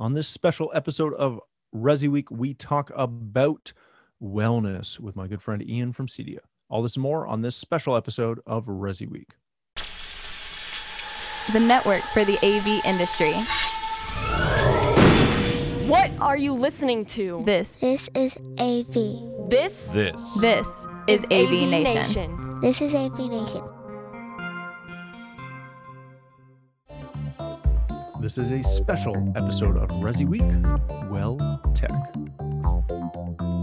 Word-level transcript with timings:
On 0.00 0.14
this 0.14 0.26
special 0.26 0.72
episode 0.74 1.12
of 1.12 1.38
Resi 1.76 2.08
Week, 2.08 2.30
we 2.30 2.54
talk 2.54 2.90
about 2.96 3.74
wellness 4.22 4.98
with 4.98 5.14
my 5.14 5.26
good 5.26 5.42
friend 5.42 5.62
Ian 5.62 5.92
from 5.92 6.06
Cedia. 6.06 6.38
All 6.70 6.80
this 6.80 6.96
and 6.96 7.02
more 7.02 7.26
on 7.26 7.42
this 7.42 7.54
special 7.54 7.94
episode 7.94 8.40
of 8.46 8.64
Resi 8.64 9.06
Week. 9.06 9.34
the 11.52 11.60
network 11.60 12.02
for 12.14 12.24
the 12.24 12.38
AV 12.38 12.82
industry. 12.86 13.34
What 15.86 16.10
are 16.18 16.38
you 16.38 16.54
listening 16.54 17.04
to? 17.06 17.42
This, 17.44 17.76
This 17.76 18.08
is 18.14 18.34
AV. 18.58 19.50
This 19.50 19.88
This. 19.88 20.40
this 20.40 20.86
is 21.08 21.24
AV 21.24 21.68
Nation. 21.68 22.58
This 22.62 22.80
is 22.80 22.94
AV 22.94 23.18
Nation. 23.18 23.79
This 28.20 28.36
is 28.36 28.50
a 28.50 28.62
special 28.62 29.16
episode 29.34 29.78
of 29.78 29.88
Resi 29.92 30.28
Week, 30.28 30.42
Well 31.10 31.38
Tech. 31.74 31.90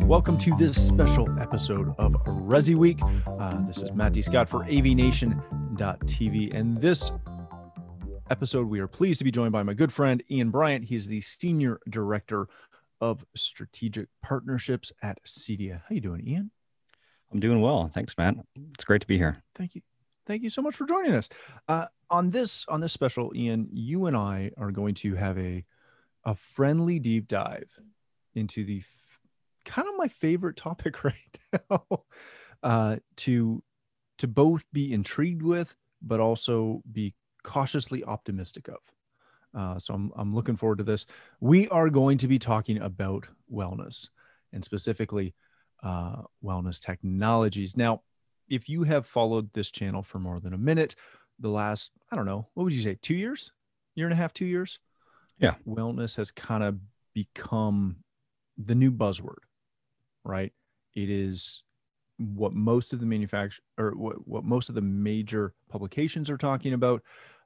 Welcome 0.07 0.39
to 0.39 0.55
this 0.57 0.75
special 0.85 1.39
episode 1.39 1.93
of 1.99 2.13
Resi 2.25 2.73
Week. 2.73 2.97
Uh, 3.27 3.67
this 3.67 3.77
is 3.77 3.93
Matt 3.93 4.13
D. 4.13 4.23
Scott 4.23 4.49
for 4.49 4.65
AVNation.tv. 4.65 6.53
And 6.55 6.75
this 6.79 7.11
episode, 8.31 8.67
we 8.67 8.79
are 8.79 8.87
pleased 8.87 9.19
to 9.19 9.23
be 9.23 9.29
joined 9.29 9.51
by 9.51 9.61
my 9.61 9.75
good 9.75 9.93
friend 9.93 10.23
Ian 10.31 10.49
Bryant. 10.49 10.85
He's 10.85 11.07
the 11.07 11.21
Senior 11.21 11.79
Director 11.87 12.47
of 12.99 13.23
Strategic 13.35 14.07
Partnerships 14.23 14.91
at 15.03 15.23
Cedia. 15.23 15.81
How 15.87 15.93
you 15.93 16.01
doing, 16.01 16.27
Ian? 16.27 16.49
I'm 17.31 17.39
doing 17.39 17.61
well. 17.61 17.91
Thanks, 17.93 18.17
Matt. 18.17 18.37
It's 18.73 18.85
great 18.85 19.01
to 19.01 19.07
be 19.07 19.19
here. 19.19 19.43
Thank 19.53 19.75
you. 19.75 19.81
Thank 20.27 20.43
you 20.43 20.49
so 20.49 20.61
much 20.61 20.75
for 20.75 20.85
joining 20.85 21.13
us. 21.13 21.29
Uh, 21.69 21.85
on 22.09 22.29
this 22.29 22.65
on 22.67 22.81
this 22.81 22.91
special, 22.91 23.31
Ian, 23.33 23.69
you 23.71 24.05
and 24.07 24.15
I 24.15 24.51
are 24.57 24.71
going 24.71 24.93
to 24.95 25.15
have 25.15 25.37
a 25.39 25.63
a 26.25 26.35
friendly 26.35 26.99
deep 26.99 27.27
dive 27.27 27.69
into 28.35 28.65
the 28.65 28.79
f- 28.79 29.19
kind 29.63 29.87
of 29.87 29.93
my 29.97 30.09
favorite 30.09 30.57
topic 30.57 31.03
right 31.03 31.39
now. 31.69 32.03
Uh, 32.61 32.97
to 33.15 33.63
to 34.17 34.27
both 34.27 34.65
be 34.73 34.93
intrigued 34.93 35.43
with, 35.43 35.75
but 36.01 36.19
also 36.19 36.81
be 36.91 37.13
cautiously 37.43 38.03
optimistic 38.03 38.67
of. 38.67 38.79
Uh, 39.55 39.79
so 39.79 39.93
I'm 39.93 40.11
I'm 40.17 40.35
looking 40.35 40.57
forward 40.57 40.79
to 40.79 40.83
this. 40.83 41.05
We 41.39 41.69
are 41.69 41.89
going 41.89 42.17
to 42.17 42.27
be 42.27 42.37
talking 42.37 42.81
about 42.81 43.27
wellness 43.51 44.09
and 44.51 44.63
specifically 44.63 45.33
uh, 45.83 46.23
wellness 46.43 46.81
technologies. 46.81 47.77
Now, 47.77 48.01
if 48.49 48.69
you 48.69 48.83
have 48.83 49.05
followed 49.05 49.51
this 49.53 49.71
channel 49.71 50.03
for 50.03 50.19
more 50.19 50.39
than 50.39 50.53
a 50.53 50.57
minute, 50.57 50.95
the 51.39 51.49
last, 51.49 51.91
I 52.11 52.15
don't 52.15 52.25
know, 52.25 52.47
what 52.53 52.63
would 52.63 52.73
you 52.73 52.81
say, 52.81 52.97
two 53.01 53.15
years, 53.15 53.51
year 53.95 54.07
and 54.07 54.13
a 54.13 54.17
half, 54.17 54.33
two 54.33 54.45
years? 54.45 54.79
Yeah. 55.39 55.55
Wellness 55.67 56.15
has 56.15 56.31
kind 56.31 56.63
of 56.63 56.77
become 57.13 57.97
the 58.57 58.75
new 58.75 58.91
buzzword, 58.91 59.43
right? 60.23 60.51
It 60.95 61.09
is 61.09 61.63
what 62.17 62.53
most 62.53 62.93
of 62.93 62.99
the 62.99 63.05
manufacture 63.05 63.61
or 63.77 63.91
what, 63.91 64.27
what 64.27 64.43
most 64.43 64.69
of 64.69 64.75
the 64.75 64.81
major 64.81 65.53
publications 65.69 66.29
are 66.29 66.37
talking 66.37 66.73
about. 66.73 67.03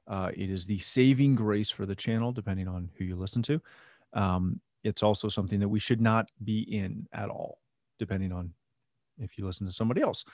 Uh, 0.08 0.30
it 0.34 0.50
is 0.50 0.66
the 0.66 0.78
saving 0.78 1.34
grace 1.34 1.70
for 1.70 1.86
the 1.86 1.94
channel, 1.94 2.32
depending 2.32 2.66
on 2.66 2.90
who 2.96 3.04
you 3.04 3.14
listen 3.14 3.42
to. 3.42 3.60
Um, 4.14 4.60
it's 4.82 5.02
also 5.02 5.28
something 5.28 5.60
that 5.60 5.68
we 5.68 5.78
should 5.78 6.00
not 6.00 6.28
be 6.42 6.60
in 6.60 7.06
at 7.12 7.28
all, 7.28 7.58
depending 7.98 8.32
on 8.32 8.52
if 9.18 9.38
you 9.38 9.46
listen 9.46 9.66
to 9.66 9.72
somebody 9.72 10.00
else. 10.00 10.24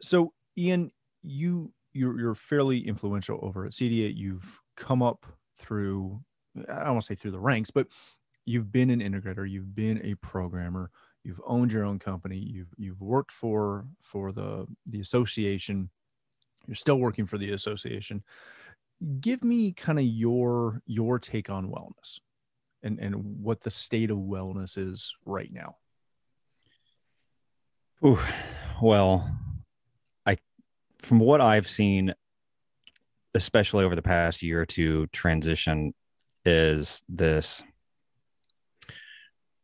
So, 0.00 0.32
Ian, 0.56 0.90
you 1.22 1.72
you're, 1.92 2.18
you're 2.18 2.34
fairly 2.34 2.86
influential 2.86 3.38
over 3.42 3.66
at 3.66 3.72
Cedia. 3.72 4.14
You've 4.14 4.60
come 4.76 5.02
up 5.02 5.26
through, 5.58 6.20
I 6.68 6.84
don't 6.84 6.92
want 6.94 7.02
to 7.02 7.06
say 7.06 7.14
through 7.14 7.32
the 7.32 7.40
ranks, 7.40 7.70
but 7.70 7.88
you've 8.44 8.72
been 8.72 8.90
an 8.90 9.00
integrator, 9.00 9.48
you've 9.48 9.74
been 9.74 10.00
a 10.04 10.14
programmer, 10.16 10.90
you've 11.24 11.40
owned 11.46 11.72
your 11.72 11.84
own 11.84 11.98
company, 11.98 12.36
you've 12.36 12.72
you've 12.76 13.00
worked 13.00 13.32
for 13.32 13.86
for 14.02 14.32
the 14.32 14.66
the 14.86 15.00
association, 15.00 15.90
you're 16.66 16.74
still 16.74 16.98
working 16.98 17.26
for 17.26 17.38
the 17.38 17.50
association. 17.50 18.22
Give 19.20 19.42
me 19.42 19.72
kind 19.72 19.98
of 19.98 20.04
your 20.04 20.82
your 20.86 21.18
take 21.18 21.50
on 21.50 21.70
wellness 21.70 22.20
and 22.82 22.98
and 22.98 23.42
what 23.42 23.60
the 23.60 23.70
state 23.70 24.10
of 24.10 24.18
wellness 24.18 24.78
is 24.78 25.14
right 25.24 25.52
now. 25.52 25.76
Ooh, 28.04 28.18
well, 28.80 29.30
from 31.02 31.18
what 31.18 31.40
I've 31.40 31.68
seen, 31.68 32.14
especially 33.34 33.84
over 33.84 33.96
the 33.96 34.02
past 34.02 34.42
year 34.42 34.62
or 34.62 34.66
two, 34.66 35.06
transition 35.08 35.94
is 36.44 37.02
this 37.08 37.62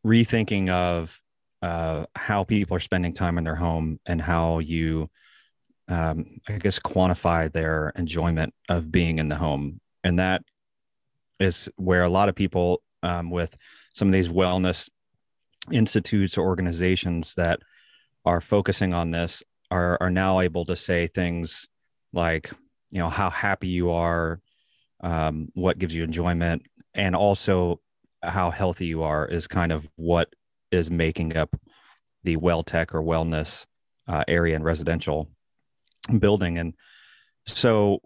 rethinking 0.05 0.69
of 0.69 1.21
uh, 1.61 2.05
how 2.15 2.43
people 2.43 2.77
are 2.77 2.81
spending 2.81 3.13
time 3.13 3.37
in 3.37 3.43
their 3.43 3.55
home 3.55 3.99
and 4.05 4.21
how 4.21 4.59
you, 4.59 5.09
um, 5.87 6.39
I 6.47 6.53
guess, 6.53 6.79
quantify 6.79 7.51
their 7.51 7.91
enjoyment 7.95 8.53
of 8.69 8.91
being 8.91 9.19
in 9.19 9.27
the 9.27 9.35
home, 9.35 9.79
and 10.03 10.19
that 10.19 10.43
is 11.39 11.69
where 11.75 12.03
a 12.03 12.09
lot 12.09 12.29
of 12.29 12.35
people 12.35 12.81
um, 13.03 13.29
with 13.29 13.55
some 13.93 14.07
of 14.07 14.13
these 14.13 14.29
wellness 14.29 14.89
institutes 15.71 16.37
or 16.37 16.47
organizations 16.47 17.33
that 17.35 17.59
are 18.25 18.41
focusing 18.41 18.93
on 18.93 19.11
this 19.11 19.43
are 19.71 19.97
are 20.01 20.09
now 20.09 20.39
able 20.39 20.65
to 20.65 20.75
say 20.75 21.07
things 21.07 21.67
like 22.13 22.51
you 22.91 22.99
know 22.99 23.09
how 23.09 23.29
happy 23.29 23.67
you 23.67 23.91
are 23.91 24.39
um, 25.01 25.49
what 25.53 25.77
gives 25.77 25.93
you 25.93 26.03
enjoyment 26.03 26.63
and 26.93 27.15
also 27.15 27.79
how 28.23 28.49
healthy 28.49 28.85
you 28.87 29.03
are 29.03 29.25
is 29.27 29.47
kind 29.47 29.71
of 29.71 29.87
what 29.95 30.33
is 30.71 30.89
making 30.89 31.37
up 31.37 31.55
the 32.23 32.35
well 32.35 32.63
tech 32.63 32.93
or 32.93 33.01
wellness 33.01 33.65
uh, 34.07 34.23
area 34.27 34.55
in 34.55 34.63
residential 34.63 35.29
building. 36.19 36.57
And 36.57 36.73
so 37.45 37.99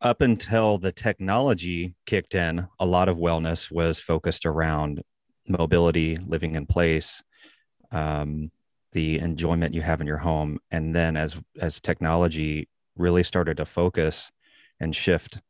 up 0.00 0.20
until 0.20 0.78
the 0.78 0.92
technology 0.92 1.94
kicked 2.06 2.34
in 2.34 2.66
a 2.78 2.86
lot 2.86 3.08
of 3.08 3.16
wellness 3.16 3.70
was 3.70 3.98
focused 3.98 4.46
around 4.46 5.02
mobility 5.48 6.16
living 6.16 6.54
in 6.54 6.66
place 6.66 7.22
um, 7.90 8.50
the 8.94 9.18
enjoyment 9.18 9.74
you 9.74 9.82
have 9.82 10.00
in 10.00 10.06
your 10.06 10.18
home. 10.18 10.58
And 10.70 10.94
then 10.94 11.16
as 11.16 11.38
as 11.60 11.80
technology 11.80 12.68
really 12.96 13.22
started 13.22 13.58
to 13.58 13.66
focus 13.66 14.32
and 14.80 14.96
shift 14.96 15.40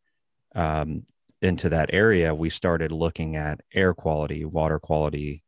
um, 0.55 1.05
into 1.43 1.69
that 1.69 1.91
area 1.93 2.35
we 2.35 2.49
started 2.49 2.91
looking 2.91 3.37
at 3.37 3.61
air 3.75 3.93
quality 3.93 4.45
water 4.45 4.79
quality 4.79 5.43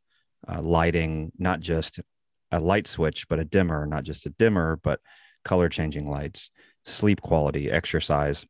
uh, 0.47 0.61
lighting 0.61 1.31
not 1.39 1.59
just 1.59 1.99
a 2.51 2.59
light 2.59 2.85
switch 2.87 3.27
but 3.27 3.39
a 3.39 3.45
dimmer 3.45 3.85
not 3.85 4.03
just 4.03 4.25
a 4.27 4.29
dimmer 4.31 4.79
but 4.83 4.99
color 5.43 5.69
changing 5.69 6.07
lights 6.07 6.51
sleep 6.87 7.21
quality 7.21 7.69
exercise. 7.69 8.45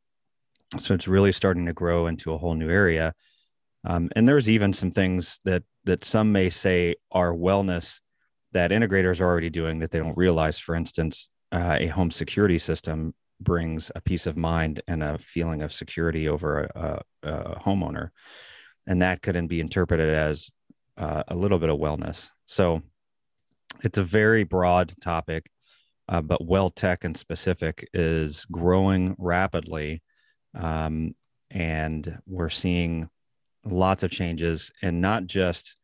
So 0.78 0.94
it's 0.94 1.08
really 1.08 1.32
starting 1.32 1.66
to 1.66 1.72
grow 1.72 2.06
into 2.06 2.32
a 2.32 2.38
whole 2.38 2.54
new 2.54 2.70
area. 2.70 3.14
Um, 3.84 4.10
and 4.16 4.28
there's 4.28 4.48
even 4.48 4.72
some 4.72 4.90
things 4.90 5.40
that 5.44 5.62
that 5.84 6.04
some 6.04 6.32
may 6.32 6.50
say 6.50 6.96
are 7.10 7.32
wellness 7.32 8.00
that 8.52 8.70
integrators 8.70 9.20
are 9.20 9.26
already 9.26 9.50
doing 9.50 9.78
that 9.78 9.90
they 9.90 9.98
don't 9.98 10.16
realize. 10.16 10.58
For 10.58 10.74
instance, 10.74 11.30
uh, 11.52 11.76
a 11.78 11.86
home 11.86 12.10
security 12.10 12.58
system 12.58 13.14
brings 13.40 13.90
a 13.94 14.00
peace 14.00 14.26
of 14.26 14.36
mind 14.36 14.82
and 14.88 15.02
a 15.02 15.18
feeling 15.18 15.62
of 15.62 15.72
security 15.72 16.28
over 16.28 16.70
a, 16.74 17.02
a, 17.22 17.30
a 17.30 17.60
homeowner, 17.60 18.10
and 18.86 19.02
that 19.02 19.22
could 19.22 19.48
be 19.48 19.60
interpreted 19.60 20.08
as 20.08 20.50
uh, 20.96 21.22
a 21.28 21.34
little 21.34 21.58
bit 21.58 21.70
of 21.70 21.78
wellness. 21.78 22.30
So 22.46 22.82
it's 23.84 23.98
a 23.98 24.04
very 24.04 24.44
broad 24.44 24.94
topic, 25.00 25.50
uh, 26.08 26.22
but 26.22 26.44
well 26.44 26.70
tech 26.70 27.04
and 27.04 27.16
specific 27.16 27.88
is 27.92 28.44
growing 28.46 29.14
rapidly, 29.18 30.02
um, 30.54 31.14
and 31.50 32.18
we're 32.26 32.50
seeing 32.50 33.08
lots 33.64 34.02
of 34.02 34.10
changes, 34.10 34.72
and 34.82 35.00
not 35.00 35.26
just 35.26 35.76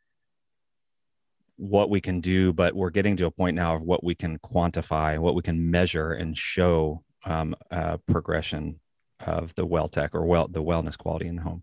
what 1.56 1.90
we 1.90 2.00
can 2.00 2.20
do, 2.20 2.52
but 2.52 2.74
we're 2.74 2.90
getting 2.90 3.16
to 3.16 3.26
a 3.26 3.30
point 3.30 3.56
now 3.56 3.76
of 3.76 3.82
what 3.82 4.02
we 4.02 4.14
can 4.14 4.38
quantify, 4.38 5.18
what 5.18 5.34
we 5.34 5.42
can 5.42 5.70
measure 5.70 6.12
and 6.12 6.36
show 6.36 7.02
um, 7.24 7.54
uh, 7.70 7.96
progression 8.08 8.80
of 9.20 9.54
the 9.54 9.64
well 9.64 9.88
tech 9.88 10.14
or 10.14 10.26
well 10.26 10.48
the 10.48 10.62
wellness 10.62 10.98
quality 10.98 11.26
in 11.26 11.36
the 11.36 11.42
home. 11.42 11.62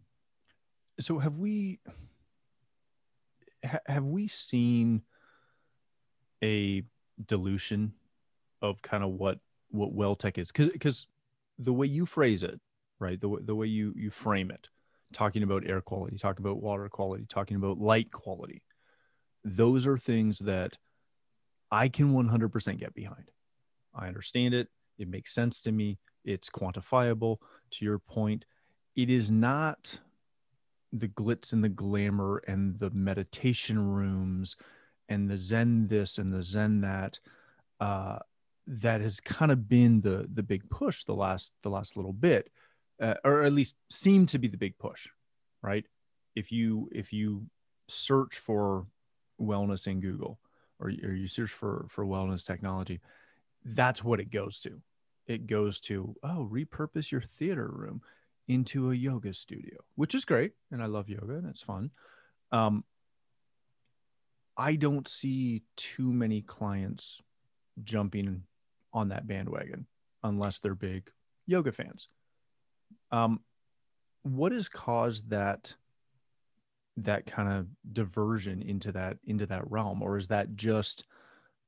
So 1.00 1.20
have 1.20 1.38
we 1.38 1.80
ha- 3.66 3.80
have 3.86 4.06
we 4.06 4.28
seen 4.28 5.02
a 6.44 6.84
dilution 7.26 7.94
of 8.62 8.82
kind 8.82 9.04
of 9.04 9.12
what 9.12 9.40
what 9.70 9.94
well 9.94 10.16
tech 10.16 10.38
is 10.38 10.52
because 10.52 10.70
because 10.70 11.08
the 11.60 11.74
way 11.74 11.88
you 11.88 12.06
phrase 12.06 12.44
it 12.44 12.60
right 13.00 13.20
the, 13.22 13.38
the 13.42 13.56
way 13.56 13.68
you 13.68 13.94
you 13.96 14.10
frame 14.10 14.52
it 14.52 14.68
talking 15.14 15.44
about 15.44 15.68
air 15.68 15.82
quality 15.82 16.18
talking 16.18 16.46
about 16.46 16.62
water 16.62 16.88
quality 16.90 17.26
talking 17.30 17.58
about 17.58 17.78
light 17.78 18.12
quality 18.12 18.62
those 19.44 19.88
are 19.88 19.98
things 19.98 20.40
that 20.40 20.78
I 21.72 21.88
can 21.88 22.14
100% 22.14 22.80
get 22.80 22.94
behind. 22.94 23.32
I 23.96 24.08
understand 24.08 24.54
it. 24.54 24.68
It 24.98 25.08
makes 25.08 25.34
sense 25.34 25.62
to 25.62 25.72
me. 25.72 25.98
It's 26.24 26.50
quantifiable. 26.50 27.38
To 27.72 27.86
your 27.86 28.00
point, 28.00 28.46
it 28.96 29.10
is 29.10 29.32
not 29.32 30.00
the 30.94 31.08
glitz 31.08 31.54
and 31.54 31.64
the 31.64 31.70
glamour 31.70 32.44
and 32.48 32.78
the 32.80 32.90
meditation 32.92 33.80
rooms 33.80 34.58
and 35.08 35.30
the 35.30 35.38
zen 35.38 35.88
this 35.88 36.18
and 36.18 36.34
the 36.34 36.44
zen 36.44 36.82
that 36.82 37.20
uh, 37.80 38.20
that 38.68 39.02
has 39.02 39.20
kind 39.20 39.52
of 39.52 39.68
been 39.68 40.02
the 40.02 40.28
the 40.34 40.44
big 40.44 40.70
push 40.70 41.04
the 41.04 41.14
last 41.14 41.54
the 41.64 41.70
last 41.70 41.96
little 41.96 42.14
bit 42.14 42.50
uh, 43.02 43.16
or 43.24 43.44
at 43.44 43.54
least 43.54 43.76
seemed 43.90 44.30
to 44.30 44.38
be 44.38 44.48
the 44.48 44.58
big 44.58 44.78
push 44.78 45.08
right 45.62 45.86
if 46.36 46.52
you 46.52 46.90
if 46.92 47.12
you 47.12 47.46
search 47.88 48.38
for 48.38 48.86
wellness 49.42 49.88
in 49.88 50.00
google 50.00 50.40
or, 50.80 50.88
or 50.88 51.14
you 51.14 51.28
search 51.28 51.52
for 51.52 51.86
for 51.90 52.06
wellness 52.06 52.46
technology 52.46 53.00
that's 53.64 54.04
what 54.04 54.20
it 54.20 54.32
goes 54.32 54.60
to. 54.62 54.82
It 55.28 55.48
goes 55.48 55.80
to 55.82 56.16
oh 56.24 56.50
repurpose 56.52 57.12
your 57.12 57.22
theater 57.22 57.70
room 57.72 58.02
into 58.48 58.92
a 58.92 58.96
yoga 58.96 59.34
studio 59.34 59.78
which 59.96 60.16
is 60.16 60.26
great 60.26 60.52
and 60.72 60.82
i 60.82 60.86
love 60.86 61.08
yoga 61.08 61.36
and 61.36 61.48
it's 61.48 61.62
fun. 61.62 61.92
Um, 62.52 62.84
i 64.58 64.76
don't 64.76 65.08
see 65.08 65.64
too 65.78 66.12
many 66.12 66.42
clients 66.42 67.22
jumping 67.84 68.44
on 68.94 69.10
that 69.10 69.28
bandwagon 69.28 69.86
unless 70.24 70.60
they're 70.60 70.76
big 70.76 71.10
yoga 71.48 71.72
fans. 71.72 72.10
Um, 73.12 73.42
what 74.24 74.52
has 74.52 74.70
caused 74.70 75.30
that 75.30 75.76
that 76.98 77.26
kind 77.26 77.50
of 77.50 77.68
diversion 77.94 78.62
into 78.62 78.92
that 78.92 79.18
into 79.26 79.46
that 79.46 79.70
realm 79.70 80.02
or 80.02 80.18
is 80.18 80.28
that 80.28 80.56
just 80.56 81.06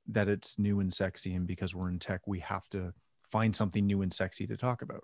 that 0.07 0.27
it's 0.27 0.59
new 0.59 0.79
and 0.79 0.93
sexy 0.93 1.33
and 1.33 1.47
because 1.47 1.73
we're 1.73 1.89
in 1.89 1.99
tech 1.99 2.21
we 2.27 2.39
have 2.39 2.67
to 2.69 2.93
find 3.31 3.55
something 3.55 3.85
new 3.85 4.01
and 4.01 4.13
sexy 4.13 4.45
to 4.45 4.57
talk 4.57 4.81
about? 4.81 5.03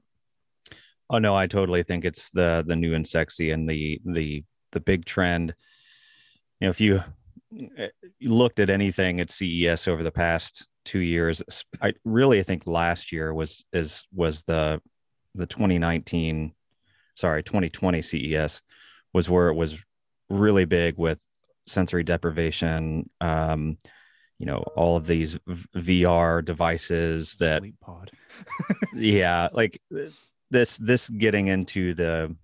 Oh 1.09 1.19
no 1.19 1.35
i 1.35 1.47
totally 1.47 1.83
think 1.83 2.05
it's 2.05 2.29
the 2.29 2.63
the 2.67 2.75
new 2.75 2.93
and 2.93 3.07
sexy 3.07 3.51
and 3.51 3.67
the 3.69 3.99
the 4.05 4.43
the 4.71 4.79
big 4.79 5.05
trend. 5.05 5.55
You 6.59 6.67
know 6.67 6.69
if 6.69 6.81
you, 6.81 7.01
eh, 7.77 7.87
looked 8.21 8.59
at 8.59 8.69
anything 8.69 9.21
at 9.21 9.31
ces 9.31 9.87
over 9.87 10.03
the 10.03 10.11
past 10.11 10.67
two 10.85 10.99
years 10.99 11.41
i 11.81 11.93
really 12.03 12.39
i 12.39 12.43
think 12.43 12.65
last 12.65 13.11
year 13.11 13.33
was 13.33 13.63
is 13.73 14.05
was 14.13 14.43
the 14.45 14.81
the 15.35 15.45
2019 15.45 16.53
sorry 17.15 17.43
2020 17.43 18.01
ces 18.01 18.61
was 19.13 19.29
where 19.29 19.49
it 19.49 19.55
was 19.55 19.77
really 20.29 20.65
big 20.65 20.97
with 20.97 21.19
sensory 21.67 22.03
deprivation 22.03 23.09
um, 23.21 23.77
you 24.37 24.45
know 24.45 24.63
all 24.75 24.95
of 24.95 25.05
these 25.05 25.37
vr 25.75 26.43
devices 26.43 27.35
that 27.39 27.61
sleep 27.61 27.75
pod. 27.81 28.11
Yeah 28.95 29.49
like 29.51 29.81
this 30.49 30.77
this 30.77 31.09
getting 31.09 31.47
into 31.47 31.93
the 31.93 32.35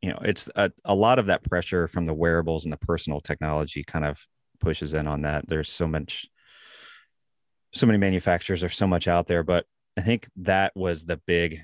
you 0.00 0.10
know 0.10 0.18
it's 0.22 0.48
a, 0.56 0.70
a 0.84 0.94
lot 0.94 1.18
of 1.18 1.26
that 1.26 1.42
pressure 1.44 1.88
from 1.88 2.06
the 2.06 2.14
wearables 2.14 2.64
and 2.64 2.72
the 2.72 2.76
personal 2.76 3.20
technology 3.20 3.82
kind 3.82 4.04
of 4.04 4.24
pushes 4.60 4.94
in 4.94 5.08
on 5.08 5.22
that. 5.22 5.48
There's 5.48 5.68
so 5.68 5.88
much 5.88 6.28
so 7.72 7.86
many 7.86 7.98
manufacturers 7.98 8.60
there's 8.60 8.76
so 8.76 8.86
much 8.86 9.08
out 9.08 9.26
there 9.26 9.42
but 9.42 9.66
i 9.96 10.00
think 10.00 10.28
that 10.36 10.72
was 10.76 11.04
the 11.04 11.20
big 11.26 11.60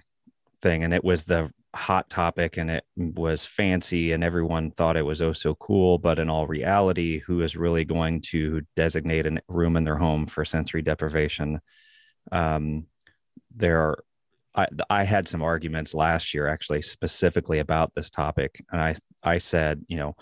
thing 0.62 0.82
and 0.82 0.92
it 0.92 1.04
was 1.04 1.24
the 1.24 1.50
hot 1.74 2.08
topic 2.08 2.56
and 2.56 2.70
it 2.70 2.84
was 2.96 3.44
fancy 3.44 4.12
and 4.12 4.24
everyone 4.24 4.70
thought 4.70 4.96
it 4.96 5.04
was 5.04 5.20
oh 5.20 5.34
so 5.34 5.54
cool 5.56 5.98
but 5.98 6.18
in 6.18 6.30
all 6.30 6.46
reality 6.46 7.18
who 7.20 7.42
is 7.42 7.56
really 7.56 7.84
going 7.84 8.20
to 8.22 8.62
designate 8.74 9.26
a 9.26 9.38
room 9.48 9.76
in 9.76 9.84
their 9.84 9.96
home 9.96 10.26
for 10.26 10.44
sensory 10.44 10.82
deprivation? 10.82 11.60
Um, 12.32 12.86
there 13.54 13.80
are 13.80 14.04
I, 14.54 14.66
I 14.88 15.04
had 15.04 15.28
some 15.28 15.42
arguments 15.42 15.94
last 15.94 16.32
year 16.32 16.48
actually 16.48 16.82
specifically 16.82 17.58
about 17.58 17.92
this 17.94 18.10
topic 18.10 18.64
and 18.72 18.80
i 18.80 18.94
i 19.22 19.38
said 19.38 19.84
you 19.88 19.96
know 19.98 20.16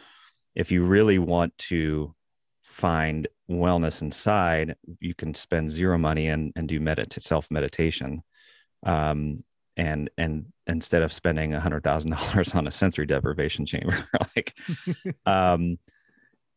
if 0.54 0.72
you 0.72 0.84
really 0.84 1.18
want 1.18 1.56
to 1.58 2.14
find 2.62 3.28
wellness 3.48 4.02
inside 4.02 4.74
you 5.00 5.14
can 5.14 5.32
spend 5.32 5.70
zero 5.70 5.96
money 5.96 6.26
and, 6.28 6.52
and 6.56 6.68
do 6.68 6.80
medit- 6.80 7.22
self 7.22 7.48
meditation 7.50 8.22
um, 8.84 9.44
and 9.76 10.10
and 10.16 10.46
instead 10.66 11.02
of 11.02 11.12
spending 11.12 11.54
a 11.54 11.60
hundred 11.60 11.82
thousand 11.82 12.10
dollars 12.16 12.54
on 12.54 12.66
a 12.66 12.72
sensory 12.72 13.06
deprivation 13.06 13.66
chamber 13.66 13.96
like 14.36 14.56
um 15.26 15.78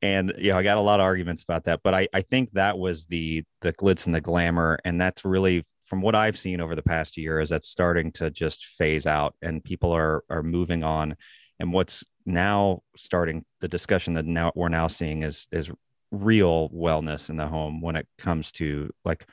and 0.01 0.33
you 0.37 0.51
know 0.51 0.57
i 0.57 0.63
got 0.63 0.77
a 0.77 0.81
lot 0.81 0.99
of 0.99 1.03
arguments 1.03 1.43
about 1.43 1.65
that 1.65 1.81
but 1.83 1.93
i 1.93 2.07
i 2.13 2.21
think 2.21 2.51
that 2.53 2.77
was 2.77 3.05
the 3.07 3.43
the 3.61 3.73
glitz 3.73 4.05
and 4.05 4.15
the 4.15 4.21
glamour. 4.21 4.79
And 4.85 4.99
that's 4.99 5.25
really 5.25 5.65
from 5.81 6.01
what 6.01 6.15
i've 6.15 6.37
seen 6.37 6.61
over 6.61 6.75
the 6.75 6.83
past 6.83 7.17
year 7.17 7.39
is 7.39 7.49
that's 7.49 7.67
starting 7.67 8.11
to 8.13 8.29
just 8.29 8.65
phase 8.65 9.07
out 9.07 9.35
and 9.41 9.63
people 9.63 9.91
are 9.91 10.23
are 10.29 10.43
moving 10.43 10.83
on. 10.83 11.15
And 11.59 11.73
what's 11.73 12.05
now 12.25 12.83
starting 12.95 13.43
the 13.59 13.67
discussion 13.67 14.13
that 14.13 14.25
now 14.25 14.51
we're 14.55 14.69
now 14.69 14.87
seeing 14.87 15.23
is 15.23 15.47
is 15.51 15.69
real 16.11 16.69
wellness 16.69 17.29
in 17.29 17.37
the 17.37 17.47
home 17.47 17.81
when 17.81 17.95
it 17.95 18.07
comes 18.17 18.51
to 18.53 18.89
like 19.03 19.27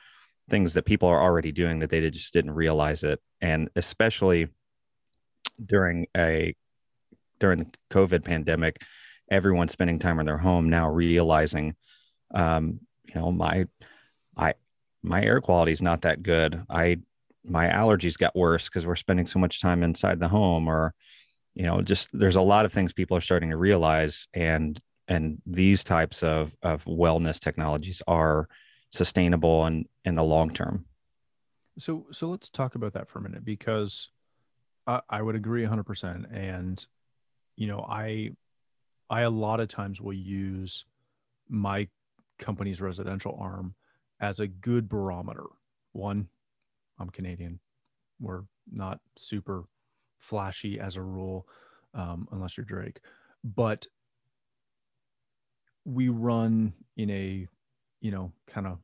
things 0.49 0.73
that 0.73 0.85
people 0.85 1.09
are 1.09 1.21
already 1.21 1.51
doing 1.51 1.79
that 1.79 1.89
they 1.89 2.09
just 2.09 2.33
didn't 2.33 2.51
realize 2.51 3.03
it. 3.03 3.19
And 3.41 3.69
especially 3.75 4.47
during 5.63 6.07
a 6.15 6.55
during 7.39 7.59
the 7.59 7.71
covid 7.91 8.23
pandemic 8.23 8.81
everyone 9.29 9.67
spending 9.67 9.97
time 9.97 10.19
in 10.19 10.25
their 10.25 10.37
home 10.37 10.69
now 10.69 10.87
realizing 10.89 11.75
um 12.33 12.79
you 13.05 13.15
know 13.15 13.31
my 13.31 13.65
i 14.35 14.53
my 15.07 15.23
air 15.23 15.41
quality 15.41 15.71
is 15.71 15.81
not 15.81 16.01
that 16.01 16.23
good. 16.23 16.63
I 16.69 16.97
my 17.43 17.67
allergies 17.67 18.17
got 18.17 18.35
worse 18.35 18.67
because 18.67 18.85
we're 18.85 18.95
spending 18.95 19.25
so 19.25 19.39
much 19.39 19.61
time 19.61 19.83
inside 19.83 20.19
the 20.19 20.27
home 20.27 20.67
or 20.67 20.93
you 21.55 21.63
know 21.63 21.81
just 21.81 22.09
there's 22.11 22.35
a 22.35 22.41
lot 22.41 22.65
of 22.65 22.73
things 22.73 22.93
people 22.93 23.17
are 23.17 23.21
starting 23.21 23.51
to 23.51 23.57
realize. 23.57 24.27
And 24.33 24.79
and 25.07 25.41
these 25.45 25.83
types 25.83 26.23
of 26.23 26.55
of 26.61 26.83
wellness 26.85 27.39
technologies 27.39 28.01
are 28.07 28.47
sustainable 28.89 29.65
and 29.65 29.87
in 30.05 30.15
the 30.15 30.23
long 30.23 30.53
term. 30.53 30.85
So 31.77 32.07
so 32.11 32.27
let's 32.27 32.49
talk 32.49 32.75
about 32.75 32.93
that 32.93 33.09
for 33.09 33.19
a 33.19 33.21
minute 33.21 33.45
because 33.45 34.09
I, 34.85 35.01
I 35.09 35.21
would 35.21 35.35
agree 35.35 35.63
100% 35.63 36.35
and 36.35 36.85
you 37.55 37.67
know 37.67 37.85
I 37.87 38.31
I 39.09 39.21
a 39.21 39.29
lot 39.29 39.59
of 39.59 39.67
times 39.67 40.01
will 40.01 40.13
use 40.13 40.85
my 41.49 41.87
company's 42.39 42.81
residential 42.81 43.37
arm 43.39 43.75
as 44.19 44.39
a 44.39 44.47
good 44.47 44.89
barometer. 44.89 45.45
One, 45.93 46.27
I'm 46.99 47.09
Canadian. 47.09 47.59
We're 48.19 48.43
not 48.71 48.99
super 49.15 49.65
flashy 50.19 50.79
as 50.79 50.95
a 50.95 51.01
rule, 51.01 51.47
um, 51.93 52.27
unless 52.31 52.57
you're 52.57 52.65
Drake. 52.65 52.99
But 53.43 53.87
we 55.85 56.09
run 56.09 56.73
in 56.97 57.09
a 57.09 57.47
you 58.07 58.13
know, 58.13 58.31
kind 58.47 58.65
of 58.65 58.79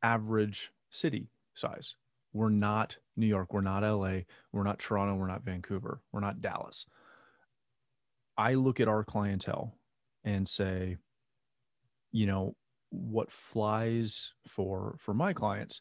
average 0.00 0.70
city 0.90 1.28
size. 1.54 1.96
We're 2.32 2.50
not 2.50 2.98
New 3.16 3.26
York, 3.26 3.52
we're 3.52 3.62
not 3.62 3.82
LA, 3.82 4.20
we're 4.52 4.62
not 4.62 4.78
Toronto, 4.78 5.16
we're 5.16 5.26
not 5.26 5.42
Vancouver, 5.42 6.02
we're 6.12 6.20
not 6.20 6.40
Dallas. 6.40 6.86
I 8.38 8.54
look 8.54 8.78
at 8.78 8.86
our 8.86 9.02
clientele 9.02 9.74
and 10.22 10.48
say, 10.48 10.98
you 12.12 12.26
know, 12.26 12.54
what 12.90 13.32
flies 13.32 14.34
for 14.46 14.94
for 15.00 15.14
my 15.14 15.32
clients 15.32 15.80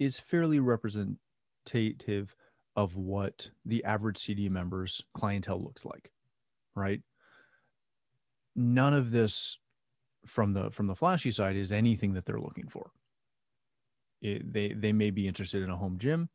is 0.00 0.18
fairly 0.18 0.58
representative 0.58 2.34
of 2.74 2.96
what 2.96 3.50
the 3.64 3.84
average 3.84 4.18
Cedia 4.18 4.50
member's 4.50 5.00
clientele 5.14 5.62
looks 5.62 5.84
like, 5.84 6.10
right? 6.74 7.02
None 8.56 8.94
of 8.94 9.12
this 9.12 9.58
from 10.26 10.52
the 10.52 10.70
from 10.70 10.86
the 10.86 10.94
flashy 10.94 11.30
side 11.30 11.56
is 11.56 11.72
anything 11.72 12.14
that 12.14 12.24
they're 12.24 12.40
looking 12.40 12.68
for. 12.68 12.90
It, 14.20 14.52
they 14.52 14.72
they 14.72 14.92
may 14.92 15.10
be 15.10 15.26
interested 15.26 15.62
in 15.62 15.70
a 15.70 15.76
home 15.76 15.98
gym, 15.98 16.28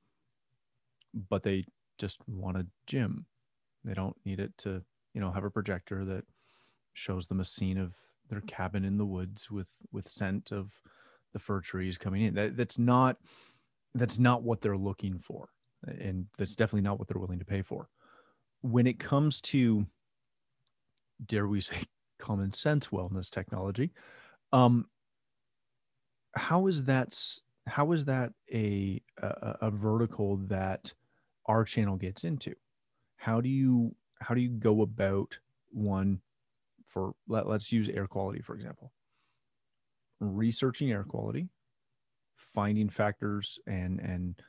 but 1.29 1.44
they 1.44 1.65
just 1.98 2.20
want 2.27 2.58
a 2.58 2.67
gym. 2.86 3.25
They 3.84 3.94
don't 3.94 4.17
need 4.25 4.39
it 4.39 4.58
to 4.60 4.84
you 5.13 5.22
know 5.22 5.32
have 5.32 5.46
a 5.46 5.50
projector 5.50 6.03
that 6.06 6.25
shows 6.94 7.27
them 7.27 7.39
a 7.39 7.46
scene 7.46 7.77
of 7.77 7.94
their 8.29 8.41
cabin 8.41 8.84
in 8.84 8.98
the 8.98 9.06
woods 9.06 9.50
with 9.50 9.72
with 9.91 10.10
scent 10.10 10.51
of 10.51 10.72
the 11.34 11.39
fir 11.39 11.62
trees 11.62 11.98
coming 11.98 12.24
in. 12.24 12.34
That 12.36 12.58
that's 12.58 12.77
not 12.77 13.17
that's 13.94 14.20
not 14.20 14.44
what 14.44 14.62
they're 14.62 14.77
looking 14.77 15.17
for, 15.17 15.50
and 15.86 16.25
that's 16.38 16.56
definitely 16.56 16.82
not 16.82 17.00
what 17.00 17.08
they're 17.08 17.22
willing 17.22 17.39
to 17.39 17.46
pay 17.46 17.62
for. 17.62 17.89
When 18.62 18.86
it 18.86 19.00
comes 19.00 19.39
to 19.41 19.86
dare 21.25 21.48
we 21.48 21.62
say 21.62 21.84
common 22.18 22.54
sense 22.54 22.88
wellness 22.88 23.30
technology. 23.30 23.92
Um, 24.52 24.88
how 26.36 26.68
is 26.68 26.84
that? 26.84 27.18
How 27.68 27.92
is 27.92 28.06
that 28.06 28.32
a, 28.52 29.02
a 29.22 29.56
a 29.62 29.72
vertical 29.72 30.38
that 30.48 30.94
our 31.46 31.64
channel 31.64 31.98
gets 31.98 32.24
into? 32.24 32.54
How 33.18 33.42
do 33.42 33.50
you 33.50 33.96
how 34.20 34.36
do 34.36 34.42
you 34.42 34.50
go 34.50 34.82
about 34.82 35.38
one 35.70 36.22
for 36.86 37.14
let, 37.28 37.48
let's 37.48 37.72
use 37.72 37.90
air 37.90 38.08
quality 38.08 38.42
for 38.42 38.56
example 38.56 38.92
researching 40.20 40.92
air 40.92 41.04
quality 41.04 41.50
finding 42.36 42.90
factors 42.90 43.60
and 43.68 44.00
and 44.00 44.42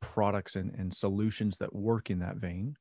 products 0.00 0.56
and, 0.56 0.74
and 0.74 0.92
solutions 0.92 1.58
that 1.58 1.74
work 1.74 2.10
in 2.10 2.18
that 2.18 2.36
vein 2.36 2.76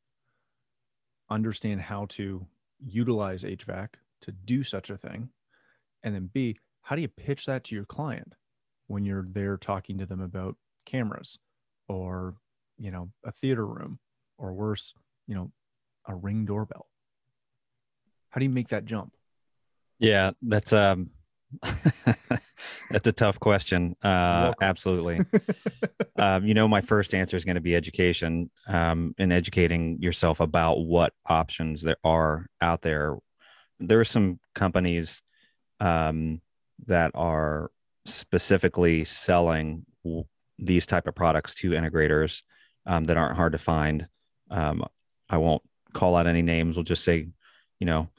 understand 1.29 1.81
how 1.81 2.05
to 2.07 2.45
utilize 2.85 3.43
HVAC 3.43 3.89
to 4.25 4.31
do 4.31 4.63
such 4.63 4.89
a 4.89 4.97
thing? 4.97 5.29
And 6.03 6.13
then 6.13 6.29
B, 6.31 6.57
how 6.81 6.95
do 6.95 7.01
you 7.01 7.07
pitch 7.07 7.45
that 7.45 7.63
to 7.65 7.75
your 7.75 7.85
client 7.85 8.33
when 8.87 9.05
you're 9.05 9.25
there 9.27 9.57
talking 9.57 9.97
to 9.97 10.05
them 10.05 10.21
about 10.21 10.55
cameras 10.85 11.39
or, 11.87 12.35
you 12.77 12.91
know, 12.91 13.11
a 13.23 13.31
theater 13.31 13.65
room 13.65 13.99
or 14.37 14.53
worse, 14.53 14.93
you 15.27 15.35
know, 15.35 15.51
a 16.07 16.15
ring 16.15 16.45
doorbell? 16.45 16.87
How 18.29 18.39
do 18.39 18.45
you 18.45 18.51
make 18.51 18.67
that 18.69 18.85
jump? 18.85 19.13
Yeah, 19.99 20.31
that's 20.41 20.73
um 20.73 21.09
that's 22.91 23.07
a 23.07 23.11
tough 23.11 23.39
question. 23.39 23.95
Uh 24.03 24.53
absolutely. 24.61 25.21
um, 26.17 26.45
you 26.45 26.53
know, 26.53 26.67
my 26.67 26.81
first 26.81 27.13
answer 27.13 27.37
is 27.37 27.45
going 27.45 27.55
to 27.55 27.61
be 27.61 27.75
education 27.75 28.49
um, 28.67 29.13
and 29.17 29.33
educating 29.33 30.01
yourself 30.01 30.39
about 30.39 30.79
what 30.79 31.13
options 31.25 31.81
there 31.81 31.97
are 32.03 32.45
out 32.61 32.81
there. 32.81 33.17
There 33.79 33.99
are 33.99 34.05
some 34.05 34.39
companies 34.53 35.21
um, 35.79 36.41
that 36.87 37.11
are 37.13 37.71
specifically 38.05 39.03
selling 39.05 39.85
w- 40.03 40.25
these 40.57 40.85
type 40.85 41.07
of 41.07 41.15
products 41.15 41.55
to 41.55 41.71
integrators 41.71 42.43
um, 42.85 43.03
that 43.05 43.17
aren't 43.17 43.35
hard 43.35 43.51
to 43.51 43.57
find. 43.57 44.07
Um, 44.49 44.85
I 45.29 45.37
won't 45.37 45.63
call 45.93 46.15
out 46.15 46.27
any 46.27 46.41
names. 46.41 46.77
We'll 46.77 46.83
just 46.83 47.03
say, 47.03 47.27
you 47.79 47.85
know, 47.85 48.09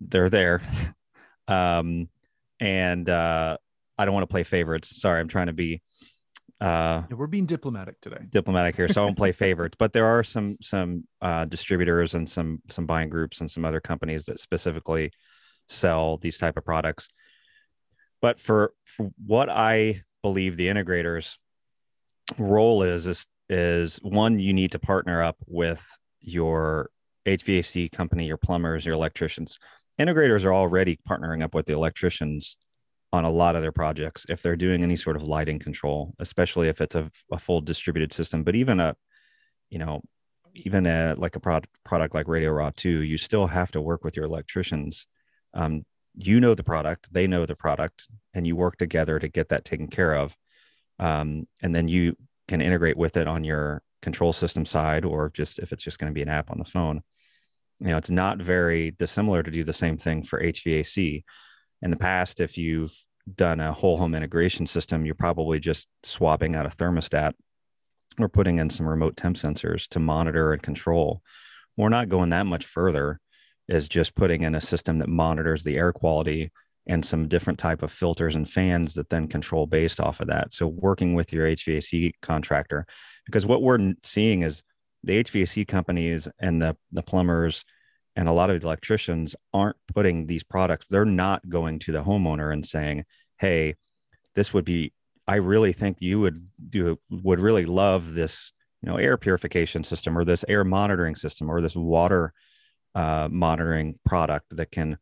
they're 0.00 0.30
there. 0.30 0.62
um, 1.48 2.08
and 2.60 3.08
uh, 3.08 3.58
I 3.98 4.04
don't 4.04 4.14
want 4.14 4.24
to 4.24 4.32
play 4.32 4.44
favorites. 4.44 5.00
Sorry, 5.00 5.20
I'm 5.20 5.28
trying 5.28 5.48
to 5.48 5.52
be. 5.52 5.82
Uh, 6.60 7.02
yeah, 7.10 7.16
we're 7.16 7.26
being 7.26 7.46
diplomatic 7.46 8.00
today. 8.00 8.24
Diplomatic 8.30 8.76
here, 8.76 8.88
so 8.88 9.02
I 9.02 9.04
won't 9.04 9.16
play 9.16 9.32
favorites. 9.46 9.76
But 9.78 9.92
there 9.92 10.06
are 10.06 10.22
some 10.22 10.56
some 10.60 11.04
uh, 11.20 11.44
distributors 11.44 12.14
and 12.14 12.28
some 12.28 12.62
some 12.70 12.86
buying 12.86 13.10
groups 13.10 13.40
and 13.40 13.50
some 13.50 13.64
other 13.64 13.80
companies 13.80 14.24
that 14.26 14.40
specifically 14.40 15.10
sell 15.68 16.18
these 16.18 16.38
type 16.38 16.56
of 16.56 16.64
products. 16.64 17.08
But 18.20 18.40
for, 18.40 18.72
for 18.84 19.10
what 19.24 19.48
I 19.48 20.02
believe 20.22 20.56
the 20.56 20.68
integrators 20.68 21.36
role 22.38 22.82
is, 22.82 23.06
is, 23.06 23.26
is 23.48 23.98
one, 24.02 24.38
you 24.38 24.52
need 24.52 24.72
to 24.72 24.78
partner 24.78 25.22
up 25.22 25.36
with 25.46 25.86
your 26.20 26.90
HVAC 27.26 27.92
company, 27.92 28.26
your 28.26 28.38
plumbers, 28.38 28.84
your 28.84 28.94
electricians. 28.94 29.58
Integrators 30.00 30.44
are 30.44 30.54
already 30.54 30.98
partnering 31.08 31.42
up 31.42 31.54
with 31.54 31.66
the 31.66 31.74
electricians 31.74 32.56
on 33.14 33.24
a 33.24 33.30
lot 33.30 33.56
of 33.56 33.62
their 33.62 33.72
projects 33.72 34.26
if 34.28 34.42
they're 34.42 34.56
doing 34.56 34.82
any 34.82 34.96
sort 34.96 35.16
of 35.16 35.22
lighting 35.22 35.58
control, 35.58 36.14
especially 36.18 36.68
if 36.68 36.80
it's 36.80 36.94
a, 36.94 37.10
a 37.32 37.38
full 37.38 37.60
distributed 37.60 38.12
system. 38.12 38.44
But 38.44 38.56
even 38.56 38.80
a, 38.80 38.96
you 39.70 39.78
know, 39.78 40.02
even 40.54 40.86
a 40.86 41.14
like 41.16 41.36
a 41.36 41.40
product 41.40 41.68
product 41.84 42.14
like 42.14 42.26
RadioRA 42.26 42.74
2, 42.76 43.02
you 43.02 43.18
still 43.18 43.46
have 43.46 43.72
to 43.72 43.80
work 43.80 44.04
with 44.04 44.16
your 44.16 44.26
electricians 44.26 45.06
um, 45.54 45.84
you 46.16 46.40
know 46.40 46.54
the 46.54 46.62
product, 46.62 47.12
they 47.12 47.26
know 47.26 47.46
the 47.46 47.56
product, 47.56 48.06
and 48.34 48.46
you 48.46 48.56
work 48.56 48.76
together 48.76 49.18
to 49.18 49.28
get 49.28 49.48
that 49.48 49.64
taken 49.64 49.88
care 49.88 50.14
of. 50.14 50.36
Um, 50.98 51.46
and 51.62 51.74
then 51.74 51.88
you 51.88 52.16
can 52.46 52.60
integrate 52.60 52.96
with 52.96 53.16
it 53.16 53.26
on 53.26 53.42
your 53.42 53.82
control 54.02 54.32
system 54.32 54.66
side, 54.66 55.04
or 55.04 55.30
just 55.30 55.58
if 55.58 55.72
it's 55.72 55.82
just 55.82 55.98
going 55.98 56.10
to 56.10 56.14
be 56.14 56.22
an 56.22 56.28
app 56.28 56.50
on 56.50 56.58
the 56.58 56.64
phone. 56.64 57.02
You 57.80 57.88
know, 57.88 57.96
it's 57.96 58.10
not 58.10 58.38
very 58.38 58.92
dissimilar 58.92 59.42
to 59.42 59.50
do 59.50 59.64
the 59.64 59.72
same 59.72 59.96
thing 59.96 60.22
for 60.22 60.40
HVAC. 60.40 61.24
In 61.84 61.90
the 61.90 61.98
past, 61.98 62.40
if 62.40 62.56
you've 62.56 62.98
done 63.36 63.60
a 63.60 63.70
whole 63.70 63.98
home 63.98 64.14
integration 64.14 64.66
system, 64.66 65.04
you're 65.04 65.14
probably 65.14 65.60
just 65.60 65.86
swapping 66.02 66.56
out 66.56 66.64
a 66.64 66.70
thermostat 66.70 67.34
or 68.18 68.30
putting 68.30 68.58
in 68.58 68.70
some 68.70 68.88
remote 68.88 69.18
temp 69.18 69.36
sensors 69.36 69.86
to 69.88 70.00
monitor 70.00 70.54
and 70.54 70.62
control. 70.62 71.20
We're 71.76 71.90
not 71.90 72.08
going 72.08 72.30
that 72.30 72.46
much 72.46 72.64
further 72.64 73.20
is 73.68 73.86
just 73.86 74.14
putting 74.14 74.42
in 74.42 74.54
a 74.54 74.62
system 74.62 74.98
that 74.98 75.10
monitors 75.10 75.62
the 75.62 75.76
air 75.76 75.92
quality 75.92 76.52
and 76.86 77.04
some 77.04 77.28
different 77.28 77.58
type 77.58 77.82
of 77.82 77.92
filters 77.92 78.34
and 78.34 78.48
fans 78.48 78.94
that 78.94 79.10
then 79.10 79.28
control 79.28 79.66
based 79.66 80.00
off 80.00 80.20
of 80.20 80.28
that. 80.28 80.54
So 80.54 80.66
working 80.66 81.12
with 81.12 81.34
your 81.34 81.46
HVAC 81.46 82.12
contractor, 82.22 82.86
because 83.26 83.44
what 83.44 83.60
we're 83.60 83.92
seeing 84.02 84.42
is 84.42 84.62
the 85.02 85.22
HVAC 85.22 85.68
companies 85.68 86.28
and 86.38 86.62
the 86.62 86.76
the 86.92 87.02
plumbers 87.02 87.62
and 88.16 88.28
a 88.28 88.32
lot 88.32 88.50
of 88.50 88.62
electricians 88.62 89.34
aren't 89.52 89.76
putting 89.92 90.26
these 90.26 90.44
products. 90.44 90.86
They're 90.86 91.04
not 91.04 91.48
going 91.48 91.78
to 91.80 91.92
the 91.92 92.02
homeowner 92.04 92.52
and 92.52 92.64
saying, 92.64 93.04
"Hey, 93.38 93.76
this 94.34 94.54
would 94.54 94.64
be. 94.64 94.92
I 95.26 95.36
really 95.36 95.72
think 95.72 96.00
you 96.00 96.20
would 96.20 96.48
do 96.68 96.98
would 97.10 97.40
really 97.40 97.66
love 97.66 98.14
this, 98.14 98.52
you 98.82 98.90
know, 98.90 98.96
air 98.96 99.16
purification 99.16 99.84
system 99.84 100.16
or 100.18 100.24
this 100.24 100.44
air 100.48 100.64
monitoring 100.64 101.16
system 101.16 101.50
or 101.50 101.60
this 101.60 101.76
water." 101.76 102.32
uh, 102.94 103.28
monitoring 103.30 103.96
product 104.04 104.46
that 104.56 104.70
can 104.70 104.96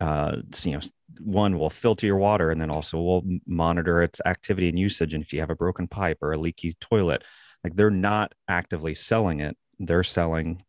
uh, 0.00 0.36
you 0.62 0.72
know 0.72 0.80
one 1.20 1.58
will 1.58 1.70
filter 1.70 2.06
your 2.06 2.16
water 2.16 2.50
and 2.50 2.60
then 2.60 2.70
also 2.70 2.98
will 2.98 3.24
monitor 3.46 4.02
its 4.02 4.20
activity 4.26 4.68
and 4.68 4.78
usage 4.78 5.14
and 5.14 5.22
if 5.22 5.32
you 5.32 5.40
have 5.40 5.50
a 5.50 5.56
broken 5.56 5.86
pipe 5.86 6.18
or 6.22 6.32
a 6.32 6.38
leaky 6.38 6.76
toilet 6.80 7.22
like 7.62 7.74
they're 7.74 7.90
not 7.90 8.32
actively 8.48 8.94
selling 8.94 9.40
it 9.40 9.56
they're 9.78 10.04
selling 10.04 10.60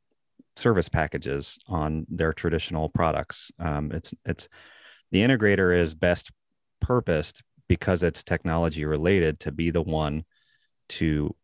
service 0.58 0.90
packages 0.90 1.60
on 1.68 2.06
their 2.10 2.34
traditional 2.34 2.90
products. 2.90 3.52
Um, 3.60 3.92
it's 3.92 4.14
it's 4.26 4.50
the 5.12 5.20
integrator 5.20 5.78
is 5.78 5.94
best 5.94 6.32
purposed 6.82 7.44
because 7.68 8.04
it's 8.04 8.24
technology 8.24 8.86
related 8.86 9.40
to 9.42 9.52
be 9.52 9.72
the 9.72 9.82
one 9.82 10.24
to 10.90 11.36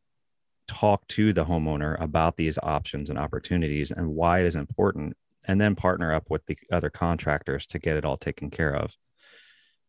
talk 0.67 1.05
to 1.09 1.33
the 1.33 1.45
homeowner 1.45 1.99
about 2.01 2.37
these 2.37 2.57
options 2.63 3.09
and 3.09 3.19
opportunities 3.19 3.91
and 3.91 4.07
why 4.07 4.39
it 4.39 4.45
is 4.45 4.55
important 4.55 5.15
and 5.45 5.59
then 5.59 5.75
partner 5.75 6.13
up 6.13 6.29
with 6.29 6.45
the 6.45 6.57
other 6.71 6.89
contractors 6.89 7.67
to 7.67 7.79
get 7.79 7.97
it 7.97 8.05
all 8.05 8.17
taken 8.17 8.49
care 8.49 8.75
of. 8.75 8.95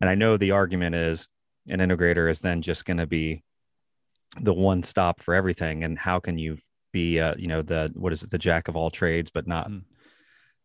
And 0.00 0.11
i 0.11 0.14
know 0.14 0.37
the 0.37 0.50
argument 0.50 0.97
is 0.97 1.28
an 1.69 1.78
integrator 1.78 2.28
is 2.31 2.40
then 2.40 2.61
just 2.61 2.85
going 2.85 2.99
to 2.99 3.07
be 3.07 3.43
the 4.40 4.52
one 4.52 4.83
stop 4.83 5.23
for 5.23 5.35
everything 5.35 5.85
and 5.85 5.99
how 5.99 6.19
can 6.19 6.37
you 6.38 6.59
be 6.94 7.20
uh, 7.20 7.34
you 7.36 7.48
know 7.48 7.60
the 7.60 7.92
what 7.94 8.12
is 8.14 8.22
it 8.22 8.30
the 8.30 8.38
jack 8.38 8.68
of 8.68 8.76
all 8.76 8.90
trades 8.90 9.30
but 9.30 9.46
not 9.46 9.68
mm. 9.68 9.82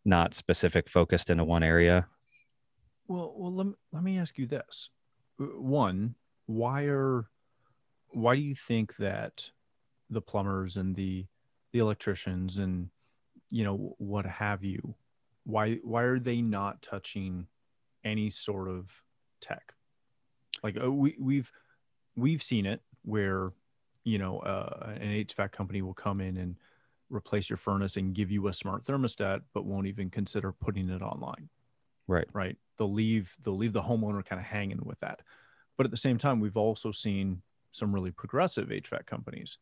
not 0.06 0.36
specific 0.36 0.88
focused 0.90 1.30
into 1.30 1.44
one 1.44 1.64
area? 1.64 2.08
Well 3.08 3.34
well 3.36 3.54
let, 3.54 3.68
let 3.92 4.04
me 4.04 4.18
ask 4.18 4.38
you 4.38 4.48
this. 4.48 4.90
One 5.38 6.16
why 6.46 6.84
are 6.84 7.26
why 8.12 8.36
do 8.36 8.42
you 8.42 8.56
think 8.56 8.96
that 8.98 9.50
the 10.10 10.22
plumbers 10.22 10.78
and 10.78 10.96
the 10.96 11.26
the 11.74 11.80
electricians 11.80 12.60
and 12.60 12.90
you 13.50 13.64
know 13.64 13.96
what 13.98 14.26
have 14.26 14.64
you 14.64 14.96
why 15.44 15.80
why 15.84 16.04
are 16.04 16.20
they 16.20 16.42
not 16.42 16.82
touching 16.82 17.48
any 18.04 18.30
sort 18.30 18.70
of 18.70 18.92
tech? 19.42 19.74
Like 20.64 20.78
uh, 20.82 20.92
we 20.92 21.16
we've 21.20 21.52
we've 22.16 22.44
seen 22.44 22.66
it 22.66 22.82
where 23.04 23.52
you 24.10 24.18
know 24.18 24.40
uh, 24.40 24.94
an 25.00 25.10
HVAC 25.10 25.52
company 25.52 25.82
will 25.82 25.94
come 25.94 26.22
in 26.22 26.38
and 26.38 26.56
replace 27.10 27.50
your 27.50 27.58
furnace 27.58 27.98
and 27.98 28.14
give 28.14 28.30
you 28.30 28.48
a 28.48 28.54
smart 28.54 28.86
thermostat 28.86 29.42
but 29.54 29.66
won't 29.66 29.88
even 29.88 30.10
consider 30.10 30.52
putting 30.52 30.90
it 30.90 31.02
online 31.02 31.50
right 32.08 32.28
right 32.34 32.58
they'll 32.78 32.92
leave 32.92 33.36
they'll 33.44 33.58
leave 33.58 33.74
the 33.74 33.82
homeowner 33.82 34.24
kind 34.24 34.40
of 34.40 34.46
hanging 34.46 34.82
with 34.84 35.00
that 35.00 35.22
but 35.78 35.86
at 35.86 35.92
the 35.92 35.98
same 35.98 36.18
time 36.18 36.40
we've 36.40 36.58
also 36.58 36.92
seen 36.92 37.42
some 37.72 37.94
really 37.94 38.12
progressive 38.12 38.68
HVAC 38.70 39.06
companies 39.06 39.58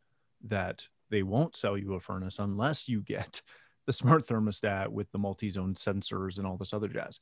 that 0.45 0.87
they 1.09 1.23
won't 1.23 1.55
sell 1.55 1.77
you 1.77 1.93
a 1.93 1.99
furnace 1.99 2.39
unless 2.39 2.87
you 2.87 3.01
get 3.01 3.41
the 3.85 3.93
smart 3.93 4.27
thermostat 4.27 4.89
with 4.89 5.11
the 5.11 5.19
multi-zone 5.19 5.75
sensors 5.75 6.37
and 6.37 6.47
all 6.47 6.57
this 6.57 6.73
other 6.73 6.87
jazz. 6.87 7.19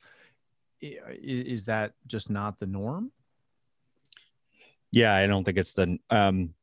Is 0.80 1.64
that 1.64 1.92
just 2.06 2.28
not 2.28 2.58
the 2.58 2.66
norm? 2.66 3.12
Yeah, 4.90 5.14
I 5.14 5.26
don't 5.26 5.44
think 5.44 5.58
it's 5.58 5.72
the. 5.72 5.98
Um, 6.10 6.54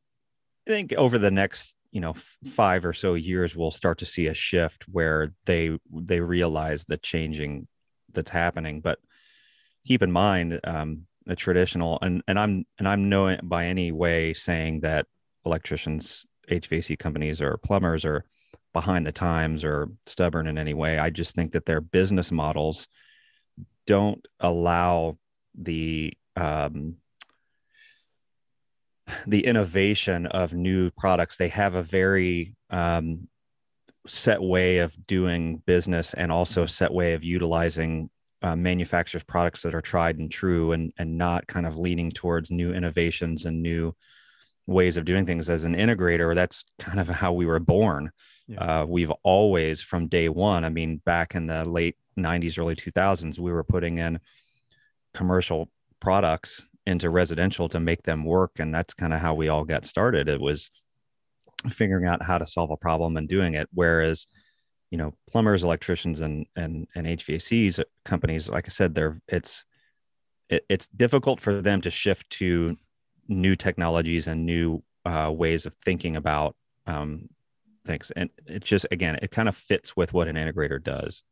I 0.67 0.71
think 0.71 0.93
over 0.93 1.17
the 1.17 1.31
next 1.31 1.75
you 1.91 2.01
know 2.01 2.13
five 2.13 2.85
or 2.85 2.93
so 2.93 3.13
years, 3.13 3.55
we'll 3.55 3.71
start 3.71 3.99
to 3.99 4.05
see 4.05 4.27
a 4.27 4.33
shift 4.33 4.85
where 4.87 5.33
they 5.45 5.77
they 5.91 6.19
realize 6.19 6.85
the 6.85 6.97
changing 6.97 7.67
that's 8.11 8.31
happening. 8.31 8.81
But 8.81 8.99
keep 9.85 10.01
in 10.01 10.11
mind, 10.11 10.59
um, 10.63 11.05
the 11.25 11.35
traditional 11.35 11.99
and 12.01 12.23
and 12.27 12.39
I'm 12.39 12.65
and 12.79 12.87
I'm 12.87 13.09
no 13.09 13.37
by 13.43 13.65
any 13.65 13.91
way 13.91 14.33
saying 14.33 14.81
that 14.81 15.07
electricians 15.45 16.25
HVAC 16.49 16.97
companies 16.99 17.41
or 17.41 17.57
plumbers 17.57 18.05
are 18.05 18.25
behind 18.73 19.05
the 19.05 19.11
times 19.11 19.63
or 19.63 19.89
stubborn 20.05 20.47
in 20.47 20.57
any 20.57 20.73
way. 20.73 20.97
I 20.97 21.09
just 21.09 21.35
think 21.35 21.51
that 21.51 21.65
their 21.65 21.81
business 21.81 22.31
models 22.31 22.87
don't 23.85 24.25
allow 24.39 25.17
the 25.55 26.13
um, 26.35 26.95
the 29.27 29.45
innovation 29.45 30.25
of 30.27 30.53
new 30.53 30.91
products. 30.91 31.35
They 31.35 31.49
have 31.49 31.75
a 31.75 31.83
very 31.83 32.55
um, 32.69 33.27
set 34.07 34.41
way 34.41 34.79
of 34.79 34.95
doing 35.07 35.57
business 35.65 36.13
and 36.13 36.31
also 36.31 36.61
a 36.61 36.65
mm-hmm. 36.65 36.69
set 36.69 36.93
way 36.93 37.13
of 37.13 37.23
utilizing 37.23 38.09
uh, 38.41 38.55
manufacturers' 38.55 39.23
products 39.23 39.61
that 39.61 39.73
are 39.73 39.81
tried 39.81 40.17
and 40.17 40.29
true, 40.29 40.73
and 40.73 40.91
and 40.97 41.17
not 41.17 41.47
kind 41.47 41.65
of 41.65 41.77
leaning 41.77 42.11
towards 42.11 42.51
new 42.51 42.73
innovations 42.73 43.45
and 43.45 43.63
new 43.63 43.95
ways 44.67 44.97
of 44.97 45.05
doing 45.05 45.25
things 45.25 45.49
as 45.49 45.63
an 45.63 45.75
integrator 45.75 46.33
that's 46.33 46.63
kind 46.79 46.99
of 46.99 47.09
how 47.09 47.33
we 47.33 47.45
were 47.45 47.59
born 47.59 48.11
Yeah. 48.47 48.81
Uh, 48.81 48.85
we've 48.85 49.11
always, 49.23 49.81
from 49.81 50.07
day 50.07 50.27
one, 50.29 50.65
I 50.65 50.69
mean, 50.69 50.97
back 51.05 51.35
in 51.35 51.47
the 51.47 51.63
late 51.63 51.95
90s, 52.17 52.59
early 52.59 52.75
2000s, 52.75 53.39
we 53.39 53.51
were 53.51 53.63
putting 53.63 53.99
in 53.99 54.19
commercial 55.13 55.69
products 56.01 56.67
into 56.85 57.09
residential 57.09 57.69
to 57.69 57.79
make 57.79 58.03
them 58.03 58.25
work. 58.25 58.51
And 58.59 58.73
that's 58.73 58.93
kind 58.93 59.13
of 59.13 59.19
how 59.19 59.33
we 59.33 59.49
all 59.49 59.63
got 59.63 59.85
started. 59.85 60.27
It 60.27 60.41
was 60.41 60.69
figuring 61.69 62.05
out 62.05 62.23
how 62.23 62.37
to 62.37 62.47
solve 62.47 62.71
a 62.71 62.77
problem 62.77 63.17
and 63.17 63.27
doing 63.27 63.53
it. 63.53 63.69
Whereas, 63.73 64.27
you 64.91 64.97
know, 64.97 65.13
plumbers, 65.31 65.63
electricians, 65.63 66.21
and 66.21 66.45
and 66.55 66.87
and 66.95 67.07
HVACs 67.07 67.83
companies, 68.05 68.49
like 68.49 68.65
I 68.67 68.69
said, 68.69 68.93
they're 68.93 69.19
it's 69.27 69.65
it, 70.49 70.65
it's 70.69 70.87
difficult 70.87 71.39
for 71.39 71.61
them 71.61 71.81
to 71.81 71.89
shift 71.89 72.29
to 72.31 72.75
new 73.27 73.55
technologies 73.55 74.27
and 74.27 74.45
new 74.45 74.83
uh, 75.05 75.31
ways 75.33 75.65
of 75.65 75.73
thinking 75.75 76.15
about 76.15 76.55
um, 76.85 77.29
things. 77.85 78.11
And 78.11 78.29
it 78.45 78.63
just 78.63 78.85
again, 78.91 79.19
it 79.21 79.31
kind 79.31 79.49
of 79.49 79.55
fits 79.55 79.95
with 79.95 80.13
what 80.13 80.27
an 80.27 80.35
integrator 80.35 80.83
does. 80.83 81.23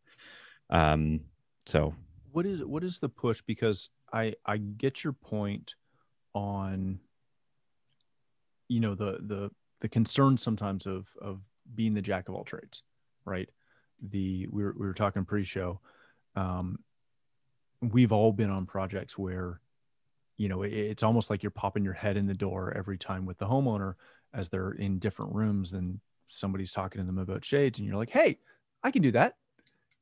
Um, 0.70 1.22
so, 1.66 1.94
what 2.32 2.46
is 2.46 2.64
what 2.64 2.84
is 2.84 3.00
the 3.00 3.10
push? 3.10 3.42
Because 3.46 3.90
I 4.14 4.36
I 4.46 4.58
get 4.58 5.04
your 5.04 5.14
point 5.14 5.76
on 6.34 7.00
you 8.68 8.80
know 8.80 8.96
the 8.96 9.20
the 9.22 9.52
the 9.82 9.90
concern 9.90 10.38
sometimes 10.38 10.86
of 10.86 11.08
of 11.22 11.42
being 11.74 11.94
the 11.94 12.02
jack 12.02 12.30
of 12.30 12.36
all 12.36 12.44
trades, 12.44 12.84
right? 13.26 13.50
The 14.02 14.48
we 14.52 14.64
were 14.64 14.76
we 14.78 14.88
were 14.88 14.94
talking 14.94 15.26
pre-show. 15.26 15.80
Um, 16.36 16.80
we've 17.82 18.12
all 18.12 18.32
been 18.32 18.50
on 18.50 18.66
projects 18.66 19.18
where 19.18 19.60
you 20.38 20.50
know 20.50 20.64
it, 20.64 20.72
it's 20.74 21.04
almost 21.04 21.30
like 21.30 21.44
you're 21.44 21.50
popping 21.50 21.84
your 21.84 21.94
head 21.94 22.18
in 22.18 22.28
the 22.28 22.34
door 22.34 22.74
every 22.76 22.98
time 22.98 23.26
with 23.26 23.38
the 23.38 23.46
homeowner 23.46 23.96
as 24.34 24.50
they're 24.50 24.72
in 24.72 25.00
different 25.00 25.34
rooms 25.34 25.74
and 25.74 26.00
somebody's 26.28 26.72
talking 26.72 27.02
to 27.02 27.06
them 27.06 27.18
about 27.18 27.44
shades 27.44 27.80
and 27.80 27.88
you're 27.88 27.98
like 27.98 28.10
hey 28.10 28.38
i 28.84 28.92
can 28.92 29.02
do 29.02 29.12
that 29.12 29.36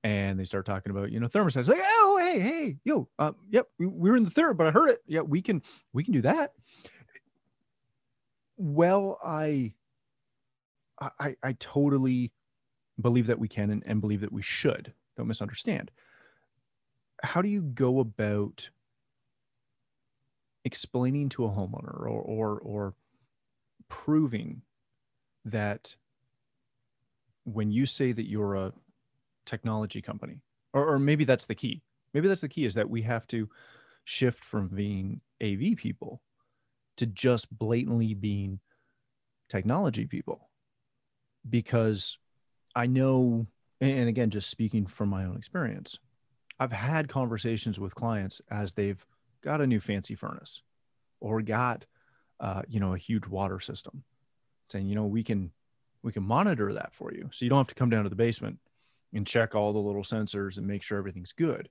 and 0.04 0.40
they 0.40 0.46
start 0.46 0.66
talking 0.66 0.92
about 0.92 1.12
you 1.12 1.20
know 1.20 1.28
thermostats 1.28 1.68
like 1.68 1.80
oh 1.82 2.09
hey 2.30 2.40
hey 2.40 2.78
yo 2.84 3.08
uh, 3.18 3.32
yep 3.50 3.68
we, 3.80 3.88
we 3.88 4.10
were 4.10 4.18
in 4.18 4.24
the 4.24 4.30
third 4.30 4.58
but 4.58 4.68
i 4.68 4.72
heard 4.72 4.90
it. 4.90 5.00
Yeah 5.08 5.22
we 5.22 5.42
can 5.42 5.62
we 5.94 6.04
can 6.04 6.14
do 6.14 6.22
that. 6.22 6.54
Well 8.58 9.20
i 9.24 9.74
i 11.20 11.36
i 11.42 11.54
totally 11.60 12.32
believe 13.02 13.28
that 13.28 13.40
we 13.40 13.48
can 13.48 13.70
and, 13.72 13.84
and 13.86 14.02
believe 14.02 14.22
that 14.22 14.34
we 14.34 14.42
should. 14.42 14.94
Don't 15.18 15.28
misunderstand. 15.28 15.92
How 17.24 17.42
do 17.42 17.50
you 17.50 17.62
go 17.62 18.00
about 18.00 18.70
explaining 20.66 21.30
to 21.30 21.46
a 21.46 21.50
homeowner 21.50 22.02
or 22.02 22.22
or, 22.22 22.60
or 22.60 22.94
proving 23.88 24.62
that 25.46 25.96
when 27.46 27.72
you 27.72 27.86
say 27.86 28.12
that 28.12 28.30
you're 28.30 28.56
a 28.56 28.74
technology 29.46 30.02
company 30.02 30.42
or, 30.74 30.86
or 30.86 31.00
maybe 31.00 31.24
that's 31.24 31.46
the 31.46 31.56
key 31.56 31.82
maybe 32.14 32.28
that's 32.28 32.42
the 32.42 32.50
key 32.50 32.66
is 32.66 32.76
that 32.76 32.90
we 32.90 33.02
have 33.02 33.28
to 33.28 33.50
shift 34.06 34.44
from 34.44 34.68
being 34.68 35.22
av 35.42 35.60
people 35.78 36.22
to 36.98 37.06
just 37.06 37.48
blatantly 37.58 38.14
being 38.14 38.60
technology 39.50 40.06
people. 40.06 40.50
Because 41.50 42.18
i 42.76 42.86
know 42.86 43.48
and 43.82 44.10
again 44.10 44.30
just 44.30 44.50
speaking 44.50 44.86
from 44.86 45.10
my 45.10 45.26
own 45.26 45.36
experience 45.36 45.98
i've 46.60 46.72
had 46.72 47.10
conversations 47.10 47.80
with 47.80 47.96
clients 47.96 48.42
as 48.52 48.74
they've 48.74 49.04
got 49.42 49.60
a 49.60 49.66
new 49.66 49.80
fancy 49.80 50.14
furnace 50.14 50.62
or 51.20 51.42
got 51.42 51.86
uh, 52.40 52.62
you 52.68 52.80
know 52.80 52.94
a 52.94 52.98
huge 52.98 53.28
water 53.28 53.60
system 53.60 54.04
saying 54.70 54.88
you 54.88 54.96
know 54.96 55.06
we 55.06 55.24
can 55.24 55.52
we 56.04 56.12
can 56.12 56.24
monitor 56.24 56.74
that 56.74 56.94
for 56.94 57.14
you. 57.14 57.30
So 57.32 57.46
you 57.46 57.50
don't 57.50 57.60
have 57.60 57.68
to 57.68 57.76
come 57.76 57.90
down 57.90 58.04
to 58.04 58.10
the 58.10 58.16
basement 58.16 58.60
and 59.14 59.28
check 59.28 59.56
all 59.56 59.74
the 59.74 59.80
little 59.80 60.04
sensors 60.04 60.58
and 60.58 60.66
make 60.66 60.84
sure 60.84 60.98
everything's 60.98 61.34
good 61.34 61.70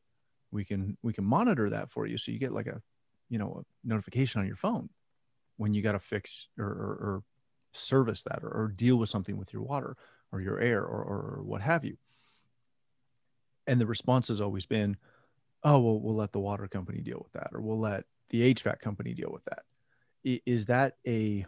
we 0.50 0.64
can 0.64 0.96
we 1.02 1.12
can 1.12 1.24
monitor 1.24 1.70
that 1.70 1.90
for 1.90 2.06
you. 2.06 2.18
So 2.18 2.32
you 2.32 2.38
get 2.38 2.52
like 2.52 2.66
a 2.66 2.80
you 3.28 3.38
know 3.38 3.62
a 3.62 3.88
notification 3.88 4.40
on 4.40 4.46
your 4.46 4.56
phone 4.56 4.88
when 5.56 5.74
you 5.74 5.82
got 5.82 5.92
to 5.92 5.98
fix 5.98 6.48
or, 6.58 6.64
or, 6.64 6.70
or, 6.70 7.22
service 7.74 8.22
that 8.22 8.42
or, 8.42 8.48
or, 8.48 8.68
deal 8.68 8.96
with 8.96 9.10
something 9.10 9.36
with 9.36 9.52
your 9.52 9.60
water 9.60 9.94
or 10.32 10.40
your 10.40 10.58
air 10.58 10.80
or, 10.80 11.02
or 11.02 11.42
what 11.42 11.60
have 11.60 11.84
you. 11.84 11.96
And 13.66 13.78
the 13.78 13.86
response 13.86 14.28
has 14.28 14.40
always 14.40 14.64
been 14.64 14.96
oh 15.64 15.78
well 15.78 16.00
we'll 16.00 16.14
let 16.14 16.32
the 16.32 16.40
water 16.40 16.66
company 16.66 17.02
deal 17.02 17.20
with 17.22 17.32
that 17.32 17.50
or 17.52 17.60
we'll 17.60 17.78
let 17.78 18.04
the 18.30 18.54
hvac 18.54 18.80
company 18.80 19.12
deal 19.12 19.30
with 19.30 19.44
that. 19.44 19.62
Is 20.24 20.66
that 20.66 20.94
a 21.06 21.44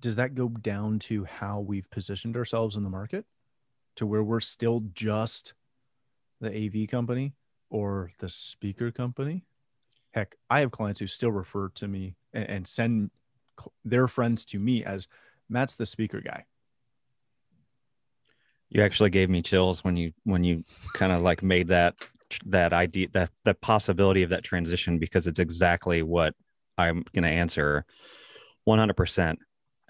does 0.00 0.16
that 0.16 0.34
go 0.34 0.48
down 0.48 0.98
to 0.98 1.24
how 1.24 1.60
we've 1.60 1.88
positioned 1.90 2.36
ourselves 2.36 2.74
in 2.74 2.82
the 2.82 2.90
market 2.90 3.24
to 3.96 4.04
where 4.04 4.22
we're 4.22 4.40
still 4.40 4.82
just 4.94 5.54
the 6.40 6.48
AV 6.50 6.88
company 6.88 7.34
or 7.72 8.12
the 8.18 8.28
speaker 8.28 8.92
company? 8.92 9.44
Heck, 10.12 10.36
I 10.50 10.60
have 10.60 10.70
clients 10.70 11.00
who 11.00 11.06
still 11.06 11.32
refer 11.32 11.70
to 11.70 11.88
me 11.88 12.14
and, 12.32 12.48
and 12.48 12.68
send 12.68 13.10
their 13.84 14.06
friends 14.06 14.44
to 14.46 14.58
me 14.58 14.84
as 14.84 15.08
Matt's 15.48 15.74
the 15.74 15.86
speaker 15.86 16.20
guy. 16.20 16.44
You 18.68 18.82
actually 18.82 19.10
gave 19.10 19.28
me 19.28 19.42
chills 19.42 19.82
when 19.84 19.96
you 19.96 20.12
when 20.24 20.44
you 20.44 20.64
kind 20.94 21.12
of 21.12 21.22
like 21.22 21.42
made 21.42 21.68
that 21.68 21.94
that 22.46 22.72
idea 22.72 23.08
that 23.12 23.30
the 23.44 23.54
possibility 23.54 24.22
of 24.22 24.30
that 24.30 24.44
transition 24.44 24.98
because 24.98 25.26
it's 25.26 25.38
exactly 25.38 26.02
what 26.02 26.34
I'm 26.78 27.04
going 27.12 27.24
to 27.24 27.28
answer 27.28 27.84
100%. 28.66 29.36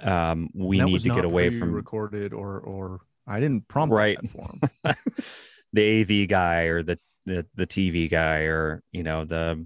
Um, 0.00 0.50
we 0.52 0.80
need 0.80 1.00
to 1.00 1.08
get 1.10 1.24
away 1.24 1.56
from 1.56 1.72
recorded 1.72 2.32
or, 2.32 2.58
or 2.58 3.00
I 3.24 3.38
didn't 3.38 3.68
prompt 3.68 3.94
right 3.94 4.18
for 4.28 4.42
him. 4.42 4.94
the 5.72 6.00
AV 6.00 6.28
guy 6.28 6.62
or 6.64 6.82
the, 6.82 6.98
the, 7.26 7.46
the 7.54 7.66
TV 7.66 8.10
guy 8.10 8.40
or, 8.42 8.82
you 8.92 9.02
know, 9.02 9.24
the, 9.24 9.64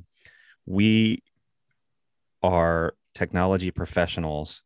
we 0.67 1.23
are 2.43 2.95
technology 3.15 3.71
professionals. 3.71 4.63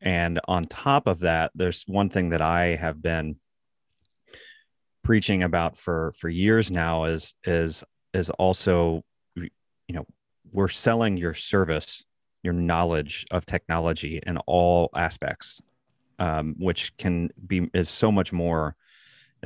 And 0.00 0.40
on 0.46 0.64
top 0.64 1.06
of 1.06 1.20
that, 1.20 1.50
there's 1.54 1.84
one 1.86 2.10
thing 2.10 2.30
that 2.30 2.42
I 2.42 2.76
have 2.76 3.02
been 3.02 3.36
preaching 5.02 5.42
about 5.42 5.78
for, 5.78 6.12
for 6.16 6.28
years 6.28 6.70
now 6.70 7.04
is, 7.04 7.34
is, 7.44 7.82
is 8.12 8.30
also, 8.30 9.02
you 9.34 9.50
know, 9.90 10.06
we're 10.52 10.68
selling 10.68 11.16
your 11.16 11.34
service, 11.34 12.04
your 12.42 12.52
knowledge 12.52 13.26
of 13.30 13.46
technology 13.46 14.20
in 14.26 14.38
all 14.46 14.90
aspects, 14.94 15.60
um, 16.18 16.54
which 16.58 16.96
can 16.96 17.30
be 17.46 17.68
is 17.74 17.88
so 17.88 18.10
much 18.10 18.32
more. 18.32 18.76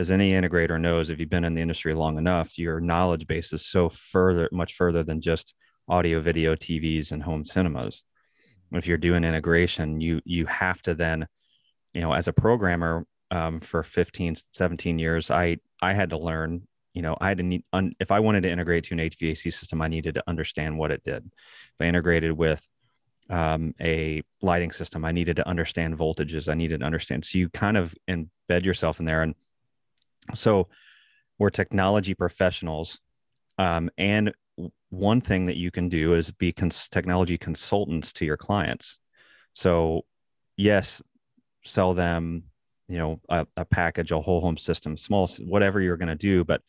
As 0.01 0.11
any 0.11 0.33
integrator 0.33 0.81
knows, 0.81 1.11
if 1.11 1.21
you've 1.21 1.29
been 1.29 1.45
in 1.45 1.53
the 1.53 1.61
industry 1.61 1.93
long 1.93 2.17
enough, 2.17 2.59
your 2.59 2.81
knowledge 2.81 3.27
base 3.27 3.53
is 3.53 3.67
so 3.67 3.91
further, 3.91 4.49
much 4.51 4.73
further 4.73 5.03
than 5.03 5.21
just 5.21 5.55
audio, 5.89 6.21
video, 6.21 6.57
TVs, 6.57 7.13
and 7.13 7.23
home 7.23 7.45
cinemas. 7.45 8.03
If 8.73 8.87
you're 8.87 8.97
doing 8.97 9.25
integration, 9.25 10.01
you 10.01 10.23
you 10.25 10.47
have 10.47 10.81
to 10.83 10.95
then, 10.95 11.27
you 11.93 12.01
know, 12.01 12.15
as 12.15 12.29
a 12.29 12.33
programmer 12.33 13.07
um, 13.31 13.61
for 13.61 13.83
15, 13.83 14.37
17 14.53 14.99
years, 14.99 15.31
I 15.31 15.59
I 15.83 15.93
had 15.93 16.11
to 16.11 16.19
learn 16.19 16.67
you 16.95 17.03
know, 17.03 17.19
I 17.21 17.29
had 17.29 17.37
to 17.37 17.45
need, 17.45 17.65
un, 17.75 17.93
if 18.01 18.11
I 18.11 18.21
wanted 18.21 18.45
to 18.45 18.51
integrate 18.51 18.85
to 18.85 18.95
an 18.95 19.01
HVAC 19.01 19.53
system, 19.53 19.83
I 19.83 19.89
needed 19.89 20.15
to 20.15 20.25
understand 20.27 20.79
what 20.79 20.91
it 20.91 21.05
did. 21.05 21.25
If 21.27 21.81
I 21.81 21.85
integrated 21.85 22.33
with 22.33 22.63
um, 23.29 23.75
a 23.81 24.23
lighting 24.41 24.73
system, 24.73 25.05
I 25.05 25.13
needed 25.13 25.37
to 25.37 25.47
understand 25.47 25.99
voltages. 25.99 26.49
I 26.49 26.55
needed 26.55 26.81
to 26.81 26.87
understand. 26.87 27.27
So 27.27 27.37
you 27.37 27.51
kind 27.51 27.77
of 27.77 27.95
embed 28.09 28.65
yourself 28.65 28.99
in 28.99 29.05
there. 29.05 29.23
And 29.23 29.35
so 30.35 30.69
we're 31.39 31.51
technology 31.51 32.15
professionals. 32.15 32.99
Um, 33.59 33.91
and 33.99 34.33
one 34.91 35.21
thing 35.21 35.47
that 35.47 35.57
you 35.57 35.71
can 35.71 35.89
do 35.89 36.15
is 36.15 36.31
be 36.31 36.53
cons- 36.53 36.89
technology 36.89 37.39
consultants 37.39 38.13
to 38.15 38.25
your 38.25 38.37
clients. 38.37 38.99
So, 39.55 40.03
yes, 40.57 41.03
sell 41.65 41.95
them 41.95 42.45
you 42.89 42.99
know 42.99 43.21
a, 43.29 43.47
a 43.57 43.65
package 43.65 44.11
a 44.11 44.21
whole 44.21 44.41
home 44.41 44.57
system 44.57 44.97
small 44.97 45.29
whatever 45.41 45.81
you're 45.81 45.97
going 45.97 46.09
to 46.09 46.15
do 46.15 46.45
but 46.45 46.61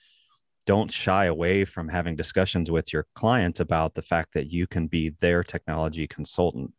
don't 0.68 0.92
shy 0.92 1.26
away 1.26 1.66
from 1.66 1.90
having 1.90 2.16
discussions 2.16 2.70
with 2.70 2.94
your 2.94 3.08
clients 3.16 3.60
about 3.60 3.96
the 3.96 4.02
fact 4.02 4.34
that 4.34 4.52
you 4.52 4.68
can 4.68 4.86
be 4.86 5.16
their 5.20 5.44
technology 5.44 6.08
consultant 6.08 6.72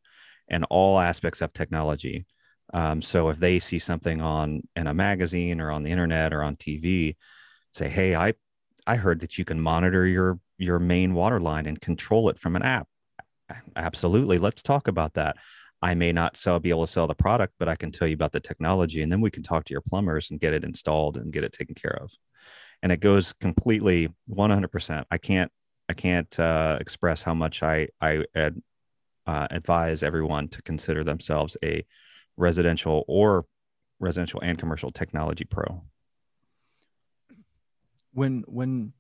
in 0.49 0.63
all 0.65 0.99
aspects 0.99 1.41
of 1.41 1.53
technology 1.53 2.25
um, 2.73 3.03
so 3.03 3.29
if 3.29 3.39
they 3.39 3.59
see 3.59 3.79
something 3.79 4.21
on 4.21 4.63
in 4.77 4.87
a 4.87 4.95
magazine 4.95 5.61
or 5.61 5.71
on 5.71 5.83
the 5.83 5.91
internet 5.91 6.33
or 6.33 6.43
on 6.43 6.57
tv 6.57 7.17
say 7.73 7.89
hey 7.89 8.15
i 8.15 8.33
i 8.87 8.97
heard 8.97 9.21
that 9.21 9.39
you 9.39 9.45
can 9.45 9.61
monitor 9.61 10.07
your 10.07 10.39
your 10.59 10.79
main 10.79 11.15
water 11.15 11.41
line 11.41 11.67
and 11.67 11.81
control 11.81 12.29
it 12.29 12.39
from 12.39 12.57
an 12.57 12.63
app 12.63 12.89
absolutely 13.77 14.39
let's 14.39 14.63
talk 14.63 14.89
about 14.89 15.15
that 15.15 15.37
I 15.83 15.95
may 15.95 16.13
not 16.13 16.37
sell, 16.37 16.61
be 16.61 16.71
able 16.71 16.87
to 16.87 16.93
sell 16.93 17.09
the 17.09 17.15
product, 17.15 17.55
but 17.59 17.69
I 17.69 17.75
can 17.75 17.91
tell 17.91 18.07
you 18.07 18.15
about 18.15 18.31
the 18.31 18.41
technology, 18.41 19.03
and 19.03 19.11
then 19.11 19.21
we 19.21 19.33
can 19.33 19.43
talk 19.43 19.65
to 19.65 19.75
your 19.75 19.81
plumbers 19.81 20.31
and 20.31 20.39
get 20.39 20.53
it 20.53 20.63
installed 20.63 21.17
and 21.17 21.33
get 21.33 21.43
it 21.43 21.53
taken 21.53 21.75
care 21.75 21.99
of. 22.01 22.13
And 22.85 22.93
it 22.93 23.01
goes 23.01 23.33
completely 23.33 24.09
100%. 24.31 25.05
I 25.11 25.19
can't, 25.19 25.51
I 25.89 25.95
can't 25.95 26.39
uh, 26.39 26.79
express 26.81 27.23
how 27.23 27.35
much 27.35 27.65
I 27.65 27.89
I 28.01 28.25
uh, 28.35 28.51
advise 29.51 30.03
everyone 30.05 30.49
to 30.49 30.63
consider 30.63 31.03
themselves 31.03 31.57
a 31.65 31.85
residential 32.37 33.05
or 33.09 33.47
residential 34.01 34.41
and 34.43 34.59
commercial 34.59 34.91
technology 34.91 35.45
pro? 35.45 35.83
When 38.13 38.45
when 38.47 38.93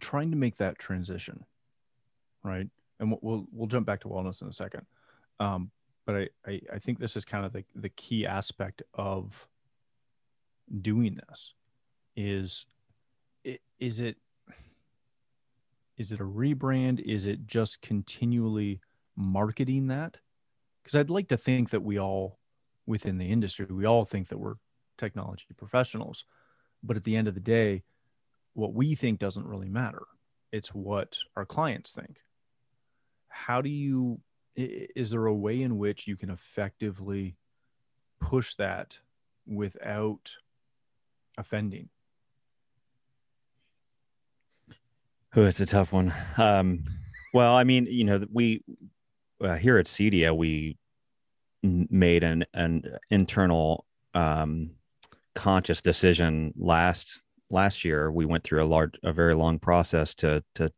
trying 0.00 0.30
to 0.30 0.36
make 0.36 0.56
that 0.56 0.78
transition 0.78 1.44
right? 2.42 2.68
And 2.98 3.16
we'll 3.22 3.46
we'll 3.52 3.66
jump 3.66 3.86
back 3.86 4.00
to 4.00 4.08
wellness 4.08 4.42
in 4.42 4.48
a 4.48 4.52
second. 4.52 4.86
Um, 5.38 5.70
but 6.06 6.16
I, 6.16 6.28
I 6.46 6.60
i 6.74 6.78
think 6.78 6.98
this 6.98 7.16
is 7.16 7.24
kind 7.24 7.44
of 7.44 7.52
the 7.52 7.64
the 7.74 7.88
key 7.90 8.26
aspect 8.26 8.82
of 8.94 9.46
doing 10.80 11.18
this 11.28 11.54
is 12.16 12.66
is 13.78 14.00
it 14.00 14.16
is 15.96 16.12
it 16.12 16.20
a 16.20 16.24
rebrand? 16.24 17.00
Is 17.00 17.26
it 17.26 17.46
just 17.46 17.82
continually 17.82 18.80
marketing 19.16 19.88
that? 19.88 20.16
Because 20.82 20.98
i'd 20.98 21.10
like 21.10 21.28
to 21.28 21.36
think 21.36 21.70
that 21.70 21.82
we 21.82 21.98
all 21.98 22.38
within 22.90 23.18
the 23.18 23.30
industry. 23.30 23.64
We 23.64 23.86
all 23.86 24.04
think 24.04 24.28
that 24.28 24.38
we're 24.38 24.56
technology 24.98 25.46
professionals 25.56 26.26
but 26.82 26.96
at 26.96 27.04
the 27.04 27.16
end 27.16 27.28
of 27.28 27.34
the 27.34 27.40
day 27.40 27.82
what 28.54 28.74
we 28.74 28.94
think 28.94 29.18
doesn't 29.18 29.46
really 29.46 29.68
matter. 29.68 30.02
It's 30.52 30.74
what 30.74 31.18
our 31.36 31.46
clients 31.46 31.92
think. 31.92 32.18
How 33.28 33.60
do 33.60 33.70
you 33.70 34.20
is 34.56 35.12
there 35.12 35.26
a 35.26 35.34
way 35.34 35.62
in 35.62 35.78
which 35.78 36.06
you 36.06 36.16
can 36.16 36.28
effectively 36.28 37.36
push 38.20 38.56
that 38.56 38.98
without 39.46 40.34
offending? 41.38 41.88
Oh 45.36 45.44
it's 45.44 45.60
a 45.60 45.66
tough 45.66 45.92
one. 45.92 46.12
Um, 46.36 46.84
well 47.32 47.54
i 47.54 47.62
mean 47.62 47.86
you 47.88 48.02
know 48.02 48.26
we 48.32 48.64
uh, 49.40 49.54
here 49.54 49.78
at 49.78 49.86
cedia 49.86 50.36
we 50.36 50.76
made 51.62 52.24
an 52.24 52.44
an 52.54 52.82
internal 53.10 53.86
um, 54.14 54.70
conscious 55.34 55.82
decision 55.82 56.52
last 56.56 57.20
last 57.50 57.84
year 57.84 58.10
we 58.10 58.24
went 58.24 58.44
through 58.44 58.62
a 58.62 58.66
large 58.66 58.94
a 59.02 59.12
very 59.12 59.34
long 59.34 59.58
process 59.58 60.14
to 60.14 60.42
to 60.54 60.70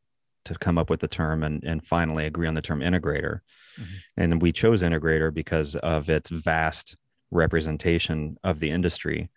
to 0.45 0.55
come 0.57 0.79
up 0.79 0.91
with 0.91 1.01
the 1.01 1.09
term 1.09 1.43
and 1.43 1.63
and 1.65 1.87
finally 1.87 2.27
agree 2.27 2.49
on 2.49 2.55
the 2.55 2.63
term 2.63 2.81
integrator 2.81 3.41
mm-hmm. 3.79 3.95
and 4.17 4.43
we 4.43 4.53
chose 4.53 4.83
integrator 4.83 5.33
because 5.33 5.77
of 5.77 6.11
its 6.11 6.31
vast 6.31 6.97
representation 7.31 8.37
of 8.45 8.59
the 8.59 8.71
industry 8.71 9.31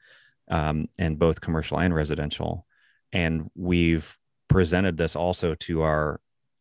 um, 0.50 0.88
in 0.98 1.16
both 1.16 1.42
commercial 1.42 1.80
and 1.80 1.94
residential 1.94 2.66
and 3.14 3.50
we've 3.56 4.18
presented 4.48 4.98
this 4.98 5.16
also 5.16 5.56
to 5.56 5.82
our 5.82 6.20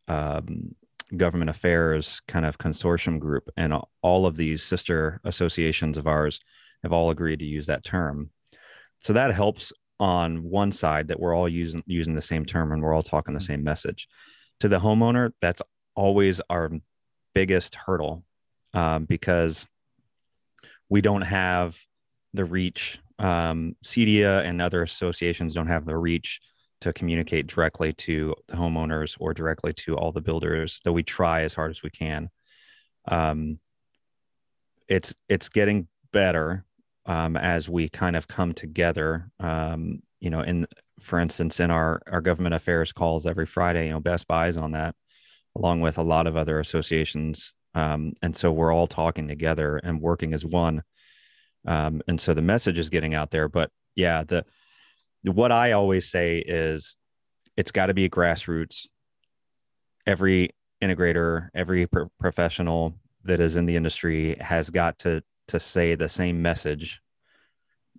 um, 0.09 0.75
government 1.19 1.51
affairs 1.51 2.21
kind 2.29 2.47
of 2.47 2.59
consortium 2.59 3.19
group 3.19 3.49
and 3.57 3.75
all 4.03 4.27
of 4.27 4.37
these 4.37 4.63
sister 4.63 5.21
associations 5.25 5.99
of 5.99 6.07
ours 6.07 6.41
have 6.83 6.93
all 6.93 7.11
agreed 7.11 7.39
to 7.39 7.45
use 7.45 7.67
that 7.67 7.85
term 7.85 8.31
so 9.01 9.13
that 9.13 9.35
helps 9.35 9.73
on 10.01 10.43
one 10.43 10.73
side 10.73 11.09
that 11.09 11.21
we're 11.21 11.35
all 11.35 11.49
using 11.49 11.83
using 11.87 12.15
the 12.15 12.21
same 12.21 12.45
term 12.45 12.73
and 12.73 12.83
we're 12.83 12.95
all 12.95 13.03
talking 13.03 13.35
the 13.35 13.41
mm-hmm. 13.41 13.47
same 13.47 13.65
message 13.65 14.09
to 14.61 14.69
the 14.69 14.79
homeowner 14.79 15.31
that's 15.41 15.63
always 15.95 16.41
our 16.51 16.71
biggest 17.35 17.75
hurdle 17.75 18.25
um, 18.73 19.05
because 19.05 19.67
we 20.89 21.01
don't 21.01 21.23
have 21.23 21.79
the 22.33 22.45
reach 22.45 22.99
um, 23.19 23.77
cedia 23.85 24.45
and 24.45 24.61
other 24.61 24.83
associations 24.83 25.55
don't 25.55 25.69
have 25.69 25.87
the 25.87 25.97
reach 25.97 26.41
to 26.85 26.93
communicate 26.93 27.47
directly 27.47 27.93
to 27.93 28.35
the 28.49 28.55
homeowners 28.55 29.17
or 29.19 29.35
directly 29.35 29.73
to 29.73 29.97
all 29.97 30.13
the 30.13 30.21
builders 30.21 30.81
though 30.85 30.93
we 30.93 31.03
try 31.03 31.43
as 31.43 31.55
hard 31.55 31.71
as 31.71 31.83
we 31.83 31.91
can 31.91 32.31
um, 33.09 33.59
it's 34.89 35.15
it's 35.29 35.49
getting 35.49 35.89
better 36.13 36.65
um, 37.07 37.37
as 37.37 37.69
we 37.69 37.89
kind 37.89 38.17
of 38.17 38.29
come 38.29 38.53
together. 38.53 39.31
Um, 39.41 40.03
you 40.21 40.31
know, 40.31 40.41
in 40.41 40.67
for 41.01 41.19
instance, 41.19 41.61
in 41.61 41.71
our 41.71 42.01
our 42.11 42.21
government 42.21 42.55
affairs 42.55 42.93
calls 42.93 43.27
every 43.27 43.47
Friday, 43.47 43.87
you 43.87 43.93
know, 43.93 44.01
Best 44.01 44.27
Buys 44.27 44.57
on 44.57 44.73
that, 44.73 44.95
along 45.57 45.81
with 45.81 45.99
a 45.99 46.03
lot 46.03 46.27
of 46.27 46.37
other 46.37 46.61
associations, 46.61 47.55
um, 47.75 48.13
and 48.23 48.37
so 48.37 48.53
we're 48.53 48.73
all 48.73 48.87
talking 48.87 49.29
together 49.29 49.79
and 49.79 50.01
working 50.01 50.35
as 50.35 50.45
one. 50.45 50.83
Um, 51.67 52.03
and 52.09 52.21
so 52.21 52.35
the 52.35 52.43
message 52.43 52.79
is 52.79 52.91
getting 52.91 53.15
out 53.15 53.31
there. 53.31 53.49
But 53.49 53.71
yeah, 53.97 54.25
the 54.25 54.45
what 55.25 55.53
I 55.53 55.73
always 55.73 56.11
say 56.11 56.39
is, 56.39 56.97
it's 57.57 57.71
got 57.71 57.87
to 57.87 57.95
be 57.95 58.09
grassroots. 58.09 58.87
Every 60.07 60.51
integrator, 60.83 61.49
every 61.55 61.87
pro- 61.87 62.11
professional 62.21 62.99
that 63.25 63.41
is 63.41 63.57
in 63.57 63.67
the 63.67 63.77
industry 63.77 64.37
has 64.41 64.71
got 64.71 64.99
to 65.01 65.23
to 65.49 65.61
say 65.61 65.95
the 65.95 66.09
same 66.09 66.41
message 66.41 67.01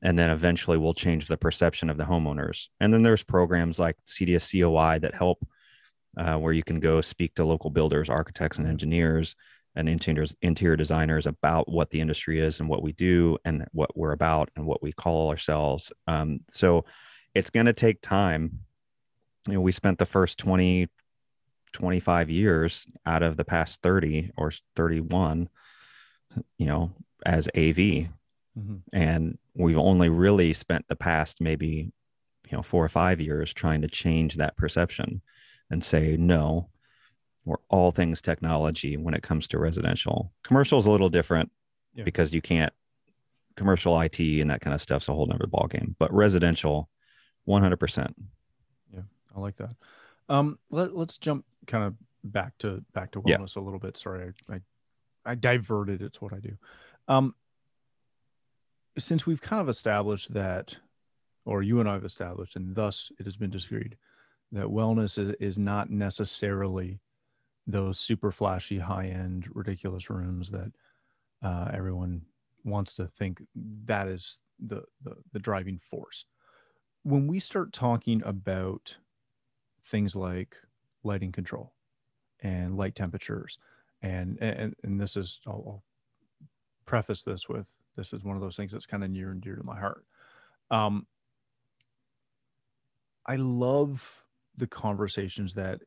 and 0.04 0.18
then 0.18 0.30
eventually 0.30 0.78
we'll 0.78 0.94
change 0.94 1.28
the 1.28 1.38
perception 1.38 1.90
of 1.90 1.98
the 1.98 2.04
homeowners 2.04 2.70
and 2.80 2.94
then 2.94 3.04
there's 3.04 3.24
programs 3.24 3.78
like 3.78 3.96
cedia's 4.04 4.52
coi 4.52 5.00
that 5.00 5.14
help 5.14 5.46
uh, 6.18 6.38
where 6.38 6.54
you 6.54 6.64
can 6.64 6.80
go 6.80 7.02
speak 7.02 7.34
to 7.36 7.46
local 7.46 7.70
builders 7.70 8.10
architects 8.10 8.58
and 8.58 8.68
engineers 8.68 9.36
and 9.76 9.90
interior, 9.90 10.26
interior 10.42 10.78
designers 10.78 11.28
about 11.28 11.70
what 11.70 11.90
the 11.90 12.00
industry 12.00 12.40
is 12.40 12.60
and 12.60 12.70
what 12.70 12.82
we 12.82 12.94
do 12.94 13.38
and 13.46 13.66
what 13.74 13.96
we're 13.96 14.14
about 14.14 14.50
and 14.56 14.66
what 14.66 14.82
we 14.82 14.92
call 14.92 15.30
ourselves 15.30 15.92
um, 16.08 16.40
so 16.50 16.84
it's 17.36 17.50
going 17.52 17.68
to 17.68 17.74
take 17.74 18.02
time 18.02 18.60
you 19.48 19.54
know 19.54 19.62
we 19.62 19.72
spent 19.72 20.00
the 20.00 20.06
first 20.06 20.40
20 20.40 20.90
25 21.74 22.30
years 22.30 22.88
out 23.06 23.22
of 23.22 23.38
the 23.38 23.46
past 23.46 23.82
30 23.82 24.32
or 24.38 24.52
31 24.76 25.50
you 26.58 26.66
know 26.66 26.92
as 27.26 27.48
AV. 27.50 28.08
Mm-hmm. 28.58 28.76
And 28.94 29.38
we've 29.56 29.78
only 29.78 30.10
really 30.10 30.54
spent 30.54 30.88
the 30.88 30.96
past 30.96 31.42
maybe, 31.42 31.92
you 32.50 32.58
know, 32.58 32.62
four 32.62 32.86
or 32.86 32.90
five 32.90 33.20
years 33.20 33.54
trying 33.54 33.82
to 33.82 33.88
change 33.88 34.36
that 34.36 34.56
perception 34.56 35.22
and 35.70 35.84
say, 35.84 36.16
no, 36.18 36.70
we're 37.44 37.58
all 37.70 37.92
things 37.92 38.22
technology 38.22 38.96
when 38.98 39.14
it 39.14 39.24
comes 39.24 39.48
to 39.50 39.60
residential. 39.60 40.32
Commercial 40.44 40.80
is 40.80 40.86
a 40.86 40.92
little 40.92 41.10
different 41.10 41.52
yeah. 41.94 42.04
because 42.04 42.34
you 42.34 42.42
can't 42.42 42.74
commercial 43.56 44.00
IT 44.00 44.20
and 44.20 44.50
that 44.50 44.62
kind 44.62 44.74
of 44.74 44.82
stuff's 44.82 45.10
a 45.10 45.14
whole 45.14 45.26
nother 45.26 45.48
ballgame. 45.48 45.96
But 45.98 46.14
residential, 46.14 46.90
100%. 47.48 48.14
Yeah, 48.94 49.02
I 49.36 49.40
like 49.40 49.58
that. 49.58 49.76
Um, 50.30 50.58
let, 50.70 50.92
us 50.92 51.18
jump 51.18 51.46
kind 51.68 51.84
of 51.84 51.96
back 52.24 52.58
to 52.60 52.84
back 52.94 53.12
to 53.12 53.22
wellness 53.22 53.56
yeah. 53.56 53.62
a 53.62 53.64
little 53.64 53.80
bit. 53.80 53.96
Sorry, 53.98 54.34
I, 54.50 54.56
I 54.56 54.60
I 55.26 55.36
diverted. 55.36 56.02
It's 56.02 56.22
what 56.22 56.34
I 56.34 56.40
do. 56.40 56.58
Um, 57.08 57.36
since 58.98 59.26
we've 59.26 59.42
kind 59.42 59.62
of 59.62 59.70
established 59.70 60.34
that, 60.34 60.76
or 61.46 61.62
you 61.62 61.80
and 61.80 61.90
I 61.90 61.94
have 61.94 62.06
established, 62.06 62.56
and 62.56 62.76
thus 62.76 63.12
it 63.20 63.26
has 63.26 63.38
been 63.38 63.50
disagreed, 63.50 63.98
that 64.52 64.68
wellness 64.68 65.18
is, 65.18 65.36
is 65.40 65.58
not 65.58 65.90
necessarily 65.90 67.00
those 67.68 68.00
super 68.00 68.32
flashy, 68.32 68.80
high 68.80 69.08
end, 69.08 69.48
ridiculous 69.54 70.10
rooms 70.10 70.52
that 70.52 70.72
uh, 71.42 71.70
everyone 71.74 72.22
wants 72.64 72.94
to 72.96 73.08
think 73.08 73.42
that 73.86 74.08
is 74.08 74.40
the, 74.60 74.84
the, 75.04 75.16
the 75.34 75.40
driving 75.40 75.80
force. 75.80 76.26
When 77.06 77.28
we 77.28 77.40
start 77.40 77.72
talking 77.72 78.24
about 78.26 78.98
things 79.86 80.16
like 80.16 80.58
lighting 81.04 81.32
control 81.32 81.76
and 82.42 82.76
light 82.78 82.96
temperatures, 82.96 83.60
and 84.02 84.40
and, 84.42 84.76
and 84.84 85.00
this 85.00 85.16
is 85.16 85.40
I'll, 85.46 85.54
I'll 85.68 85.84
preface 86.86 87.24
this 87.24 87.48
with 87.48 87.70
this 87.96 88.12
is 88.12 88.24
one 88.24 88.36
of 88.36 88.42
those 88.42 88.58
things 88.58 88.72
that's 88.72 88.88
kind 88.88 89.04
of 89.04 89.12
near 89.12 89.30
and 89.30 89.40
dear 89.40 89.56
to 89.56 89.64
my 89.64 89.80
heart. 89.80 90.06
Um, 90.72 91.06
I 93.28 93.36
love 93.36 94.24
the 94.58 94.68
conversations 94.68 95.54
that 95.54 95.82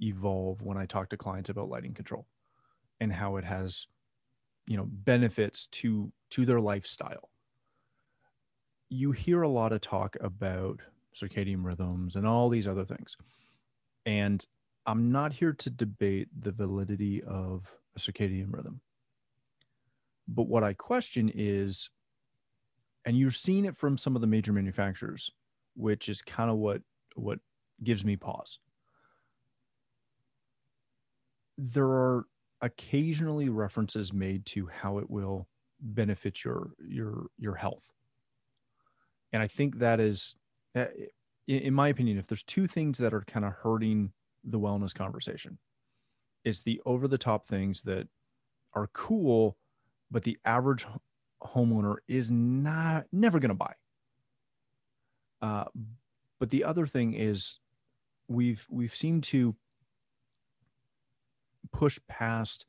evolve 0.00 0.62
when 0.62 0.78
I 0.78 0.86
talk 0.86 1.10
to 1.10 1.18
clients 1.18 1.50
about 1.50 1.68
lighting 1.68 1.94
control 1.94 2.28
and 2.98 3.12
how 3.12 3.36
it 3.36 3.44
has, 3.44 3.88
you 4.66 4.78
know, 4.78 4.86
benefits 4.86 5.66
to 5.68 6.12
to 6.30 6.46
their 6.46 6.60
lifestyle. 6.62 7.31
You 8.94 9.10
hear 9.12 9.40
a 9.40 9.48
lot 9.48 9.72
of 9.72 9.80
talk 9.80 10.18
about 10.20 10.80
circadian 11.16 11.64
rhythms 11.64 12.14
and 12.14 12.26
all 12.26 12.50
these 12.50 12.66
other 12.66 12.84
things. 12.84 13.16
And 14.04 14.44
I'm 14.84 15.10
not 15.10 15.32
here 15.32 15.54
to 15.54 15.70
debate 15.70 16.28
the 16.38 16.52
validity 16.52 17.22
of 17.22 17.72
a 17.96 17.98
circadian 17.98 18.52
rhythm. 18.52 18.82
But 20.28 20.46
what 20.46 20.62
I 20.62 20.74
question 20.74 21.32
is, 21.34 21.88
and 23.06 23.18
you're 23.18 23.30
seeing 23.30 23.64
it 23.64 23.78
from 23.78 23.96
some 23.96 24.14
of 24.14 24.20
the 24.20 24.26
major 24.26 24.52
manufacturers, 24.52 25.30
which 25.74 26.10
is 26.10 26.20
kind 26.20 26.50
of 26.50 26.58
what 26.58 26.82
what 27.14 27.38
gives 27.82 28.04
me 28.04 28.16
pause. 28.16 28.58
There 31.56 31.88
are 31.88 32.26
occasionally 32.60 33.48
references 33.48 34.12
made 34.12 34.44
to 34.46 34.66
how 34.66 34.98
it 34.98 35.08
will 35.08 35.48
benefit 35.80 36.44
your 36.44 36.72
your 36.78 37.28
your 37.38 37.54
health. 37.54 37.90
And 39.32 39.42
I 39.42 39.46
think 39.46 39.78
that 39.78 40.00
is 40.00 40.34
eh, 40.74 40.86
in 41.46 41.74
my 41.74 41.88
opinion 41.88 42.18
if 42.18 42.26
there's 42.26 42.42
two 42.44 42.66
things 42.66 42.98
that 42.98 43.12
are 43.14 43.22
kind 43.22 43.44
of 43.44 43.52
hurting 43.52 44.12
the 44.44 44.58
wellness 44.58 44.94
conversation 44.94 45.58
it's 46.44 46.62
the 46.62 46.80
over 46.86 47.08
the 47.08 47.18
top 47.18 47.44
things 47.44 47.82
that 47.82 48.08
are 48.74 48.88
cool 48.92 49.56
but 50.10 50.22
the 50.22 50.38
average 50.44 50.86
homeowner 51.42 51.96
is 52.06 52.30
not 52.30 53.06
never 53.12 53.40
going 53.40 53.48
to 53.48 53.54
buy. 53.54 53.72
Uh, 55.40 55.64
but 56.38 56.50
the 56.50 56.62
other 56.62 56.86
thing 56.86 57.14
is 57.14 57.58
we've 58.28 58.64
we've 58.70 58.94
seemed 58.94 59.24
to 59.24 59.56
push 61.72 61.98
past 62.08 62.66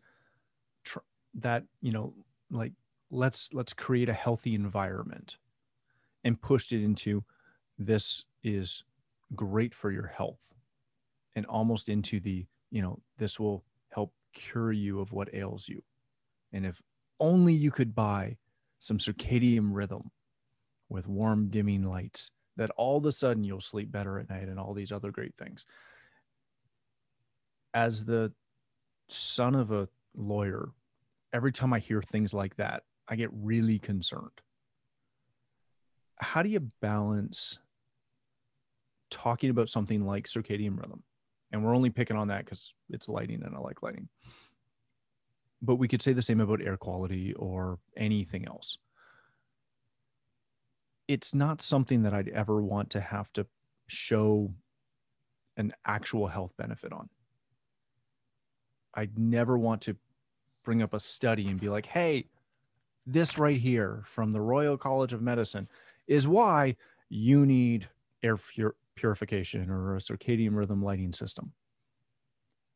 tr- 0.83 0.99
that 1.35 1.63
you 1.81 1.91
know 1.91 2.13
like 2.49 2.73
let's 3.11 3.53
let's 3.53 3.73
create 3.73 4.09
a 4.09 4.13
healthy 4.13 4.55
environment 4.55 5.37
and 6.23 6.41
pushed 6.41 6.71
it 6.71 6.83
into 6.83 7.23
this 7.77 8.25
is 8.43 8.83
great 9.35 9.73
for 9.73 9.91
your 9.91 10.07
health 10.07 10.53
and 11.35 11.45
almost 11.47 11.89
into 11.89 12.19
the 12.19 12.45
you 12.71 12.81
know 12.81 12.99
this 13.17 13.39
will 13.39 13.63
help 13.89 14.13
cure 14.33 14.71
you 14.71 14.99
of 14.99 15.11
what 15.11 15.33
ails 15.33 15.67
you. 15.67 15.81
And 16.51 16.65
if 16.65 16.81
only 17.19 17.53
you 17.53 17.71
could 17.71 17.95
buy 17.95 18.37
some 18.79 18.97
circadian 18.97 19.69
rhythm 19.71 20.11
with 20.89 21.07
warm 21.07 21.49
dimming 21.49 21.83
lights 21.83 22.31
that 22.57 22.71
all 22.71 22.97
of 22.97 23.05
a 23.05 23.11
sudden 23.11 23.43
you'll 23.43 23.61
sleep 23.61 23.91
better 23.91 24.19
at 24.19 24.29
night 24.29 24.47
and 24.47 24.59
all 24.59 24.73
these 24.73 24.91
other 24.91 25.11
great 25.11 25.35
things. 25.35 25.65
As 27.73 28.05
the 28.05 28.31
son 29.07 29.55
of 29.55 29.71
a 29.71 29.87
lawyer 30.15 30.69
every 31.33 31.51
time 31.51 31.73
i 31.73 31.79
hear 31.79 32.01
things 32.01 32.33
like 32.33 32.55
that 32.55 32.83
i 33.07 33.15
get 33.15 33.29
really 33.33 33.79
concerned 33.79 34.41
how 36.17 36.43
do 36.43 36.49
you 36.49 36.59
balance 36.81 37.59
talking 39.09 39.49
about 39.49 39.69
something 39.69 40.01
like 40.01 40.27
circadian 40.27 40.77
rhythm? 40.77 41.03
And 41.51 41.63
we're 41.63 41.75
only 41.75 41.89
picking 41.89 42.17
on 42.17 42.29
that 42.29 42.45
because 42.45 42.73
it's 42.89 43.07
lighting 43.07 43.43
and 43.43 43.55
i 43.55 43.59
like 43.59 43.83
lighting. 43.83 44.09
But 45.61 45.75
we 45.75 45.87
could 45.87 46.01
say 46.01 46.13
the 46.13 46.21
same 46.21 46.41
about 46.41 46.61
air 46.61 46.77
quality 46.77 47.33
or 47.35 47.79
anything 47.95 48.47
else. 48.47 48.77
It's 51.07 51.33
not 51.33 51.61
something 51.61 52.03
that 52.03 52.13
i'd 52.13 52.29
ever 52.29 52.61
want 52.61 52.89
to 52.91 53.01
have 53.01 53.31
to 53.33 53.45
show 53.87 54.53
an 55.57 55.73
actual 55.85 56.27
health 56.27 56.53
benefit 56.57 56.91
on. 56.91 57.09
I'd 58.95 59.17
never 59.17 59.57
want 59.57 59.81
to 59.83 59.95
bring 60.63 60.81
up 60.81 60.93
a 60.93 60.99
study 60.99 61.47
and 61.47 61.59
be 61.59 61.69
like 61.69 61.85
hey 61.85 62.25
this 63.05 63.37
right 63.37 63.59
here 63.59 64.03
from 64.05 64.31
the 64.31 64.41
royal 64.41 64.77
college 64.77 65.13
of 65.13 65.21
medicine 65.21 65.67
is 66.07 66.27
why 66.27 66.75
you 67.09 67.45
need 67.45 67.89
air 68.21 68.37
pur- 68.37 68.75
purification 68.95 69.69
or 69.69 69.95
a 69.95 69.99
circadian 69.99 70.55
rhythm 70.55 70.83
lighting 70.83 71.13
system. 71.13 71.53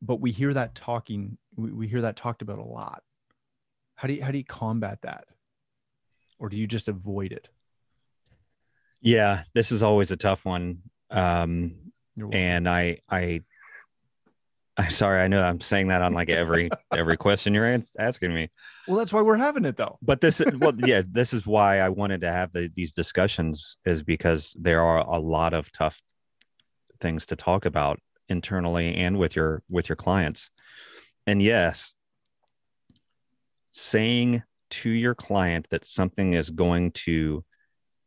But 0.01 0.21
we 0.21 0.31
hear 0.31 0.53
that 0.53 0.75
talking, 0.75 1.37
we, 1.55 1.71
we 1.71 1.87
hear 1.87 2.01
that 2.01 2.15
talked 2.15 2.41
about 2.41 2.59
a 2.59 2.63
lot. 2.63 3.03
How 3.95 4.07
do 4.07 4.13
you 4.13 4.23
how 4.23 4.31
do 4.31 4.37
you 4.37 4.43
combat 4.43 5.01
that? 5.01 5.25
Or 6.39 6.49
do 6.49 6.57
you 6.57 6.67
just 6.67 6.87
avoid 6.87 7.31
it? 7.31 7.49
Yeah, 9.01 9.43
this 9.53 9.71
is 9.71 9.81
always 9.81 10.11
a 10.11 10.17
tough 10.17 10.45
one. 10.45 10.83
Um, 11.09 11.91
and 12.31 12.69
I 12.69 12.99
I 13.09 13.41
I'm 14.77 14.91
sorry, 14.91 15.21
I 15.21 15.27
know 15.27 15.41
I'm 15.41 15.59
saying 15.59 15.87
that 15.87 16.03
on 16.03 16.13
like 16.13 16.29
every 16.29 16.69
every 16.93 17.17
question 17.17 17.53
you're 17.53 17.79
asking 17.97 18.33
me. 18.33 18.49
Well, 18.87 18.97
that's 18.97 19.11
why 19.11 19.21
we're 19.21 19.37
having 19.37 19.65
it 19.65 19.75
though. 19.75 19.97
But 20.03 20.21
this 20.21 20.39
well, 20.59 20.73
yeah, 20.77 21.01
this 21.09 21.33
is 21.33 21.47
why 21.47 21.79
I 21.79 21.89
wanted 21.89 22.21
to 22.21 22.31
have 22.31 22.53
the, 22.53 22.71
these 22.75 22.93
discussions 22.93 23.77
is 23.85 24.03
because 24.03 24.55
there 24.59 24.81
are 24.81 24.99
a 24.99 25.19
lot 25.19 25.53
of 25.53 25.71
tough 25.71 25.99
things 26.99 27.25
to 27.27 27.35
talk 27.35 27.65
about 27.65 27.99
internally 28.29 28.93
and 28.95 29.17
with 29.17 29.35
your 29.35 29.63
with 29.67 29.89
your 29.89 29.95
clients. 29.95 30.51
And 31.25 31.41
yes, 31.41 31.95
saying 33.71 34.43
to 34.69 34.89
your 34.89 35.15
client 35.15 35.67
that 35.71 35.85
something 35.85 36.33
is 36.33 36.51
going 36.51 36.91
to 36.91 37.43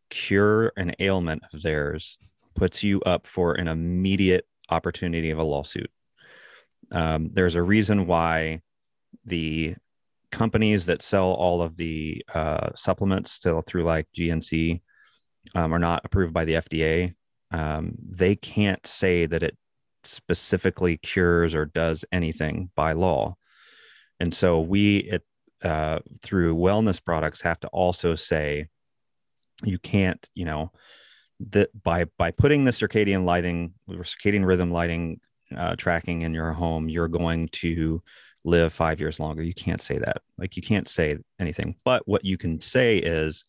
cure 0.09 0.73
an 0.77 0.95
ailment 1.01 1.43
of 1.53 1.63
theirs 1.63 2.17
puts 2.55 2.83
you 2.85 3.01
up 3.03 3.27
for 3.27 3.55
an 3.55 3.67
immediate 3.67 4.47
opportunity 4.69 5.31
of 5.31 5.39
a 5.39 5.43
lawsuit 5.43 5.91
um, 6.93 7.31
there's 7.33 7.55
a 7.55 7.63
reason 7.63 8.07
why 8.07 8.61
the 9.25 9.75
companies 10.31 10.87
that 10.87 11.03
sell 11.03 11.33
all 11.33 11.63
of 11.63 11.77
the 11.77 12.25
uh, 12.33 12.71
supplements 12.75 13.33
still 13.33 13.63
through 13.63 13.85
like 13.85 14.07
GNC 14.17 14.81
um, 15.55 15.75
are 15.75 15.79
not 15.79 16.03
approved 16.05 16.33
by 16.33 16.45
the 16.45 16.55
FDA. 16.55 17.15
Um, 17.51 17.95
they 18.09 18.37
can't 18.37 18.85
say 18.87 19.27
that 19.27 19.43
it 19.43 19.57
specifically 20.05 20.97
cures 20.97 21.55
or 21.55 21.67
does 21.67 22.05
anything 22.13 22.71
by 22.75 22.93
law. 22.93 23.37
And 24.21 24.33
so 24.33 24.61
we, 24.61 25.19
uh, 25.63 25.99
through 26.23 26.57
wellness 26.57 27.03
products, 27.05 27.41
have 27.43 27.61
to 27.61 27.69
also 27.69 28.15
say 28.15 28.69
you 29.65 29.79
can't, 29.79 30.29
you 30.35 30.45
know, 30.45 30.73
that 31.51 31.71
by 31.83 32.05
by 32.19 32.31
putting 32.31 32.65
the 32.65 32.71
circadian 32.71 33.25
lighting, 33.25 33.73
circadian 33.89 34.45
rhythm 34.45 34.71
lighting 34.71 35.21
uh, 35.57 35.77
tracking 35.77 36.23
in 36.23 36.35
your 36.35 36.53
home, 36.53 36.89
you're 36.89 37.09
going 37.09 37.49
to 37.49 38.03
live 38.45 38.73
five 38.73 39.01
years 39.01 39.21
longer. 39.21 39.43
You 39.43 39.55
can't 39.55 39.83
say 39.83 39.99
that. 39.99 40.23
Like 40.39 40.57
you 40.57 40.63
can't 40.63 40.89
say 40.89 41.19
anything. 41.39 41.77
But 41.85 42.07
what 42.07 42.25
you 42.25 42.39
can 42.39 42.61
say 42.61 42.99
is, 42.99 43.45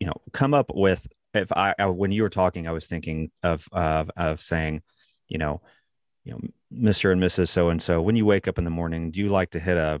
you 0.00 0.06
know, 0.06 0.20
come 0.32 0.54
up 0.54 0.70
with. 0.74 1.06
If 1.34 1.52
I, 1.52 1.74
I 1.78 1.86
when 1.86 2.12
you 2.12 2.22
were 2.22 2.30
talking, 2.30 2.66
I 2.66 2.72
was 2.72 2.86
thinking 2.86 3.30
of 3.42 3.68
of 3.72 4.10
of 4.16 4.40
saying, 4.40 4.82
you 5.28 5.36
know, 5.36 5.60
you 6.24 6.32
know, 6.32 6.40
Mr. 6.72 7.12
and 7.12 7.20
Mrs. 7.20 7.48
So 7.48 7.68
and 7.68 7.82
so. 7.82 8.00
When 8.00 8.16
you 8.16 8.24
wake 8.24 8.48
up 8.48 8.58
in 8.58 8.64
the 8.64 8.70
morning, 8.70 9.10
do 9.10 9.20
you 9.20 9.28
like 9.28 9.50
to 9.50 9.60
hit 9.60 9.76
a 9.76 10.00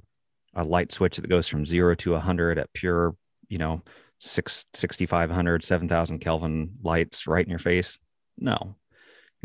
a 0.54 0.64
light 0.64 0.90
switch 0.92 1.16
that 1.18 1.28
goes 1.28 1.46
from 1.46 1.66
zero 1.66 1.94
to 1.96 2.12
a 2.12 2.14
100 2.14 2.58
at 2.58 2.72
pure, 2.72 3.14
you 3.48 3.58
know, 3.58 3.82
six, 4.18 4.64
6,500, 4.72 5.62
7,000 5.62 6.18
Kelvin 6.18 6.70
lights 6.82 7.26
right 7.26 7.44
in 7.44 7.50
your 7.50 7.58
face? 7.58 7.98
No, 8.38 8.74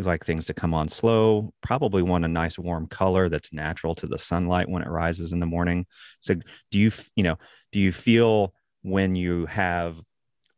you 0.02 0.08
like 0.08 0.26
things 0.26 0.46
to 0.46 0.54
come 0.54 0.74
on 0.74 0.90
slow, 0.90 1.54
probably 1.62 2.02
want 2.02 2.26
a 2.26 2.28
nice 2.28 2.58
warm 2.58 2.88
color 2.88 3.30
that's 3.30 3.54
natural 3.54 3.96
to 3.96 4.08
the 4.08 4.18
sunlight 4.18 4.70
when 4.70 4.82
it 4.82 4.90
rises 4.90 5.34
in 5.34 5.40
the 5.40 5.46
morning. 5.46 5.86
So 6.20 6.36
do 6.72 6.80
you, 6.80 6.92
you 7.16 7.24
know, 7.24 7.38
do 7.72 7.80
you 7.80 7.92
feel 7.92 8.54
when 8.82 9.16
you 9.16 9.46
have 9.46 10.02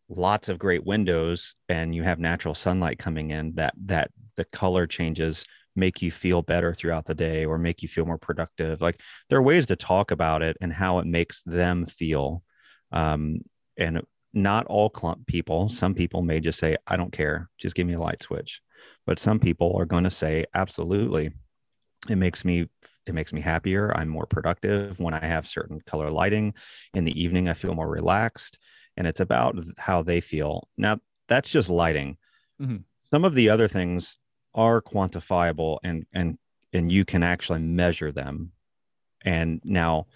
lots 0.09 0.49
of 0.49 0.59
great 0.59 0.85
windows 0.85 1.55
and 1.69 1.93
you 1.93 2.03
have 2.03 2.19
natural 2.19 2.55
sunlight 2.55 2.99
coming 2.99 3.31
in 3.31 3.53
that 3.55 3.73
that 3.85 4.11
the 4.35 4.45
color 4.45 4.87
changes 4.87 5.45
make 5.75 6.01
you 6.01 6.11
feel 6.11 6.41
better 6.41 6.73
throughout 6.73 7.05
the 7.05 7.15
day 7.15 7.45
or 7.45 7.57
make 7.57 7.81
you 7.81 7.87
feel 7.87 8.05
more 8.05 8.17
productive? 8.17 8.81
Like 8.81 8.99
there 9.29 9.39
are 9.39 9.43
ways 9.43 9.65
to 9.67 9.75
talk 9.75 10.11
about 10.11 10.41
it 10.41 10.57
and 10.61 10.71
how 10.71 10.99
it 10.99 11.05
makes 11.05 11.41
them 11.43 11.85
feel 11.85 12.43
um, 12.91 13.39
and 13.77 14.01
not 14.35 14.65
all 14.65 14.89
clump 14.89 15.27
people 15.27 15.69
some 15.69 15.93
people 15.93 16.23
may 16.23 16.39
just 16.39 16.57
say 16.57 16.75
i 16.87 16.97
don't 16.97 17.11
care. 17.11 17.49
Just 17.59 17.75
give 17.75 17.85
me 17.85 17.93
a 17.93 17.99
light 17.99 18.21
switch 18.23 18.61
but 19.05 19.19
some 19.19 19.39
people 19.39 19.75
are 19.77 19.85
going 19.85 20.03
to 20.03 20.11
say 20.11 20.45
absolutely. 20.53 21.31
It 22.09 22.15
makes 22.15 22.43
me 22.43 22.69
it 23.05 23.13
makes 23.13 23.33
me 23.33 23.41
happier. 23.41 23.95
I'm 23.95 24.07
more 24.07 24.25
productive. 24.25 24.99
When 24.99 25.13
i 25.13 25.25
have 25.25 25.47
certain 25.47 25.81
color 25.81 26.09
lighting 26.09 26.53
in 26.93 27.03
the 27.05 27.21
evening 27.21 27.49
i 27.49 27.53
feel 27.53 27.73
more 27.73 27.89
relaxed. 27.89 28.59
And 28.95 29.07
it's 29.07 29.21
about 29.21 29.55
how 29.77 30.03
they 30.03 30.21
feel. 30.21 30.67
Now 30.77 30.99
that's 31.27 31.51
just 31.51 31.69
lighting. 31.69 32.17
Mm-hmm. 32.61 32.77
some 33.09 33.25
of 33.25 33.33
the 33.33 33.49
other 33.49 33.67
things 33.67 34.17
are 34.53 34.79
quantifiable 34.79 35.79
and 35.83 36.05
and 36.13 36.37
and 36.71 36.91
you 36.91 37.03
can 37.05 37.23
actually 37.23 37.59
measure 37.59 38.11
them. 38.11 38.51
And 39.25 39.61
now 39.63 40.07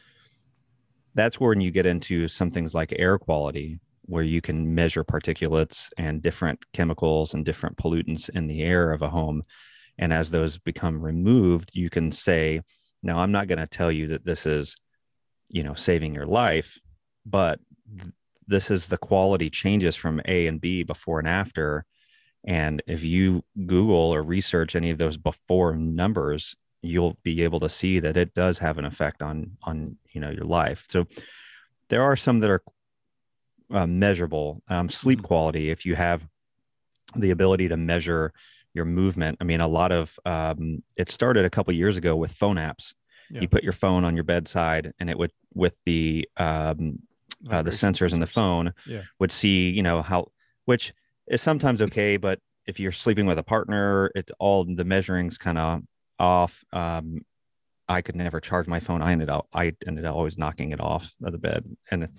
that's 1.15 1.39
when 1.39 1.61
you 1.61 1.71
get 1.71 1.85
into 1.85 2.27
some 2.27 2.51
things 2.51 2.75
like 2.75 2.93
air 2.97 3.17
quality 3.17 3.79
where 4.07 4.23
you 4.23 4.41
can 4.41 4.73
measure 4.73 5.03
particulates 5.03 5.91
and 5.97 6.21
different 6.21 6.59
chemicals 6.73 7.33
and 7.33 7.45
different 7.45 7.77
pollutants 7.77 8.29
in 8.29 8.47
the 8.47 8.63
air 8.63 8.91
of 8.91 9.01
a 9.01 9.09
home. 9.09 9.43
And 9.97 10.11
as 10.11 10.29
those 10.29 10.57
become 10.57 11.01
removed, 11.01 11.71
you 11.73 11.89
can 11.89 12.11
say, 12.11 12.61
now 13.03 13.19
I'm 13.19 13.31
not 13.31 13.47
going 13.47 13.59
to 13.59 13.67
tell 13.67 13.91
you 13.91 14.07
that 14.07 14.25
this 14.25 14.45
is, 14.45 14.77
you 15.49 15.63
know, 15.63 15.73
saving 15.73 16.15
your 16.15 16.25
life, 16.25 16.79
but 17.25 17.59
th- 17.97 18.11
this 18.47 18.71
is 18.71 18.87
the 18.87 18.97
quality 18.97 19.49
changes 19.49 19.95
from 19.95 20.21
A 20.25 20.47
and 20.47 20.61
B 20.61 20.83
before 20.83 21.19
and 21.19 21.27
after. 21.27 21.85
And 22.45 22.81
if 22.87 23.03
you 23.03 23.43
Google 23.65 24.13
or 24.13 24.23
research 24.23 24.75
any 24.75 24.89
of 24.89 24.97
those 24.97 25.17
before 25.17 25.75
numbers, 25.75 26.55
you'll 26.81 27.17
be 27.23 27.43
able 27.43 27.59
to 27.59 27.69
see 27.69 27.99
that 27.99 28.15
it 28.15 28.33
does 28.33 28.59
have 28.59 28.77
an 28.77 28.85
effect 28.85 29.21
on 29.21 29.57
on 29.63 29.97
you 30.13 30.21
know 30.21 30.29
your 30.29 30.45
life. 30.45 30.85
So 30.87 31.07
there 31.89 32.03
are 32.03 32.15
some 32.15 32.39
that 32.39 32.49
are 32.49 32.63
uh, 33.71 33.87
measurable. 33.87 34.61
Um, 34.67 34.89
sleep 34.89 35.19
mm-hmm. 35.19 35.25
quality, 35.25 35.69
if 35.69 35.85
you 35.85 35.95
have 35.95 36.27
the 37.15 37.31
ability 37.31 37.69
to 37.69 37.77
measure 37.77 38.33
your 38.73 38.85
movement. 38.85 39.37
I 39.41 39.43
mean, 39.43 39.61
a 39.61 39.67
lot 39.67 39.91
of 39.91 40.17
um, 40.25 40.83
it 40.95 41.11
started 41.11 41.45
a 41.45 41.49
couple 41.49 41.73
years 41.73 41.97
ago 41.97 42.15
with 42.15 42.31
phone 42.31 42.57
apps. 42.57 42.93
Yeah. 43.29 43.41
You 43.41 43.49
put 43.49 43.63
your 43.63 43.73
phone 43.73 44.05
on 44.05 44.15
your 44.15 44.23
bedside, 44.23 44.93
and 44.99 45.09
it 45.09 45.17
would 45.17 45.31
with 45.53 45.75
the 45.85 46.29
um, 46.37 46.99
uh, 47.49 47.61
the 47.61 47.71
sensors 47.71 48.13
in 48.13 48.19
the 48.19 48.27
phone 48.27 48.73
yeah. 48.85 49.01
would 49.19 49.31
see 49.31 49.69
you 49.69 49.83
know 49.83 50.01
how 50.01 50.27
which 50.65 50.93
is 51.27 51.41
sometimes 51.41 51.81
okay, 51.81 52.17
but 52.17 52.39
if 52.65 52.79
you're 52.79 52.91
sleeping 52.91 53.25
with 53.25 53.39
a 53.39 53.43
partner, 53.43 54.11
it's 54.15 54.31
all 54.39 54.63
the 54.63 54.85
measuring's 54.85 55.37
kind 55.37 55.57
of 55.57 55.81
off. 56.19 56.63
Um, 56.71 57.25
I 57.89 58.01
could 58.01 58.15
never 58.15 58.39
charge 58.39 58.67
my 58.67 58.79
phone. 58.79 59.01
I 59.01 59.11
ended 59.11 59.29
up 59.29 59.47
I 59.53 59.73
ended 59.85 60.05
up 60.05 60.15
always 60.15 60.37
knocking 60.37 60.71
it 60.71 60.79
off 60.79 61.13
of 61.23 61.31
the 61.31 61.37
bed, 61.37 61.65
and 61.91 62.09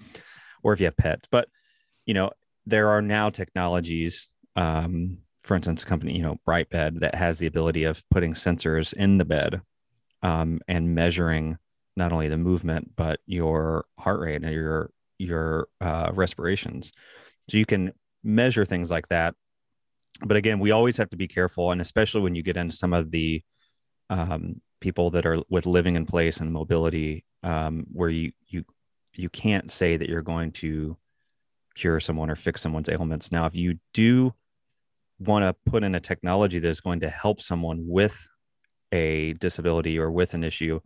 or 0.62 0.72
if 0.72 0.80
you 0.80 0.86
have 0.86 0.96
pets. 0.96 1.28
But 1.30 1.48
you 2.06 2.14
know, 2.14 2.30
there 2.66 2.88
are 2.88 3.02
now 3.02 3.30
technologies. 3.30 4.28
Um, 4.56 5.18
for 5.40 5.54
instance, 5.54 5.82
a 5.82 5.86
company, 5.86 6.16
you 6.16 6.22
know, 6.22 6.36
Brightbed, 6.46 7.00
that 7.00 7.14
has 7.14 7.38
the 7.38 7.46
ability 7.46 7.84
of 7.84 8.02
putting 8.10 8.34
sensors 8.34 8.92
in 8.92 9.18
the 9.18 9.24
bed 9.24 9.62
um, 10.22 10.60
and 10.68 10.94
measuring 10.94 11.56
not 11.96 12.12
only 12.12 12.28
the 12.28 12.38
movement 12.38 12.92
but 12.96 13.18
your 13.26 13.84
heart 13.98 14.20
rate 14.20 14.42
and 14.42 14.52
your 14.52 14.90
your 15.18 15.68
uh, 15.80 16.10
respirations. 16.14 16.92
So 17.48 17.56
you 17.58 17.66
can 17.66 17.92
measure 18.22 18.64
things 18.64 18.90
like 18.90 19.08
that. 19.08 19.34
But 20.20 20.36
again, 20.36 20.60
we 20.60 20.70
always 20.70 20.96
have 20.96 21.10
to 21.10 21.16
be 21.16 21.28
careful, 21.28 21.72
and 21.72 21.80
especially 21.80 22.20
when 22.20 22.34
you 22.34 22.42
get 22.42 22.56
into 22.56 22.76
some 22.76 22.92
of 22.92 23.10
the 23.10 23.42
um, 24.10 24.60
people 24.80 25.10
that 25.10 25.26
are 25.26 25.42
with 25.48 25.66
living 25.66 25.96
in 25.96 26.06
place 26.06 26.38
and 26.38 26.52
mobility, 26.52 27.24
um, 27.42 27.86
where 27.92 28.08
you 28.10 28.32
you 28.48 28.64
you 29.18 29.28
can't 29.28 29.70
say 29.70 29.96
that 29.96 30.08
you're 30.08 30.22
going 30.22 30.52
to 30.52 30.96
cure 31.74 32.00
someone 32.00 32.30
or 32.30 32.36
fix 32.36 32.60
someone's 32.60 32.88
ailments. 32.88 33.32
Now, 33.32 33.46
if 33.46 33.56
you 33.56 33.78
do 33.92 34.32
want 35.18 35.42
to 35.42 35.70
put 35.70 35.82
in 35.82 35.96
a 35.96 36.00
technology 36.00 36.60
that 36.60 36.68
is 36.68 36.80
going 36.80 37.00
to 37.00 37.08
help 37.08 37.40
someone 37.40 37.86
with 37.86 38.28
a 38.92 39.32
disability 39.34 39.98
or 39.98 40.10
with 40.10 40.34
an 40.34 40.44
issue, 40.44 40.80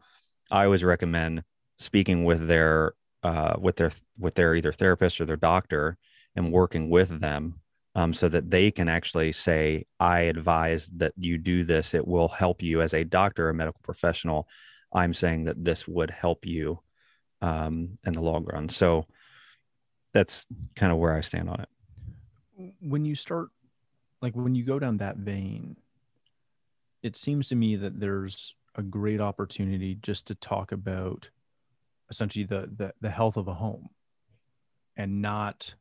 I 0.50 0.64
always 0.64 0.82
recommend 0.82 1.42
speaking 1.78 2.24
with 2.24 2.46
their 2.46 2.94
uh, 3.22 3.54
with 3.60 3.76
their 3.76 3.92
with 4.18 4.34
their 4.34 4.54
either 4.54 4.72
therapist 4.72 5.20
or 5.20 5.26
their 5.26 5.36
doctor 5.36 5.96
and 6.34 6.50
working 6.50 6.88
with 6.88 7.20
them 7.20 7.60
um, 7.94 8.14
so 8.14 8.28
that 8.28 8.50
they 8.50 8.70
can 8.70 8.88
actually 8.88 9.32
say, 9.32 9.84
I 10.00 10.20
advise 10.20 10.86
that 10.96 11.12
you 11.18 11.36
do 11.36 11.64
this. 11.64 11.92
It 11.92 12.06
will 12.06 12.28
help 12.28 12.62
you 12.62 12.80
as 12.80 12.94
a 12.94 13.04
doctor, 13.04 13.50
a 13.50 13.54
medical 13.54 13.80
professional. 13.82 14.48
I'm 14.92 15.12
saying 15.12 15.44
that 15.44 15.62
this 15.62 15.86
would 15.86 16.10
help 16.10 16.46
you 16.46 16.80
um, 17.42 17.98
in 18.06 18.14
the 18.14 18.22
long 18.22 18.44
run. 18.44 18.68
So 18.68 19.06
that's 20.14 20.46
kind 20.76 20.92
of 20.92 20.98
where 20.98 21.12
I 21.12 21.20
stand 21.20 21.50
on 21.50 21.60
it. 21.60 21.68
When 22.80 23.04
you 23.04 23.14
start, 23.14 23.48
like 24.22 24.34
when 24.34 24.54
you 24.54 24.64
go 24.64 24.78
down 24.78 24.98
that 24.98 25.16
vein, 25.16 25.76
it 27.02 27.16
seems 27.16 27.48
to 27.48 27.56
me 27.56 27.76
that 27.76 27.98
there's 27.98 28.54
a 28.76 28.82
great 28.82 29.20
opportunity 29.20 29.96
just 29.96 30.26
to 30.28 30.34
talk 30.36 30.72
about 30.72 31.28
essentially 32.08 32.44
the 32.44 32.70
the, 32.76 32.94
the 33.00 33.10
health 33.10 33.36
of 33.36 33.48
a 33.48 33.54
home 33.54 33.88
and 34.96 35.20
not 35.20 35.74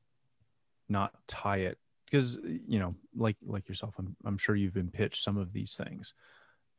not 0.89 1.13
tie 1.27 1.57
it 1.57 1.77
because 2.05 2.37
you 2.43 2.79
know 2.79 2.95
like 3.15 3.37
like 3.45 3.67
yourself 3.69 3.93
I'm, 3.97 4.15
I'm 4.25 4.37
sure 4.37 4.55
you've 4.55 4.73
been 4.73 4.89
pitched 4.89 5.23
some 5.23 5.37
of 5.37 5.53
these 5.53 5.75
things 5.75 6.13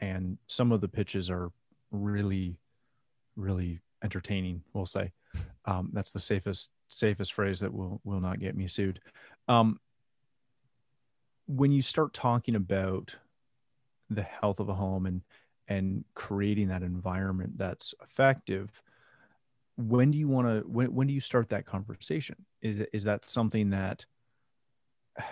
and 0.01 0.37
some 0.49 0.73
of 0.73 0.81
the 0.81 0.89
pitches 0.89 1.31
are 1.31 1.51
really 1.91 2.57
really 3.37 3.81
entertaining 4.03 4.63
we'll 4.73 4.87
say. 4.87 5.13
Um, 5.65 5.91
that's 5.93 6.13
the 6.13 6.21
safest 6.21 6.71
safest 6.89 7.33
phrase 7.33 7.61
that 7.61 7.73
will 7.73 8.01
will 8.05 8.21
not 8.21 8.41
get 8.41 8.57
me 8.57 8.67
sued. 8.67 9.01
Um, 9.49 9.79
when 11.47 11.73
you 11.73 11.83
start 11.83 12.13
talking 12.13 12.55
about 12.55 13.17
the 14.11 14.23
health 14.23 14.61
of 14.61 14.69
a 14.69 14.75
home 14.75 15.07
and 15.07 15.23
and 15.69 16.05
creating 16.15 16.69
that 16.69 16.83
environment 16.83 17.57
that's 17.57 17.95
effective 18.03 18.83
when 19.77 20.11
do 20.11 20.19
you 20.19 20.29
want 20.29 20.47
to 20.47 20.61
when, 20.69 20.95
when 20.95 21.07
do 21.07 21.13
you 21.13 21.21
start 21.21 21.49
that 21.51 21.67
conversation? 21.67 22.37
Is 22.61 22.81
is 22.93 23.05
that 23.05 23.29
something 23.29 23.71
that 23.71 24.05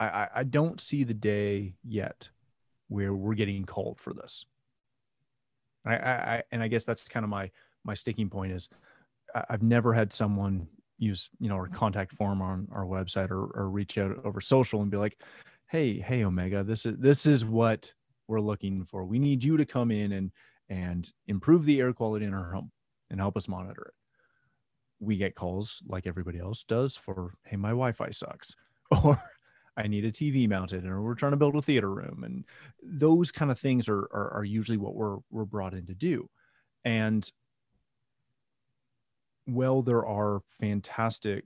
I, 0.00 0.28
I 0.34 0.42
don't 0.42 0.80
see 0.80 1.04
the 1.04 1.14
day 1.14 1.76
yet 1.84 2.28
where 2.88 3.14
we're 3.14 3.34
getting 3.34 3.64
called 3.64 4.00
for 4.00 4.12
this. 4.12 4.44
I, 5.84 5.94
I, 5.94 6.42
and 6.52 6.62
I 6.62 6.68
guess 6.68 6.84
that's 6.84 7.08
kind 7.08 7.24
of 7.24 7.30
my 7.30 7.50
my 7.84 7.94
sticking 7.94 8.30
point 8.30 8.52
is 8.52 8.68
I've 9.48 9.62
never 9.62 9.92
had 9.92 10.12
someone 10.12 10.68
use 10.98 11.30
you 11.40 11.48
know 11.48 11.56
our 11.56 11.68
contact 11.68 12.12
form 12.12 12.40
on 12.40 12.68
our 12.72 12.84
website 12.84 13.30
or, 13.30 13.46
or 13.54 13.68
reach 13.68 13.98
out 13.98 14.24
over 14.24 14.40
social 14.40 14.82
and 14.82 14.90
be 14.90 14.96
like, 14.96 15.18
hey 15.68 15.98
hey 15.98 16.24
Omega, 16.24 16.62
this 16.62 16.86
is 16.86 16.96
this 16.98 17.26
is 17.26 17.44
what 17.44 17.92
we're 18.28 18.40
looking 18.40 18.84
for. 18.84 19.04
We 19.04 19.18
need 19.18 19.42
you 19.42 19.56
to 19.56 19.64
come 19.64 19.90
in 19.90 20.12
and 20.12 20.30
and 20.68 21.10
improve 21.26 21.64
the 21.64 21.80
air 21.80 21.92
quality 21.92 22.24
in 22.24 22.34
our 22.34 22.52
home 22.52 22.70
and 23.10 23.20
help 23.20 23.36
us 23.36 23.48
monitor 23.48 23.86
it. 23.88 23.94
We 25.00 25.16
get 25.16 25.34
calls 25.34 25.82
like 25.86 26.06
everybody 26.06 26.38
else 26.38 26.64
does 26.64 26.96
for 26.96 27.34
hey 27.44 27.56
my 27.56 27.70
Wi-Fi 27.70 28.10
sucks 28.10 28.54
or 29.04 29.20
I 29.76 29.86
need 29.86 30.04
a 30.04 30.12
TV 30.12 30.48
mounted, 30.48 30.86
or 30.86 31.00
we're 31.00 31.14
trying 31.14 31.32
to 31.32 31.38
build 31.38 31.56
a 31.56 31.62
theater 31.62 31.90
room, 31.92 32.24
and 32.24 32.44
those 32.82 33.32
kind 33.32 33.50
of 33.50 33.58
things 33.58 33.88
are 33.88 34.02
are, 34.12 34.32
are 34.34 34.44
usually 34.44 34.78
what 34.78 34.94
we're 34.94 35.18
we're 35.30 35.44
brought 35.44 35.74
in 35.74 35.86
to 35.86 35.94
do. 35.94 36.28
And 36.84 37.30
well, 39.46 39.82
there 39.82 40.06
are 40.06 40.40
fantastic, 40.60 41.44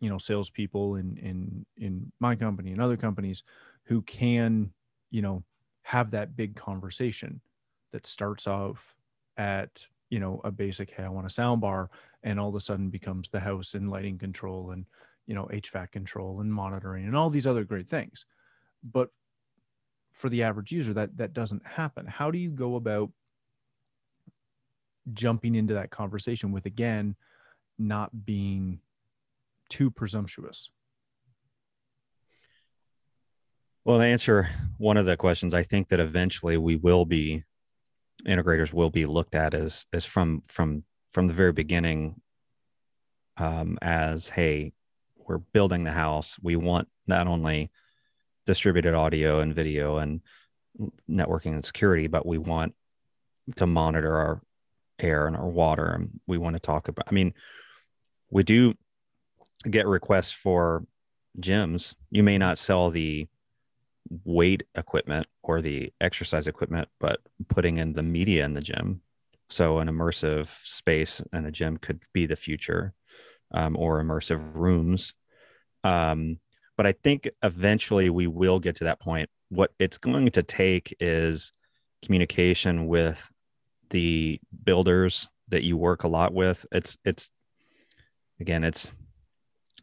you 0.00 0.10
know, 0.10 0.18
salespeople 0.18 0.96
in 0.96 1.16
in 1.18 1.66
in 1.76 2.12
my 2.20 2.34
company 2.36 2.72
and 2.72 2.80
other 2.80 2.96
companies 2.96 3.42
who 3.84 4.02
can, 4.02 4.72
you 5.10 5.22
know, 5.22 5.44
have 5.82 6.10
that 6.10 6.36
big 6.36 6.56
conversation 6.56 7.40
that 7.92 8.06
starts 8.06 8.46
off 8.46 8.94
at 9.36 9.84
you 10.10 10.20
know 10.20 10.40
a 10.44 10.50
basic 10.50 10.90
hey 10.90 11.04
i 11.04 11.08
want 11.08 11.26
a 11.26 11.30
sound 11.30 11.60
bar 11.60 11.90
and 12.22 12.40
all 12.40 12.48
of 12.48 12.54
a 12.54 12.60
sudden 12.60 12.90
becomes 12.90 13.28
the 13.28 13.40
house 13.40 13.74
and 13.74 13.90
lighting 13.90 14.18
control 14.18 14.70
and 14.72 14.84
you 15.28 15.34
know 15.34 15.48
HVAC 15.52 15.92
control 15.92 16.40
and 16.40 16.52
monitoring 16.52 17.04
and 17.04 17.14
all 17.14 17.30
these 17.30 17.46
other 17.46 17.62
great 17.62 17.88
things. 17.88 18.24
But 18.82 19.10
for 20.12 20.28
the 20.28 20.42
average 20.42 20.72
user, 20.72 20.94
that 20.94 21.16
that 21.18 21.34
doesn't 21.34 21.64
happen. 21.64 22.06
How 22.06 22.32
do 22.32 22.38
you 22.38 22.50
go 22.50 22.74
about 22.74 23.10
jumping 25.12 25.54
into 25.54 25.74
that 25.74 25.90
conversation 25.90 26.50
with 26.50 26.66
again 26.66 27.14
not 27.78 28.24
being 28.24 28.80
too 29.68 29.90
presumptuous? 29.90 30.70
Well, 33.84 33.98
to 33.98 34.04
answer 34.04 34.48
one 34.78 34.96
of 34.96 35.06
the 35.06 35.16
questions, 35.16 35.54
I 35.54 35.62
think 35.62 35.88
that 35.88 36.00
eventually 36.00 36.56
we 36.56 36.76
will 36.76 37.04
be 37.04 37.44
integrators 38.26 38.72
will 38.72 38.90
be 38.90 39.06
looked 39.06 39.34
at 39.34 39.52
as 39.52 39.84
as 39.92 40.06
from 40.06 40.40
from 40.48 40.84
from 41.12 41.26
the 41.26 41.34
very 41.34 41.52
beginning 41.52 42.20
um, 43.36 43.78
as 43.82 44.30
hey 44.30 44.72
we're 45.28 45.38
building 45.38 45.84
the 45.84 45.92
house, 45.92 46.38
we 46.42 46.56
want 46.56 46.88
not 47.06 47.26
only 47.26 47.70
distributed 48.46 48.94
audio 48.94 49.40
and 49.40 49.54
video 49.54 49.98
and 49.98 50.20
networking 51.08 51.52
and 51.52 51.64
security, 51.64 52.06
but 52.06 52.26
we 52.26 52.38
want 52.38 52.74
to 53.56 53.66
monitor 53.66 54.16
our 54.16 54.42
air 54.98 55.26
and 55.26 55.36
our 55.36 55.48
water. 55.48 55.86
And 55.86 56.20
we 56.26 56.38
want 56.38 56.56
to 56.56 56.60
talk 56.60 56.88
about, 56.88 57.06
I 57.08 57.12
mean, 57.12 57.34
we 58.30 58.42
do 58.42 58.74
get 59.68 59.86
requests 59.86 60.32
for 60.32 60.84
gyms. 61.38 61.94
You 62.10 62.22
may 62.22 62.38
not 62.38 62.58
sell 62.58 62.90
the 62.90 63.26
weight 64.24 64.62
equipment 64.74 65.26
or 65.42 65.60
the 65.60 65.92
exercise 66.00 66.46
equipment, 66.46 66.88
but 66.98 67.20
putting 67.48 67.76
in 67.76 67.92
the 67.92 68.02
media 68.02 68.44
in 68.44 68.54
the 68.54 68.60
gym. 68.60 69.02
So 69.50 69.78
an 69.78 69.88
immersive 69.88 70.46
space 70.66 71.22
and 71.32 71.46
a 71.46 71.50
gym 71.50 71.76
could 71.76 72.00
be 72.12 72.26
the 72.26 72.36
future 72.36 72.94
um, 73.52 73.76
or 73.76 74.02
immersive 74.02 74.54
rooms. 74.54 75.14
Um, 75.84 76.38
but 76.76 76.86
I 76.86 76.92
think 76.92 77.28
eventually 77.42 78.10
we 78.10 78.26
will 78.26 78.60
get 78.60 78.76
to 78.76 78.84
that 78.84 79.00
point. 79.00 79.28
What 79.48 79.72
it's 79.78 79.98
going 79.98 80.30
to 80.32 80.42
take 80.42 80.94
is 81.00 81.52
communication 82.02 82.86
with 82.86 83.30
the 83.90 84.40
builders 84.64 85.28
that 85.48 85.64
you 85.64 85.76
work 85.76 86.04
a 86.04 86.08
lot 86.08 86.32
with. 86.32 86.64
It's 86.70 86.96
it's 87.04 87.30
again, 88.40 88.64
it's 88.64 88.90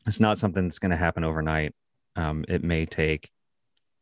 it's 0.08 0.20
not 0.20 0.38
something 0.38 0.64
that's 0.64 0.80
going 0.80 0.92
to 0.92 0.98
happen 0.98 1.24
overnight. 1.24 1.74
Um, 2.16 2.46
it 2.48 2.64
may 2.64 2.86
take 2.86 3.30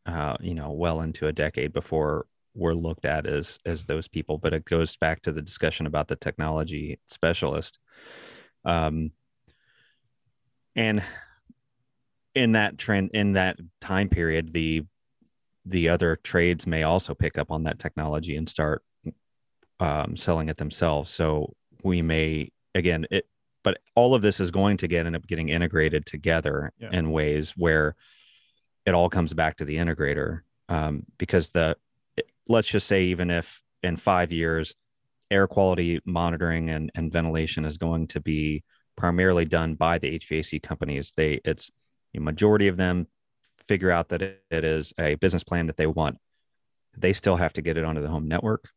uh, 0.06 0.36
you 0.40 0.54
know 0.54 0.72
well 0.72 1.02
into 1.02 1.28
a 1.28 1.34
decade 1.34 1.74
before 1.74 2.26
we're 2.54 2.74
looked 2.74 3.06
at 3.06 3.26
as 3.26 3.58
as 3.66 3.86
those 3.86 4.08
people. 4.08 4.38
But 4.38 4.54
it 4.54 4.66
goes 4.66 4.96
back 4.98 5.22
to 5.24 5.32
the 5.32 5.42
discussion 5.42 5.88
about 5.88 6.08
the 6.08 6.16
technology 6.16 7.00
specialist. 7.10 7.80
Um, 8.66 9.12
and 10.76 11.04
in 12.36 12.54
that 12.54 12.78
trend 12.78 13.12
in 13.14 13.34
that 13.34 13.58
time 13.80 14.10
period 14.10 14.54
the 14.54 14.84
the 15.66 15.90
other 15.90 16.16
trades 16.16 16.68
may 16.68 16.84
also 16.84 17.14
pick 17.14 17.38
up 17.38 17.52
on 17.52 17.64
that 17.64 17.80
technology 17.80 18.36
and 18.36 18.50
start 18.50 18.84
um, 19.80 20.18
selling 20.18 20.50
it 20.50 20.58
themselves 20.58 21.12
so 21.12 21.54
we 21.84 22.02
may 22.02 22.50
again 22.76 23.06
it 23.12 23.28
but 23.64 23.78
all 23.96 24.14
of 24.14 24.22
this 24.22 24.40
is 24.40 24.52
going 24.52 24.78
to 24.78 24.88
get 24.88 25.06
end 25.06 25.16
up 25.16 25.28
getting 25.28 25.50
integrated 25.50 26.06
together 26.06 26.72
yeah. 26.78 26.90
in 26.92 27.12
ways 27.12 27.54
where 27.56 27.96
it 28.86 28.94
all 28.94 29.10
comes 29.10 29.34
back 29.34 29.58
to 29.58 29.66
the 29.66 29.78
integrator 29.78 30.42
um, 30.70 31.06
because 31.18 31.50
the 31.50 31.76
let's 32.48 32.68
just 32.68 32.88
say 32.88 33.04
even 33.04 33.30
if 33.30 33.62
in 33.84 33.98
five 33.98 34.32
years 34.32 34.76
air 35.32 35.48
quality 35.48 36.00
monitoring 36.06 36.70
and, 36.70 36.92
and 36.96 37.12
ventilation 37.12 37.66
is 37.66 37.78
going 37.78 38.08
to 38.08 38.20
be 38.20 38.64
primarily 38.96 39.46
done 39.46 39.76
by 39.76 39.98
the 39.98 40.20
hvac 40.20 40.62
companies 40.62 41.14
they 41.18 41.40
it's 41.44 41.72
the 42.14 42.20
majority 42.20 42.68
of 42.68 42.78
them 42.78 43.08
figure 43.68 43.92
out 43.92 44.10
that 44.10 44.22
it, 44.22 44.44
it 44.52 44.64
is 44.64 44.94
a 45.00 45.16
business 45.16 45.44
plan 45.44 45.68
that 45.68 45.78
they 45.78 45.88
want. 45.88 46.18
They 46.98 47.14
still 47.14 47.38
have 47.38 47.54
to 47.54 47.62
get 47.62 47.78
it 47.78 47.86
onto 47.86 48.02
the 48.02 48.10
home 48.10 48.28
network. 48.28 48.70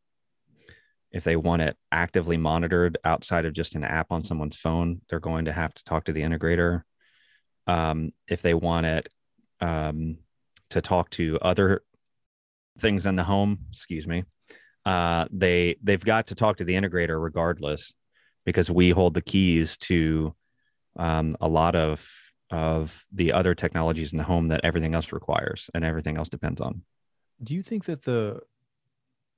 if 1.11 1.23
they 1.23 1.35
want 1.35 1.61
it 1.61 1.77
actively 1.91 2.37
monitored 2.37 2.97
outside 3.05 3.45
of 3.45 3.53
just 3.53 3.75
an 3.75 3.83
app 3.83 4.11
on 4.11 4.23
someone's 4.23 4.57
phone, 4.57 5.01
they're 5.09 5.19
going 5.19 5.45
to 5.45 5.53
have 5.53 5.73
to 5.73 5.83
talk 5.83 6.05
to 6.05 6.13
the 6.13 6.21
integrator. 6.21 6.81
Um, 7.65 8.11
if 8.27 8.41
they 8.41 8.53
want 8.53 8.85
it 8.85 9.09
um, 9.61 10.17
to 10.69 10.81
talk 10.81 11.09
to 11.11 11.37
other 11.41 11.83
things 12.79 13.05
in 13.05 13.15
the 13.15 13.23
home, 13.23 13.59
excuse 13.69 14.07
me, 14.07 14.25
uh, 14.85 15.25
they 15.31 15.75
they've 15.81 16.03
got 16.03 16.27
to 16.27 16.35
talk 16.35 16.57
to 16.57 16.65
the 16.65 16.75
integrator 16.75 17.21
regardless, 17.21 17.93
because 18.47 18.71
we 18.71 18.91
hold 18.91 19.13
the 19.13 19.21
keys 19.21 19.75
to 19.75 20.33
um, 20.95 21.35
a 21.41 21.49
lot 21.49 21.75
of 21.75 22.09
of 22.49 23.05
the 23.11 23.33
other 23.33 23.53
technologies 23.53 24.13
in 24.13 24.17
the 24.17 24.23
home 24.23 24.47
that 24.47 24.61
everything 24.63 24.95
else 24.95 25.11
requires 25.11 25.69
and 25.73 25.83
everything 25.83 26.17
else 26.17 26.29
depends 26.29 26.61
on. 26.61 26.81
Do 27.43 27.53
you 27.53 27.61
think 27.61 27.83
that 27.85 28.03
the 28.03 28.39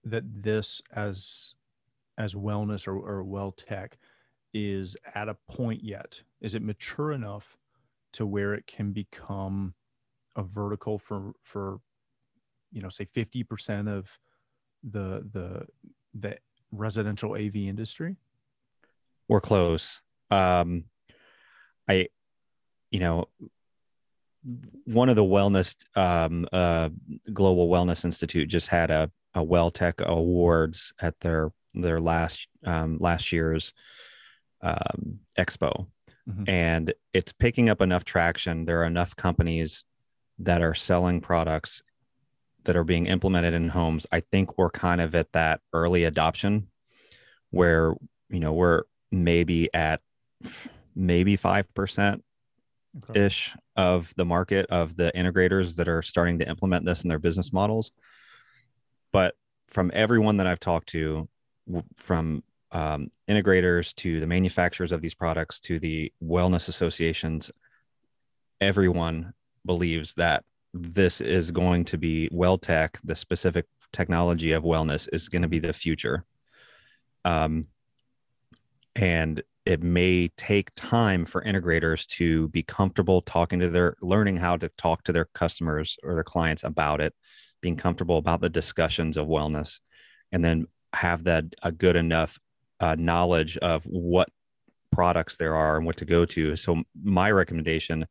that 0.04 0.24
this 0.44 0.84
as 0.96 1.56
as 2.20 2.36
wellness 2.36 2.88
or, 2.88 2.98
or 2.98 3.24
well 3.24 3.52
tech 3.52 3.98
is 4.54 4.96
at 5.16 5.28
a 5.28 5.38
point 5.50 5.84
yet? 5.84 6.22
Is 6.40 6.54
it 6.54 6.62
mature 6.62 7.12
enough 7.12 7.58
to 8.14 8.28
where 8.28 8.54
it 8.54 8.68
can 8.68 8.92
become 8.92 9.74
a 10.36 10.44
vertical 10.44 11.00
for 11.00 11.34
for 11.42 11.80
you 12.72 12.84
know 12.84 12.90
say 12.90 13.06
50% 13.06 13.90
of 13.90 14.20
the 14.84 15.28
the 15.34 15.66
the 16.14 16.38
residential 16.72 17.34
AV 17.34 17.56
industry? 17.56 18.16
We're 19.30 19.42
close. 19.42 20.02
Um 20.30 20.86
I 21.88 22.10
you 22.92 23.00
know 23.00 23.30
one 24.86 25.10
of 25.10 25.16
the 25.16 25.24
wellness 25.24 25.76
um, 25.98 26.48
uh, 26.52 26.90
global 27.34 27.70
wellness 27.70 28.06
institute 28.06 28.50
just 28.50 28.70
had 28.70 28.90
a, 28.90 29.12
a 29.34 29.44
well 29.44 29.72
tech 29.72 30.02
awards 30.02 30.94
at 31.00 31.20
their 31.20 31.52
their 31.74 32.00
last 32.00 32.48
um, 32.66 32.98
last 33.00 33.32
year's 33.32 33.74
um, 34.62 35.20
expo, 35.38 35.88
mm-hmm. 36.28 36.44
and 36.48 36.94
it's 37.14 37.34
picking 37.34 37.70
up 37.70 37.82
enough 37.82 38.06
traction. 38.06 38.66
There 38.66 38.82
are 38.82 38.86
enough 38.86 39.16
companies 39.16 39.84
that 40.40 40.62
are 40.62 40.74
selling 40.74 41.22
products 41.22 41.84
that 42.64 42.76
are 42.76 42.84
being 42.84 43.08
implemented 43.08 43.54
in 43.54 43.70
homes. 43.70 44.08
I 44.12 44.22
think 44.22 44.58
we're 44.58 44.70
kind 44.70 45.02
of 45.02 45.16
at 45.16 45.32
that 45.34 45.62
early 45.74 46.06
adoption 46.06 46.70
where 47.52 47.94
you 48.30 48.40
know 48.40 48.54
we're 48.54 48.84
maybe 49.12 49.74
at 49.74 50.02
maybe 50.96 51.36
five 51.36 51.74
percent 51.74 52.24
ish 53.16 53.56
of 53.76 54.14
the 54.16 54.26
market 54.26 54.66
of 54.70 54.96
the 54.96 55.12
integrators 55.16 55.76
that 55.76 55.88
are 55.88 56.02
starting 56.02 56.40
to 56.40 56.50
implement 56.50 56.86
this 56.86 57.04
in 57.04 57.08
their 57.08 57.20
business 57.20 57.54
models. 57.54 57.92
But 59.12 59.36
from 59.68 59.92
everyone 59.94 60.38
that 60.38 60.48
I've 60.48 60.60
talked 60.60 60.90
to, 60.90 61.28
from 61.98 62.44
um, 62.72 63.10
integrators 63.30 63.94
to 63.96 64.20
the 64.20 64.28
manufacturers 64.28 64.92
of 64.92 65.02
these 65.02 65.16
products 65.16 65.60
to 65.62 65.80
the 65.80 66.12
wellness 66.24 66.68
associations, 66.68 67.52
everyone 68.60 69.34
believes 69.66 70.14
that 70.16 70.44
this 70.74 71.22
is 71.22 71.52
going 71.52 71.86
to 71.86 71.98
be 71.98 72.30
well 72.32 72.58
tech, 72.58 73.00
the 73.04 73.16
specific 73.16 73.66
technology 73.92 74.52
of 74.52 74.64
wellness 74.64 75.08
is 75.12 75.30
going 75.30 75.42
to 75.42 75.48
be 75.48 75.60
the 75.60 75.74
future. 75.74 76.26
Um, 77.26 77.68
and 78.96 79.42
it 79.66 79.84
may 79.84 80.30
take 80.36 80.72
time 80.76 81.26
for 81.26 81.44
integrators 81.44 82.08
to 82.08 82.50
be 82.50 82.64
comfortable 82.64 83.22
talking 83.22 83.60
to 83.60 83.70
their 83.70 83.96
learning 84.02 84.38
how 84.38 84.58
to 84.58 84.70
talk 84.78 85.04
to 85.04 85.12
their 85.12 85.28
customers 85.34 85.98
or 86.04 86.16
their 86.16 86.24
clients 86.24 86.64
about 86.64 87.02
it 87.02 87.14
being 87.62 87.76
comfortable 87.76 88.18
about 88.18 88.42
the 88.42 88.50
discussions 88.50 89.18
of 89.18 89.28
wellness 89.28 89.80
and 90.32 90.44
then 90.44 90.66
have 90.94 91.26
that 91.26 91.46
a 91.62 91.72
good 91.72 91.96
enough 91.96 92.40
uh, 92.80 92.96
knowledge 92.98 93.58
of 93.58 93.84
what 93.84 94.30
products 94.92 95.38
there 95.38 95.56
are 95.56 95.78
and 95.78 95.86
what 95.86 95.98
to 95.98 96.06
go 96.06 96.26
to. 96.26 96.56
So 96.56 96.84
my 97.04 97.32
recommendation 97.32 98.06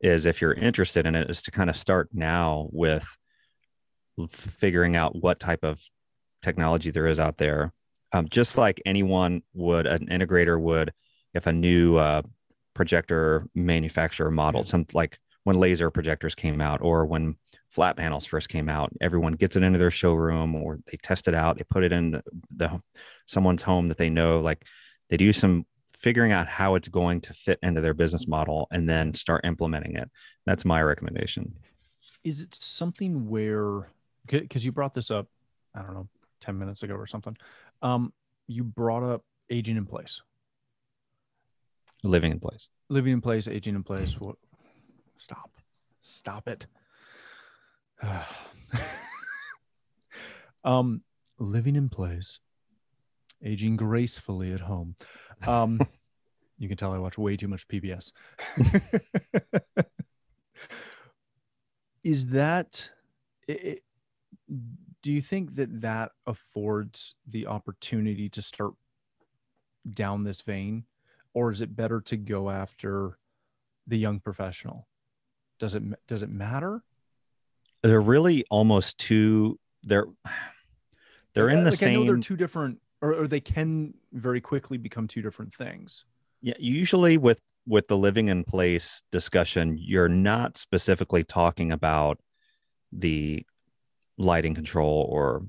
is 0.00 0.26
if 0.26 0.40
you're 0.40 0.54
interested 0.54 1.06
in 1.06 1.14
it 1.14 1.30
is 1.30 1.42
to 1.42 1.50
kind 1.50 1.70
of 1.70 1.76
start 1.76 2.08
now 2.12 2.68
with 2.72 3.06
figuring 4.30 4.96
out 4.96 5.16
what 5.16 5.40
type 5.40 5.62
of 5.64 5.80
technology 6.42 6.90
there 6.90 7.06
is 7.06 7.18
out 7.18 7.38
there. 7.38 7.72
Um, 8.12 8.28
just 8.28 8.58
like 8.58 8.82
anyone 8.84 9.42
would, 9.54 9.86
an 9.86 10.06
integrator 10.06 10.60
would, 10.60 10.92
if 11.34 11.46
a 11.46 11.52
new 11.52 11.96
uh, 11.96 12.22
projector 12.74 13.46
manufacturer 13.54 14.30
model, 14.30 14.64
some 14.64 14.86
like 14.92 15.18
when 15.44 15.56
laser 15.58 15.90
projectors 15.90 16.34
came 16.34 16.60
out 16.60 16.80
or 16.82 17.06
when 17.06 17.36
flat 17.70 17.96
panels 17.96 18.26
first 18.26 18.48
came 18.48 18.68
out 18.68 18.90
everyone 19.00 19.32
gets 19.34 19.54
it 19.54 19.62
into 19.62 19.78
their 19.78 19.92
showroom 19.92 20.56
or 20.56 20.80
they 20.90 20.98
test 21.04 21.28
it 21.28 21.36
out 21.36 21.56
they 21.56 21.62
put 21.62 21.84
it 21.84 21.92
in 21.92 22.20
the 22.56 22.82
someone's 23.26 23.62
home 23.62 23.86
that 23.86 23.96
they 23.96 24.10
know 24.10 24.40
like 24.40 24.64
they 25.08 25.16
do 25.16 25.32
some 25.32 25.64
figuring 26.00 26.32
out 26.32 26.48
how 26.48 26.74
it's 26.74 26.88
going 26.88 27.20
to 27.20 27.32
fit 27.34 27.58
into 27.62 27.80
their 27.80 27.92
business 27.92 28.26
model 28.26 28.66
and 28.70 28.88
then 28.88 29.12
start 29.12 29.44
implementing 29.44 29.96
it. 29.96 30.10
That's 30.46 30.64
my 30.64 30.82
recommendation. 30.82 31.54
Is 32.24 32.40
it 32.40 32.54
something 32.54 33.28
where 33.28 33.90
because 34.26 34.64
you 34.64 34.70
brought 34.70 34.94
this 34.94 35.10
up 35.10 35.26
i 35.74 35.82
don't 35.82 35.94
know 35.94 36.06
10 36.40 36.58
minutes 36.58 36.82
ago 36.82 36.94
or 36.94 37.06
something 37.06 37.36
um 37.82 38.12
you 38.46 38.64
brought 38.64 39.02
up 39.02 39.24
aging 39.50 39.76
in 39.76 39.86
place 39.86 40.22
living 42.02 42.32
in 42.32 42.40
place 42.40 42.68
living 42.88 43.12
in 43.12 43.20
place 43.20 43.48
aging 43.48 43.74
in 43.74 43.82
place 43.82 44.20
what 44.20 44.36
stop 45.16 45.50
stop 46.00 46.48
it 46.48 46.66
um, 50.64 51.02
living 51.38 51.76
in 51.76 51.88
place, 51.88 52.38
aging 53.44 53.76
gracefully 53.76 54.52
at 54.52 54.60
home. 54.60 54.96
Um, 55.46 55.80
you 56.58 56.68
can 56.68 56.76
tell 56.76 56.92
I 56.92 56.98
watch 56.98 57.18
way 57.18 57.36
too 57.36 57.48
much 57.48 57.66
PBS. 57.68 58.12
Is 62.04 62.26
that? 62.26 62.90
It, 63.46 63.82
do 65.02 65.12
you 65.12 65.22
think 65.22 65.56
that 65.56 65.80
that 65.80 66.12
affords 66.26 67.14
the 67.26 67.46
opportunity 67.46 68.28
to 68.30 68.42
start 68.42 68.74
down 69.92 70.24
this 70.24 70.42
vein, 70.42 70.84
or 71.32 71.50
is 71.50 71.60
it 71.60 71.74
better 71.74 72.00
to 72.02 72.16
go 72.16 72.50
after 72.50 73.18
the 73.86 73.96
young 73.96 74.20
professional? 74.20 74.86
Does 75.58 75.74
it 75.74 75.82
does 76.06 76.22
it 76.22 76.30
matter? 76.30 76.82
they're 77.82 78.00
really 78.00 78.44
almost 78.50 78.98
two 78.98 79.58
they're 79.82 80.06
they're 81.34 81.48
in 81.48 81.64
the 81.64 81.70
like 81.70 81.78
same 81.78 81.90
I 81.90 81.94
know 81.94 82.04
they're 82.04 82.16
two 82.18 82.36
different 82.36 82.80
or, 83.00 83.14
or 83.14 83.26
they 83.26 83.40
can 83.40 83.94
very 84.12 84.40
quickly 84.40 84.78
become 84.78 85.08
two 85.08 85.22
different 85.22 85.54
things 85.54 86.04
yeah 86.42 86.54
usually 86.58 87.16
with 87.16 87.40
with 87.66 87.88
the 87.88 87.96
living 87.96 88.28
in 88.28 88.44
place 88.44 89.02
discussion 89.10 89.76
you're 89.78 90.08
not 90.08 90.58
specifically 90.58 91.24
talking 91.24 91.72
about 91.72 92.18
the 92.92 93.44
lighting 94.20 94.54
control 94.54 95.06
or 95.10 95.42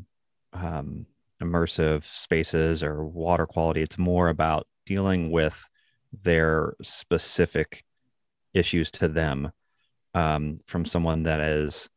um, 0.53 1.05
immersive 1.41 2.03
spaces 2.03 2.81
or 2.83 3.05
water 3.05 3.45
quality 3.45 3.81
it's 3.81 3.97
more 3.97 4.29
about 4.29 4.67
dealing 4.85 5.31
with 5.31 5.67
their 6.23 6.73
specific 6.81 7.83
issues 8.53 8.91
to 8.91 9.07
them 9.07 9.51
um, 10.13 10.59
from 10.67 10.85
someone 10.85 11.23
that 11.23 11.39
is 11.39 11.89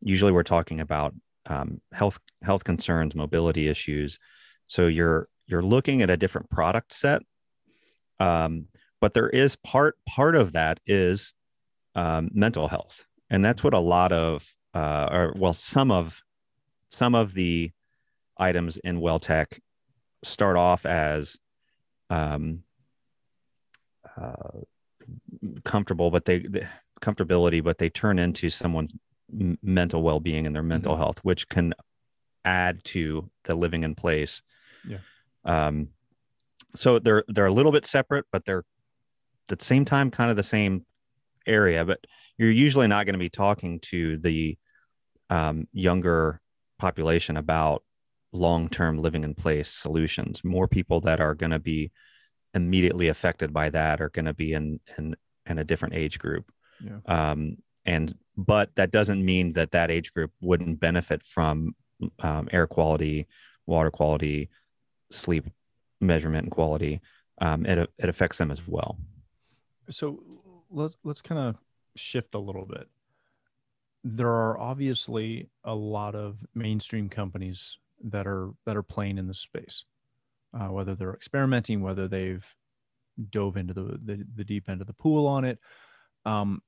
usually 0.00 0.32
we're 0.32 0.42
talking 0.42 0.80
about 0.80 1.14
um, 1.46 1.80
health 1.92 2.18
health 2.42 2.64
concerns, 2.64 3.14
mobility 3.14 3.68
issues. 3.68 4.18
So 4.66 4.86
you're 4.86 5.28
you're 5.46 5.62
looking 5.62 6.02
at 6.02 6.10
a 6.10 6.16
different 6.16 6.50
product 6.50 6.92
set, 6.92 7.22
um, 8.18 8.66
but 9.00 9.14
there 9.14 9.28
is 9.28 9.56
part 9.56 9.96
part 10.08 10.34
of 10.36 10.52
that 10.52 10.80
is 10.86 11.34
um, 11.94 12.30
mental 12.32 12.68
health, 12.68 13.06
and 13.30 13.44
that's 13.44 13.62
what 13.62 13.74
a 13.74 13.78
lot 13.78 14.12
of 14.12 14.46
uh, 14.76 15.08
or 15.10 15.32
well 15.36 15.54
some 15.54 15.90
of 15.90 16.22
some 16.90 17.14
of 17.14 17.32
the 17.32 17.70
items 18.36 18.76
in 18.76 19.00
well 19.00 19.18
tech 19.18 19.58
start 20.22 20.58
off 20.58 20.84
as 20.84 21.38
um, 22.10 22.62
uh, 24.20 24.60
comfortable, 25.64 26.10
but 26.10 26.26
they, 26.26 26.40
they 26.40 26.66
comfortability, 27.00 27.64
but 27.64 27.78
they 27.78 27.88
turn 27.88 28.18
into 28.18 28.50
someone's 28.50 28.92
mental 29.62 30.02
well-being 30.02 30.46
and 30.46 30.54
their 30.54 30.62
mental 30.62 30.92
mm-hmm. 30.92 31.02
health 31.02 31.18
which 31.24 31.48
can 31.48 31.74
add 32.44 32.82
to 32.84 33.28
the 33.42 33.56
living 33.56 33.82
in 33.82 33.92
place 33.92 34.40
yeah 34.88 34.98
um 35.44 35.88
so 36.76 37.00
they're 37.00 37.24
they're 37.26 37.46
a 37.46 37.52
little 37.52 37.72
bit 37.72 37.84
separate 37.84 38.24
but 38.30 38.44
they're 38.44 38.64
at 39.50 39.58
the 39.58 39.64
same 39.64 39.84
time 39.84 40.12
kind 40.12 40.30
of 40.30 40.36
the 40.36 40.44
same 40.44 40.86
area 41.44 41.84
but 41.84 41.98
you're 42.38 42.52
usually 42.52 42.86
not 42.86 43.04
going 43.04 43.14
to 43.14 43.18
be 43.18 43.28
talking 43.28 43.80
to 43.80 44.16
the 44.18 44.56
um, 45.30 45.66
younger 45.72 46.40
population 46.78 47.36
about 47.36 47.82
long-term 48.32 48.98
living 48.98 49.24
in 49.24 49.34
place 49.34 49.68
solutions 49.68 50.44
more 50.44 50.68
people 50.68 51.00
that 51.00 51.20
are 51.20 51.34
going 51.34 51.50
to 51.50 51.58
be 51.58 51.90
immediately 52.54 53.08
affected 53.08 53.52
by 53.52 53.70
that 53.70 54.00
are 54.00 54.10
going 54.10 54.24
to 54.24 54.34
be 54.34 54.52
in 54.52 54.78
in 54.98 55.16
in 55.46 55.58
a 55.58 55.64
different 55.64 55.94
age 55.94 56.18
group 56.18 56.50
yeah. 56.84 56.98
um, 57.06 57.56
and 57.84 58.14
but 58.36 58.70
that 58.74 58.90
doesn't 58.90 59.24
mean 59.24 59.52
that 59.54 59.70
that 59.70 59.90
age 59.90 60.12
group 60.12 60.30
wouldn't 60.42 60.78
benefit 60.78 61.22
from 61.22 61.74
um, 62.20 62.48
air 62.52 62.66
quality 62.66 63.26
water 63.66 63.90
quality, 63.90 64.48
sleep 65.10 65.46
measurement 66.00 66.44
and 66.44 66.52
quality, 66.52 67.00
um, 67.40 67.66
it, 67.66 67.90
it 67.98 68.08
affects 68.08 68.38
them 68.38 68.50
as 68.50 68.66
well. 68.66 68.96
So 69.90 70.22
let's 70.70 70.98
let's 71.04 71.20
kind 71.20 71.40
of 71.40 71.56
shift 71.96 72.34
a 72.34 72.38
little 72.38 72.64
bit. 72.64 72.88
There 74.08 74.30
are 74.30 74.56
obviously 74.56 75.48
a 75.64 75.74
lot 75.74 76.14
of 76.14 76.36
mainstream 76.54 77.08
companies 77.08 77.76
that 78.04 78.24
are 78.24 78.50
that 78.64 78.76
are 78.76 78.82
playing 78.82 79.18
in 79.18 79.26
the 79.26 79.34
space, 79.34 79.84
uh, 80.54 80.68
whether 80.68 80.94
they're 80.94 81.14
experimenting, 81.14 81.82
whether 81.82 82.06
they've 82.06 82.46
dove 83.30 83.56
into 83.56 83.74
the, 83.74 83.98
the, 84.04 84.24
the 84.36 84.44
deep 84.44 84.68
end 84.68 84.80
of 84.80 84.86
the 84.86 84.92
pool 84.92 85.26
on 85.26 85.44
it. 85.44 85.58
Um, 86.24 86.62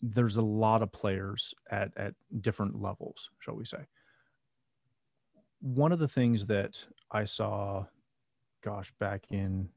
there's 0.00 0.36
a 0.36 0.42
lot 0.42 0.80
of 0.82 0.90
players 0.92 1.54
at 1.70 1.92
at 1.96 2.14
different 2.40 2.80
levels, 2.80 3.30
shall 3.38 3.54
we 3.54 3.66
say. 3.66 3.84
One 5.60 5.92
of 5.92 5.98
the 5.98 6.08
things 6.08 6.46
that 6.46 6.82
I 7.10 7.24
saw, 7.24 7.84
gosh, 8.62 8.94
back 8.98 9.26
in 9.30 9.68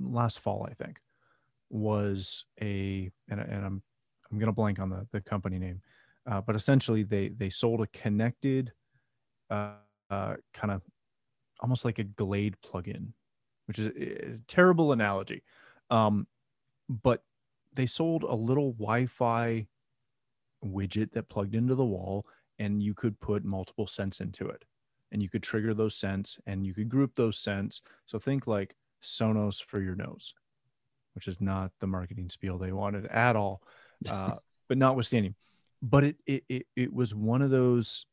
last 0.00 0.40
fall, 0.40 0.66
I 0.68 0.74
think, 0.74 1.00
was 1.70 2.44
a 2.60 3.10
and, 3.28 3.40
and 3.40 3.64
I'm 3.64 3.82
I'm 4.30 4.38
gonna 4.38 4.52
blank 4.52 4.78
on 4.78 4.90
the 4.90 5.06
the 5.12 5.20
company 5.20 5.58
name, 5.58 5.80
uh, 6.26 6.40
but 6.40 6.56
essentially 6.56 7.02
they 7.02 7.28
they 7.28 7.50
sold 7.50 7.80
a 7.80 7.86
connected, 7.88 8.72
uh, 9.50 9.74
uh 10.10 10.36
kind 10.54 10.72
of 10.72 10.82
almost 11.60 11.84
like 11.84 11.98
a 11.98 12.04
Glade 12.04 12.56
plugin, 12.64 13.12
which 13.66 13.78
is 13.78 13.88
a 13.88 14.38
terrible 14.46 14.92
analogy, 14.92 15.42
um, 15.90 16.26
but 16.88 17.22
they 17.72 17.86
sold 17.86 18.22
a 18.22 18.34
little 18.34 18.72
Wi-Fi 18.72 19.66
widget 20.64 21.12
that 21.12 21.28
plugged 21.28 21.54
into 21.54 21.74
the 21.74 21.84
wall, 21.84 22.26
and 22.58 22.82
you 22.82 22.94
could 22.94 23.20
put 23.20 23.44
multiple 23.44 23.86
scents 23.86 24.20
into 24.20 24.48
it, 24.48 24.64
and 25.12 25.22
you 25.22 25.28
could 25.28 25.42
trigger 25.42 25.74
those 25.74 25.94
scents, 25.96 26.38
and 26.46 26.66
you 26.66 26.74
could 26.74 26.88
group 26.88 27.14
those 27.14 27.38
scents. 27.38 27.82
So 28.06 28.18
think 28.18 28.46
like 28.46 28.76
Sonos 29.02 29.62
for 29.62 29.80
your 29.80 29.94
nose, 29.94 30.34
which 31.14 31.28
is 31.28 31.40
not 31.40 31.72
the 31.80 31.86
marketing 31.86 32.28
spiel 32.28 32.58
they 32.58 32.72
wanted 32.72 33.06
at 33.06 33.36
all. 33.36 33.62
Uh, 34.10 34.36
but 34.68 34.78
notwithstanding, 34.78 35.34
but 35.80 36.04
it, 36.04 36.16
it 36.26 36.44
it 36.48 36.66
it 36.76 36.92
was 36.92 37.14
one 37.14 37.40
of 37.40 37.50
those 37.50 38.04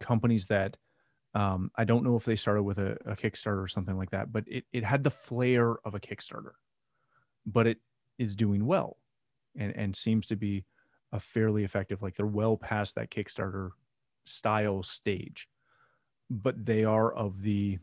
companies 0.00 0.46
that 0.46 0.76
um, 1.34 1.70
I 1.76 1.84
don't 1.84 2.04
know 2.04 2.16
if 2.16 2.24
they 2.24 2.36
started 2.36 2.62
with 2.62 2.78
a, 2.78 2.96
a 3.04 3.16
Kickstarter 3.16 3.62
or 3.62 3.68
something 3.68 3.96
like 3.96 4.10
that, 4.10 4.32
but 4.32 4.44
it 4.46 4.64
it 4.72 4.84
had 4.84 5.02
the 5.02 5.10
flair 5.10 5.76
of 5.84 5.94
a 5.94 6.00
Kickstarter, 6.00 6.52
but 7.44 7.66
it 7.66 7.78
is 8.18 8.36
doing 8.36 8.64
well, 8.64 8.96
and 9.56 9.74
and 9.76 9.96
seems 9.96 10.26
to 10.26 10.36
be 10.36 10.64
a 11.12 11.18
fairly 11.18 11.64
effective. 11.64 12.02
Like 12.02 12.14
they're 12.14 12.26
well 12.26 12.56
past 12.56 12.94
that 12.94 13.10
Kickstarter 13.10 13.70
style 14.24 14.82
stage, 14.82 15.48
but 16.30 16.64
they 16.64 16.84
are 16.84 17.12
of 17.12 17.42
the, 17.42 17.78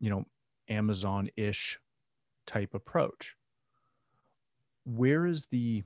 you 0.00 0.10
know, 0.10 0.24
Amazon 0.68 1.30
ish 1.36 1.78
type 2.46 2.74
approach. 2.74 3.36
Where 4.84 5.26
is 5.26 5.46
the 5.46 5.84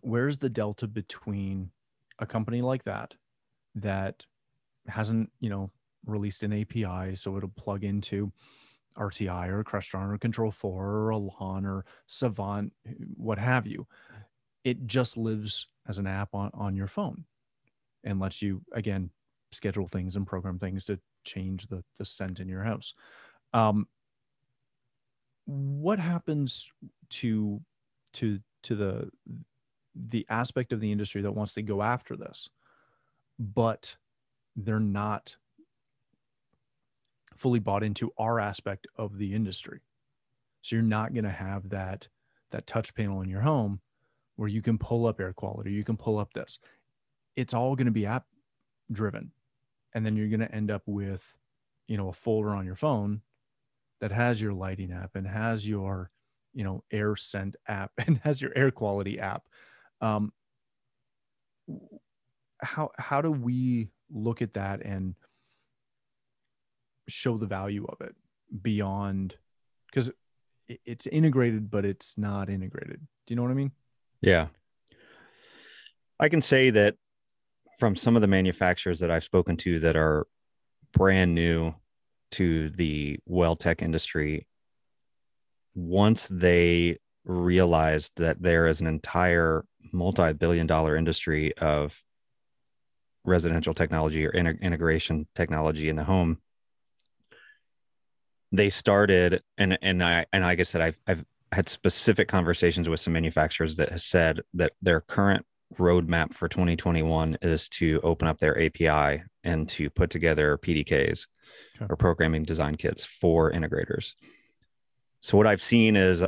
where 0.00 0.28
is 0.28 0.38
the 0.38 0.50
delta 0.50 0.86
between 0.86 1.70
a 2.18 2.26
company 2.26 2.60
like 2.62 2.84
that 2.84 3.14
that 3.74 4.26
hasn't 4.86 5.30
you 5.40 5.50
know 5.50 5.70
released 6.06 6.42
an 6.42 6.52
api 6.52 7.14
so 7.14 7.36
it'll 7.36 7.50
plug 7.50 7.84
into 7.84 8.32
rti 8.98 9.48
or 9.48 9.64
crestron 9.64 10.12
or 10.12 10.18
control 10.18 10.50
4 10.50 10.86
or 10.86 11.12
elan 11.12 11.64
or 11.64 11.84
savant 12.06 12.72
what 13.16 13.38
have 13.38 13.66
you. 13.66 13.86
It 14.64 14.86
just 14.86 15.16
lives 15.16 15.68
as 15.88 15.98
an 15.98 16.06
app 16.06 16.34
on, 16.34 16.50
on 16.52 16.76
your 16.76 16.86
phone 16.86 17.24
and 18.04 18.20
lets 18.20 18.42
you 18.42 18.62
again 18.72 19.10
schedule 19.52 19.86
things 19.86 20.16
and 20.16 20.26
program 20.26 20.58
things 20.58 20.84
to 20.86 20.98
change 21.24 21.66
the 21.68 21.82
the 21.98 22.04
scent 22.04 22.40
in 22.40 22.48
your 22.48 22.62
house. 22.62 22.94
Um, 23.52 23.86
what 25.46 25.98
happens 25.98 26.70
to 27.10 27.60
to 28.14 28.40
to 28.64 28.74
the 28.74 29.10
the 29.94 30.26
aspect 30.28 30.72
of 30.72 30.80
the 30.80 30.92
industry 30.92 31.22
that 31.22 31.32
wants 31.32 31.54
to 31.54 31.62
go 31.62 31.82
after 31.82 32.16
this 32.16 32.48
but 33.40 33.96
they're 34.54 34.78
not 34.78 35.36
fully 37.34 37.58
bought 37.58 37.82
into 37.82 38.12
our 38.18 38.38
aspect 38.38 38.86
of 38.96 39.16
the 39.16 39.34
industry. 39.34 39.80
So 40.60 40.76
you're 40.76 40.82
not 40.82 41.14
going 41.14 41.24
to 41.24 41.30
have 41.30 41.70
that 41.70 42.06
that 42.50 42.66
touch 42.66 42.94
panel 42.94 43.22
in 43.22 43.30
your 43.30 43.40
home 43.40 43.80
where 44.36 44.48
you 44.48 44.60
can 44.60 44.76
pull 44.76 45.06
up 45.06 45.20
air 45.20 45.32
quality 45.32 45.72
you 45.72 45.84
can 45.84 45.96
pull 45.96 46.18
up 46.18 46.32
this. 46.34 46.58
It's 47.34 47.54
all 47.54 47.74
going 47.76 47.86
to 47.86 47.92
be 47.92 48.06
app 48.06 48.26
driven. 48.92 49.30
And 49.94 50.04
then 50.04 50.16
you're 50.16 50.28
going 50.28 50.40
to 50.40 50.54
end 50.54 50.70
up 50.70 50.82
with 50.86 51.24
you 51.88 51.96
know 51.96 52.08
a 52.08 52.12
folder 52.12 52.50
on 52.50 52.66
your 52.66 52.76
phone 52.76 53.22
that 54.00 54.12
has 54.12 54.40
your 54.40 54.52
lighting 54.52 54.92
app 54.92 55.16
and 55.16 55.26
has 55.26 55.66
your 55.66 56.10
you 56.52 56.62
know 56.62 56.84
air 56.90 57.16
scent 57.16 57.56
app 57.68 57.92
and 58.06 58.18
has 58.18 58.42
your 58.42 58.52
air 58.54 58.70
quality 58.70 59.18
app 59.18 59.48
um, 60.00 60.32
how 62.62 62.90
how 62.98 63.20
do 63.20 63.30
we 63.30 63.88
look 64.10 64.42
at 64.42 64.54
that 64.54 64.82
and 64.84 65.14
show 67.08 67.36
the 67.36 67.46
value 67.46 67.86
of 67.86 68.00
it 68.00 68.14
beyond 68.62 69.34
because 69.86 70.10
it's 70.68 71.06
integrated 71.06 71.70
but 71.70 71.84
it's 71.84 72.16
not 72.16 72.48
integrated. 72.48 73.00
Do 73.00 73.32
you 73.32 73.36
know 73.36 73.42
what 73.42 73.50
i 73.50 73.54
mean? 73.54 73.72
Yeah. 74.20 74.48
I 76.18 76.28
can 76.28 76.42
say 76.42 76.70
that 76.70 76.96
from 77.78 77.96
some 77.96 78.14
of 78.14 78.22
the 78.22 78.28
manufacturers 78.28 79.00
that 79.00 79.10
i've 79.10 79.24
spoken 79.24 79.56
to 79.56 79.80
that 79.80 79.96
are 79.96 80.26
brand 80.92 81.34
new 81.34 81.74
to 82.32 82.68
the 82.70 83.18
well 83.26 83.56
tech 83.56 83.82
industry 83.82 84.46
once 85.74 86.28
they 86.28 86.98
realized 87.30 88.12
that 88.16 88.40
there 88.42 88.66
is 88.66 88.80
an 88.80 88.86
entire 88.86 89.64
multi-billion 89.92 90.66
dollar 90.66 90.96
industry 90.96 91.56
of 91.58 92.02
residential 93.24 93.74
technology 93.74 94.26
or 94.26 94.30
integration 94.30 95.26
technology 95.34 95.88
in 95.88 95.96
the 95.96 96.04
home 96.04 96.38
they 98.50 98.70
started 98.70 99.42
and 99.58 99.78
and 99.82 100.02
i 100.02 100.24
and 100.32 100.42
like 100.42 100.58
i 100.58 100.62
said 100.62 100.80
i've 100.80 100.98
i've 101.06 101.24
had 101.52 101.68
specific 101.68 102.28
conversations 102.28 102.88
with 102.88 103.00
some 103.00 103.12
manufacturers 103.12 103.76
that 103.76 103.90
have 103.90 104.00
said 104.00 104.40
that 104.54 104.72
their 104.80 105.00
current 105.00 105.44
roadmap 105.78 106.32
for 106.32 106.48
2021 106.48 107.36
is 107.42 107.68
to 107.68 108.00
open 108.02 108.26
up 108.26 108.38
their 108.38 108.60
api 108.60 109.22
and 109.44 109.68
to 109.68 109.90
put 109.90 110.10
together 110.10 110.58
pdks 110.58 111.26
okay. 111.76 111.86
or 111.88 111.96
programming 111.96 112.44
design 112.44 112.76
kits 112.76 113.04
for 113.04 113.50
integrators. 113.52 114.14
So 115.22 115.36
what 115.36 115.46
I've 115.46 115.60
seen 115.60 115.96
is 115.96 116.24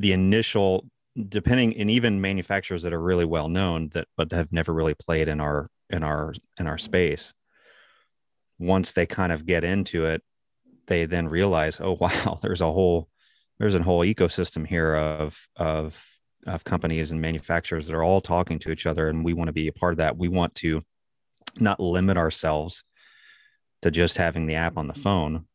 the 0.00 0.12
initial 0.12 0.86
depending 1.28 1.76
and 1.76 1.90
even 1.90 2.20
manufacturers 2.20 2.82
that 2.82 2.92
are 2.92 3.00
really 3.00 3.24
well 3.24 3.48
known 3.48 3.88
that 3.90 4.06
but 4.16 4.30
have 4.32 4.52
never 4.52 4.72
really 4.72 4.94
played 4.94 5.28
in 5.28 5.40
our 5.40 5.68
in 5.90 6.02
our 6.02 6.32
in 6.58 6.66
our 6.66 6.78
space 6.78 7.34
once 8.58 8.92
they 8.92 9.06
kind 9.06 9.32
of 9.32 9.44
get 9.44 9.64
into 9.64 10.04
it 10.06 10.22
they 10.86 11.04
then 11.04 11.28
realize 11.28 11.80
oh 11.80 11.92
wow 12.00 12.38
there's 12.42 12.60
a 12.60 12.72
whole 12.72 13.08
there's 13.58 13.74
a 13.74 13.82
whole 13.82 14.00
ecosystem 14.00 14.66
here 14.66 14.94
of 14.94 15.48
of 15.56 16.04
of 16.46 16.64
companies 16.64 17.10
and 17.10 17.20
manufacturers 17.20 17.86
that 17.86 17.94
are 17.94 18.04
all 18.04 18.20
talking 18.20 18.58
to 18.58 18.70
each 18.70 18.86
other 18.86 19.08
and 19.08 19.24
we 19.24 19.34
want 19.34 19.48
to 19.48 19.52
be 19.52 19.68
a 19.68 19.72
part 19.72 19.92
of 19.92 19.98
that 19.98 20.16
we 20.16 20.28
want 20.28 20.54
to 20.54 20.82
not 21.58 21.80
limit 21.80 22.16
ourselves 22.16 22.84
to 23.82 23.90
just 23.90 24.18
having 24.18 24.46
the 24.46 24.56
app 24.56 24.76
on 24.76 24.86
the 24.86 24.94
phone. 24.94 25.46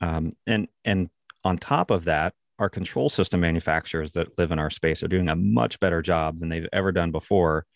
Um, 0.00 0.36
and 0.46 0.68
and 0.84 1.08
on 1.44 1.58
top 1.58 1.90
of 1.90 2.04
that, 2.04 2.34
our 2.58 2.68
control 2.70 3.08
system 3.08 3.40
manufacturers 3.40 4.12
that 4.12 4.38
live 4.38 4.50
in 4.50 4.58
our 4.58 4.70
space 4.70 5.02
are 5.02 5.08
doing 5.08 5.28
a 5.28 5.36
much 5.36 5.78
better 5.78 6.00
job 6.00 6.40
than 6.40 6.48
they've 6.48 6.68
ever 6.72 6.90
done 6.90 7.10
before 7.10 7.66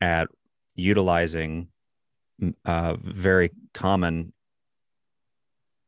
at 0.00 0.28
utilizing 0.76 1.68
uh, 2.64 2.96
very 3.00 3.50
common 3.74 4.32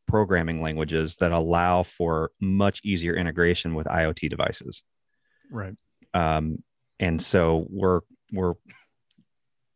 programming 0.08 0.60
languages 0.60 1.16
that 1.16 1.32
allow 1.32 1.82
for 1.82 2.30
much 2.40 2.80
easier 2.84 3.14
integration 3.14 3.74
with 3.74 3.86
IoT 3.86 4.28
devices. 4.28 4.82
Right. 5.50 5.74
Um, 6.12 6.62
and 7.00 7.20
so 7.22 7.66
we're 7.70 8.00
we're 8.30 8.54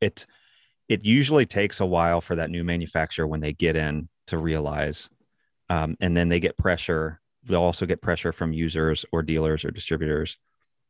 it's 0.01 0.27
it 0.89 1.05
usually 1.05 1.47
takes 1.47 1.81
a 1.81 1.87
while 1.87 2.21
for 2.21 2.37
that 2.37 2.51
new 2.51 2.65
manufacturer 2.65 3.27
when 3.27 3.41
they 3.41 3.53
get 3.53 3.77
in 3.77 4.09
to 4.27 4.39
realize 4.39 5.09
um, 5.69 5.97
and 6.01 6.17
then 6.17 6.29
they 6.29 6.41
get 6.41 6.57
pressure 6.57 7.21
they'll 7.47 7.61
also 7.61 7.87
get 7.87 8.03
pressure 8.03 8.33
from 8.33 8.53
users 8.53 9.05
or 9.13 9.23
dealers 9.23 9.65
or 9.65 9.71
distributors 9.71 10.39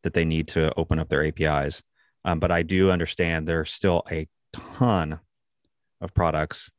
that 0.02 0.14
they 0.14 0.24
need 0.24 0.48
to 0.48 0.72
open 0.76 0.98
up 0.98 1.08
their 1.08 1.24
apis 1.24 1.82
um, 2.24 2.38
but 2.38 2.50
i 2.50 2.62
do 2.62 2.90
understand 2.90 3.46
there's 3.46 3.70
still 3.70 4.02
a 4.10 4.28
ton 4.52 5.18
of 6.00 6.14
products 6.14 6.70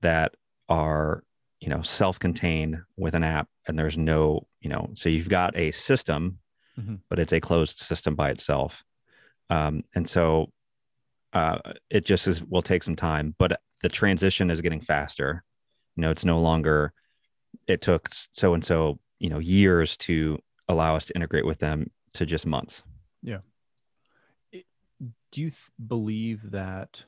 that 0.00 0.34
are 0.68 1.22
you 1.60 1.68
know 1.68 1.82
self-contained 1.82 2.80
with 2.96 3.14
an 3.14 3.24
app 3.24 3.48
and 3.66 3.78
there's 3.78 3.98
no 3.98 4.46
you 4.60 4.68
know 4.68 4.90
so 4.94 5.08
you've 5.08 5.28
got 5.28 5.56
a 5.56 5.70
system 5.72 6.38
mm-hmm. 6.78 6.96
but 7.08 7.18
it's 7.18 7.32
a 7.32 7.40
closed 7.40 7.78
system 7.78 8.14
by 8.14 8.30
itself 8.30 8.84
um, 9.50 9.84
and 9.94 10.08
so 10.08 10.50
uh, 11.32 11.58
it 11.90 12.04
just 12.04 12.26
is 12.26 12.42
will 12.42 12.62
take 12.62 12.82
some 12.82 12.96
time. 12.96 13.34
But 13.38 13.60
the 13.82 13.88
transition 13.88 14.50
is 14.50 14.60
getting 14.60 14.80
faster. 14.80 15.42
You 15.96 16.02
know, 16.02 16.10
it's 16.10 16.24
no 16.24 16.40
longer 16.40 16.92
it 17.66 17.82
took 17.82 18.08
so 18.12 18.54
and 18.54 18.64
so 18.64 18.98
you 19.22 19.30
know 19.30 19.38
years 19.38 19.96
to 19.96 20.38
allow 20.68 20.96
us 20.96 21.06
to 21.06 21.14
integrate 21.14 21.46
with 21.46 21.60
them 21.60 21.90
to 22.14 22.26
just 22.26 22.44
months. 22.44 22.82
Yeah. 23.22 23.38
Do 24.50 25.40
you 25.40 25.50
th- 25.50 25.70
believe 25.86 26.50
that 26.50 27.04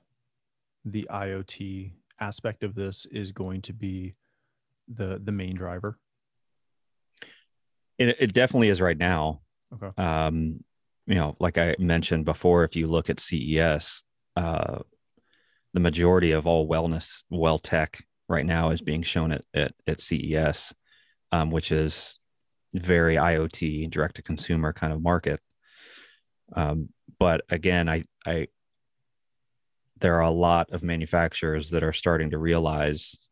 the 0.85 1.07
IoT 1.11 1.91
aspect 2.21 2.63
of 2.63 2.75
this 2.75 3.05
is 3.07 3.33
going 3.33 3.63
to 3.63 3.73
be 3.73 4.15
the 4.87 5.21
the 5.23 5.33
main 5.33 5.57
driver? 5.57 5.99
It, 7.99 8.17
it 8.21 8.33
definitely 8.33 8.69
is 8.69 8.81
right 8.81 8.97
now. 8.97 9.41
Okay. 9.75 9.91
Um, 10.01 10.63
you 11.07 11.17
know, 11.17 11.37
like 11.41 11.59
I 11.59 11.75
mentioned 11.81 12.25
before, 12.25 12.63
if 12.63 12.77
you 12.77 12.87
look 12.87 13.11
at 13.11 13.21
CES, 13.21 14.05
uh, 14.37 14.79
the 15.75 15.81
majority 15.81 16.31
of 16.31 16.47
all 16.47 16.69
wellness, 16.69 17.25
well 17.29 17.59
tech 17.59 18.05
right 18.29 18.47
now 18.47 18.71
is 18.71 18.81
being 18.81 19.03
shown 19.03 19.33
at 19.33 19.45
at, 19.53 19.75
at 19.89 20.01
CES, 20.01 20.75
um, 21.35 21.51
which 21.51 21.73
is 21.73 22.21
very 22.75 23.17
IoT, 23.17 23.91
direct 23.91 24.15
to 24.17 24.23
consumer 24.23 24.73
kind 24.73 24.93
of 24.93 25.03
market. 25.03 25.41
Um, 26.53 26.91
but 27.19 27.41
again, 27.51 27.89
I, 27.89 28.05
I, 28.25 28.47
there 29.99 30.15
are 30.15 30.21
a 30.21 30.31
lot 30.31 30.71
of 30.71 30.85
manufacturers 30.85 31.71
that 31.71 31.83
are 31.83 31.93
starting 31.93 32.31
to 32.31 32.39
realize 32.39 33.29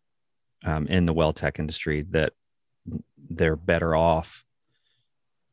um, 0.64 0.88
in 0.88 1.04
the 1.04 1.12
well 1.12 1.32
tech 1.32 1.60
industry 1.60 2.04
that 2.10 2.32
they're 3.30 3.56
better 3.56 3.94
off 3.94 4.44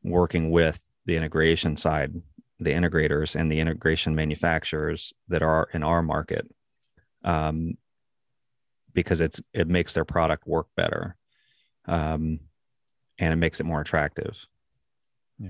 working 0.04 0.50
with 0.50 0.80
the 1.06 1.18
integration 1.18 1.78
side, 1.78 2.16
the 2.60 2.72
integrators 2.72 3.36
and 3.36 3.52
the 3.52 3.60
integration 3.60 4.16
manufacturers 4.16 5.14
that 5.28 5.44
are 5.44 5.70
in 5.72 5.84
our 5.84 6.02
market, 6.02 6.48
um, 7.24 7.78
because 8.94 9.22
it's 9.22 9.40
it 9.54 9.68
makes 9.68 9.94
their 9.94 10.06
product 10.06 10.48
work 10.48 10.68
better, 10.76 11.16
um, 11.86 12.40
and 13.18 13.34
it 13.34 13.38
makes 13.38 13.60
it 13.60 13.66
more 13.66 13.82
attractive. 13.82 14.48
Yeah. 15.40 15.50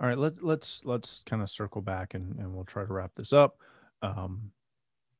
All 0.00 0.08
right. 0.08 0.18
Let's 0.18 0.42
let's 0.42 0.80
let's 0.84 1.20
kind 1.26 1.42
of 1.42 1.48
circle 1.50 1.82
back 1.82 2.14
and 2.14 2.38
and 2.38 2.54
we'll 2.54 2.64
try 2.64 2.84
to 2.84 2.92
wrap 2.92 3.14
this 3.14 3.32
up. 3.32 3.56
Um, 4.02 4.50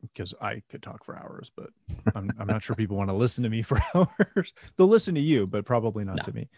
because 0.03 0.35
I 0.39 0.63
could 0.69 0.83
talk 0.83 1.03
for 1.03 1.19
hours, 1.19 1.51
but 1.57 1.71
I'm, 2.15 2.31
I'm 2.39 2.47
not 2.47 2.63
sure 2.63 2.77
people 2.77 2.99
want 2.99 3.09
to 3.09 3.15
listen 3.15 3.43
to 3.45 3.49
me 3.49 3.63
for 3.63 3.81
hours. 3.95 4.53
They'll 4.77 4.87
listen 4.87 5.15
to 5.15 5.21
you, 5.23 5.47
but 5.47 5.65
probably 5.65 6.05
not 6.05 6.19
No. 6.19 6.23
to 6.25 6.33
me. 6.35 6.49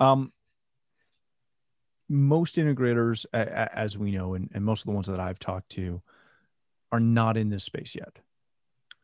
Um, 0.00 0.32
most 2.08 2.56
integrators, 2.56 3.24
as 3.32 3.96
we 3.96 4.10
know, 4.10 4.34
and, 4.34 4.50
and 4.52 4.64
most 4.64 4.80
of 4.80 4.86
the 4.86 4.92
ones 4.92 5.06
that 5.06 5.20
I've 5.20 5.38
talked 5.38 5.68
to, 5.72 6.02
are 6.90 6.98
not 6.98 7.36
in 7.36 7.50
this 7.50 7.62
space 7.62 7.94
yet. 7.94 8.18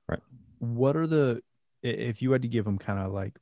Right. 0.08 0.22
What 0.58 0.96
are 0.96 1.06
the, 1.06 1.42
if 1.82 2.20
you 2.22 2.32
had 2.32 2.42
to 2.42 2.48
give 2.48 2.64
them 2.64 2.78
kind 2.78 2.98
of 2.98 3.12
like 3.12 3.38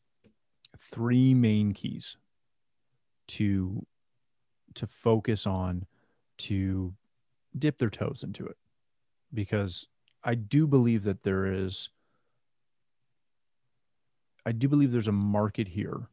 three 0.92 1.34
main 1.34 1.72
keys 1.72 2.16
to 3.28 3.84
to 4.74 4.86
focus 4.86 5.46
on 5.46 5.86
to 6.38 6.94
dip 7.58 7.78
their 7.78 7.90
toes 7.90 8.22
into 8.22 8.46
it 8.46 8.56
because 9.32 9.86
I 10.24 10.34
do 10.34 10.66
believe 10.66 11.04
that 11.04 11.22
there 11.22 11.46
is 11.46 11.90
I 14.44 14.52
do 14.52 14.68
believe 14.68 14.92
there's 14.92 15.08
a 15.08 15.12
market 15.12 15.68
here. 15.68 16.08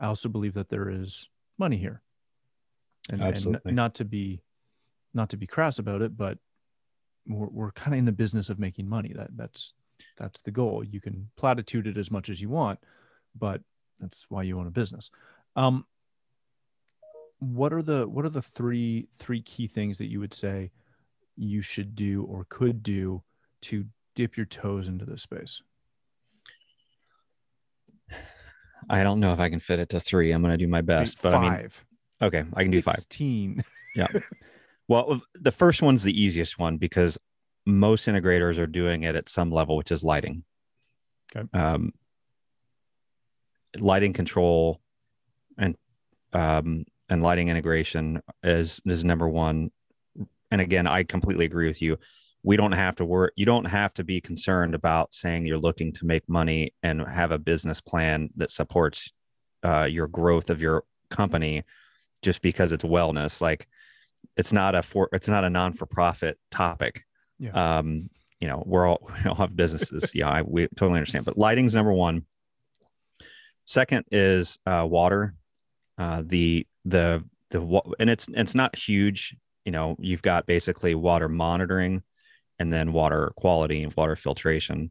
I 0.00 0.06
also 0.06 0.28
believe 0.28 0.54
that 0.54 0.68
there 0.68 0.88
is 0.90 1.28
money 1.58 1.76
here. 1.76 2.02
And, 3.10 3.20
and 3.20 3.34
Absolutely. 3.34 3.72
not 3.72 3.94
to 3.96 4.04
be 4.04 4.42
not 5.14 5.30
to 5.30 5.36
be 5.36 5.46
crass 5.46 5.78
about 5.78 6.02
it, 6.02 6.16
but 6.16 6.38
we're, 7.26 7.48
we're 7.48 7.72
kind 7.72 7.94
of 7.94 7.98
in 7.98 8.04
the 8.04 8.12
business 8.12 8.48
of 8.50 8.58
making 8.58 8.88
money. 8.88 9.12
That 9.14 9.36
that's 9.36 9.74
that's 10.16 10.40
the 10.40 10.50
goal. 10.50 10.82
You 10.84 11.00
can 11.00 11.30
platitude 11.36 11.86
it 11.86 11.96
as 11.96 12.10
much 12.10 12.28
as 12.28 12.40
you 12.40 12.48
want, 12.48 12.78
but 13.38 13.62
that's 14.02 14.26
why 14.28 14.42
you 14.42 14.58
own 14.58 14.66
a 14.66 14.70
business. 14.70 15.10
Um, 15.56 15.86
what 17.38 17.72
are 17.72 17.82
the 17.82 18.06
what 18.06 18.24
are 18.24 18.30
the 18.30 18.42
three 18.42 19.08
three 19.18 19.42
key 19.42 19.66
things 19.66 19.98
that 19.98 20.06
you 20.06 20.20
would 20.20 20.34
say 20.34 20.70
you 21.36 21.62
should 21.62 21.94
do 21.94 22.24
or 22.24 22.46
could 22.48 22.82
do 22.82 23.22
to 23.62 23.86
dip 24.14 24.36
your 24.36 24.46
toes 24.46 24.88
into 24.88 25.04
this 25.04 25.22
space? 25.22 25.62
I 28.90 29.02
don't 29.02 29.20
know 29.20 29.32
if 29.32 29.38
I 29.38 29.48
can 29.48 29.60
fit 29.60 29.78
it 29.78 29.88
to 29.90 30.00
three. 30.00 30.32
I'm 30.32 30.42
going 30.42 30.52
to 30.52 30.58
do 30.58 30.68
my 30.68 30.82
best, 30.82 31.22
but 31.22 31.34
I 31.34 31.40
mean, 31.40 31.50
five. 31.50 31.84
okay, 32.20 32.44
I 32.54 32.62
can 32.62 32.72
do 32.72 32.82
five. 32.82 32.96
16. 32.96 33.64
Well, 34.88 35.22
the 35.34 35.52
first 35.52 35.80
one's 35.80 36.02
the 36.02 36.20
easiest 36.20 36.58
one 36.58 36.76
because 36.76 37.16
most 37.64 38.08
integrators 38.08 38.58
are 38.58 38.66
doing 38.66 39.04
it 39.04 39.14
at 39.14 39.28
some 39.28 39.50
level, 39.50 39.76
which 39.76 39.92
is 39.92 40.02
lighting. 40.02 40.44
Okay. 41.34 41.48
Um, 41.58 41.92
lighting 43.78 44.12
control 44.12 44.80
and 45.58 45.76
um, 46.32 46.84
and 47.08 47.22
lighting 47.22 47.48
integration 47.48 48.22
is 48.42 48.80
is 48.86 49.04
number 49.04 49.28
one. 49.28 49.70
And 50.50 50.60
again, 50.60 50.86
I 50.86 51.04
completely 51.04 51.44
agree 51.44 51.66
with 51.66 51.80
you. 51.80 51.98
We 52.42 52.56
don't 52.56 52.72
have 52.72 52.96
to 52.96 53.04
work. 53.04 53.32
You 53.36 53.46
don't 53.46 53.64
have 53.66 53.94
to 53.94 54.04
be 54.04 54.20
concerned 54.20 54.74
about 54.74 55.14
saying 55.14 55.46
you're 55.46 55.58
looking 55.58 55.92
to 55.92 56.06
make 56.06 56.28
money 56.28 56.74
and 56.82 57.00
have 57.06 57.30
a 57.30 57.38
business 57.38 57.80
plan 57.80 58.30
that 58.36 58.50
supports 58.50 59.12
uh, 59.62 59.86
your 59.90 60.08
growth 60.08 60.50
of 60.50 60.60
your 60.60 60.84
company 61.10 61.62
just 62.22 62.42
because 62.42 62.72
it's 62.72 62.84
wellness. 62.84 63.40
Like 63.40 63.68
it's 64.36 64.52
not 64.52 64.74
a 64.74 64.82
for 64.82 65.08
it's 65.12 65.28
not 65.28 65.44
a 65.44 65.50
non 65.50 65.72
for 65.72 65.86
profit 65.86 66.38
topic. 66.50 67.04
Yeah. 67.38 67.78
Um, 67.78 68.08
you 68.40 68.48
know, 68.48 68.62
we're 68.66 68.86
all 68.86 69.08
we 69.24 69.30
all 69.30 69.36
have 69.36 69.56
businesses. 69.56 70.12
yeah, 70.14 70.28
I, 70.28 70.42
we 70.42 70.68
totally 70.76 70.98
understand. 70.98 71.24
But 71.24 71.38
lighting's 71.38 71.74
number 71.74 71.92
one. 71.92 72.24
Second 73.66 74.04
is 74.10 74.58
uh, 74.66 74.86
water. 74.88 75.34
Uh, 75.98 76.22
the 76.24 76.66
the 76.84 77.24
the 77.50 77.80
and 77.98 78.10
it's 78.10 78.26
it's 78.34 78.54
not 78.54 78.76
huge. 78.76 79.36
You 79.64 79.72
know, 79.72 79.96
you've 80.00 80.22
got 80.22 80.46
basically 80.46 80.94
water 80.94 81.28
monitoring, 81.28 82.02
and 82.58 82.72
then 82.72 82.92
water 82.92 83.32
quality 83.36 83.82
and 83.82 83.94
water 83.94 84.16
filtration. 84.16 84.90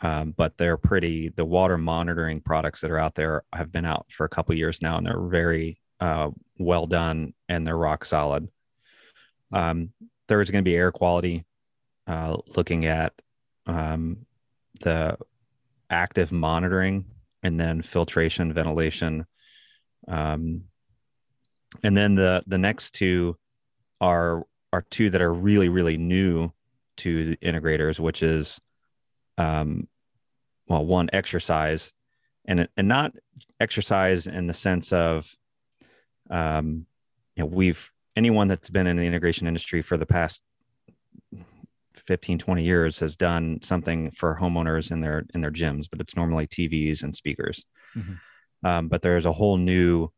Um, 0.00 0.32
but 0.36 0.56
they're 0.58 0.76
pretty. 0.76 1.30
The 1.30 1.44
water 1.44 1.78
monitoring 1.78 2.40
products 2.40 2.82
that 2.82 2.90
are 2.90 2.98
out 2.98 3.14
there 3.14 3.42
have 3.52 3.72
been 3.72 3.86
out 3.86 4.06
for 4.10 4.24
a 4.24 4.28
couple 4.28 4.54
years 4.54 4.82
now, 4.82 4.98
and 4.98 5.06
they're 5.06 5.20
very 5.20 5.80
uh, 6.00 6.30
well 6.58 6.86
done 6.86 7.34
and 7.48 7.66
they're 7.66 7.76
rock 7.76 8.04
solid. 8.04 8.48
Um, 9.52 9.92
there 10.28 10.40
is 10.40 10.50
going 10.50 10.64
to 10.64 10.68
be 10.68 10.76
air 10.76 10.92
quality, 10.92 11.44
uh, 12.06 12.36
looking 12.56 12.86
at 12.86 13.12
um, 13.66 14.26
the 14.80 15.16
active 15.88 16.32
monitoring 16.32 17.04
and 17.46 17.60
then 17.60 17.80
filtration, 17.80 18.52
ventilation. 18.52 19.24
Um, 20.08 20.64
and 21.84 21.96
then 21.96 22.16
the 22.16 22.42
the 22.46 22.58
next 22.58 22.92
two 22.96 23.36
are 24.00 24.44
are 24.72 24.84
two 24.90 25.10
that 25.10 25.22
are 25.22 25.32
really 25.32 25.68
really 25.68 25.96
new 25.96 26.50
to 26.96 27.30
the 27.30 27.36
integrators, 27.36 28.00
which 28.00 28.22
is 28.22 28.60
um, 29.38 29.86
well, 30.66 30.84
one 30.84 31.08
exercise, 31.12 31.92
and 32.44 32.68
and 32.76 32.88
not 32.88 33.12
exercise 33.60 34.26
in 34.26 34.48
the 34.48 34.54
sense 34.54 34.92
of 34.92 35.32
um, 36.28 36.86
you 37.36 37.44
know 37.44 37.46
we've 37.46 37.92
anyone 38.16 38.48
that's 38.48 38.70
been 38.70 38.88
in 38.88 38.96
the 38.96 39.06
integration 39.06 39.46
industry 39.46 39.82
for 39.82 39.96
the 39.96 40.06
past 40.06 40.42
15 42.06 42.38
20 42.38 42.62
years 42.64 42.98
has 43.00 43.16
done 43.16 43.58
something 43.62 44.10
for 44.12 44.38
homeowners 44.40 44.90
in 44.90 45.00
their 45.00 45.24
in 45.34 45.40
their 45.40 45.50
gyms 45.50 45.86
but 45.90 46.00
it's 46.00 46.16
normally 46.16 46.46
tvs 46.46 47.02
and 47.02 47.14
speakers 47.14 47.64
Mhm. 47.96 48.18
um, 48.64 48.88
but 48.88 49.02
there's 49.02 49.26
a 49.26 49.32
whole 49.32 49.56
new 49.56 50.08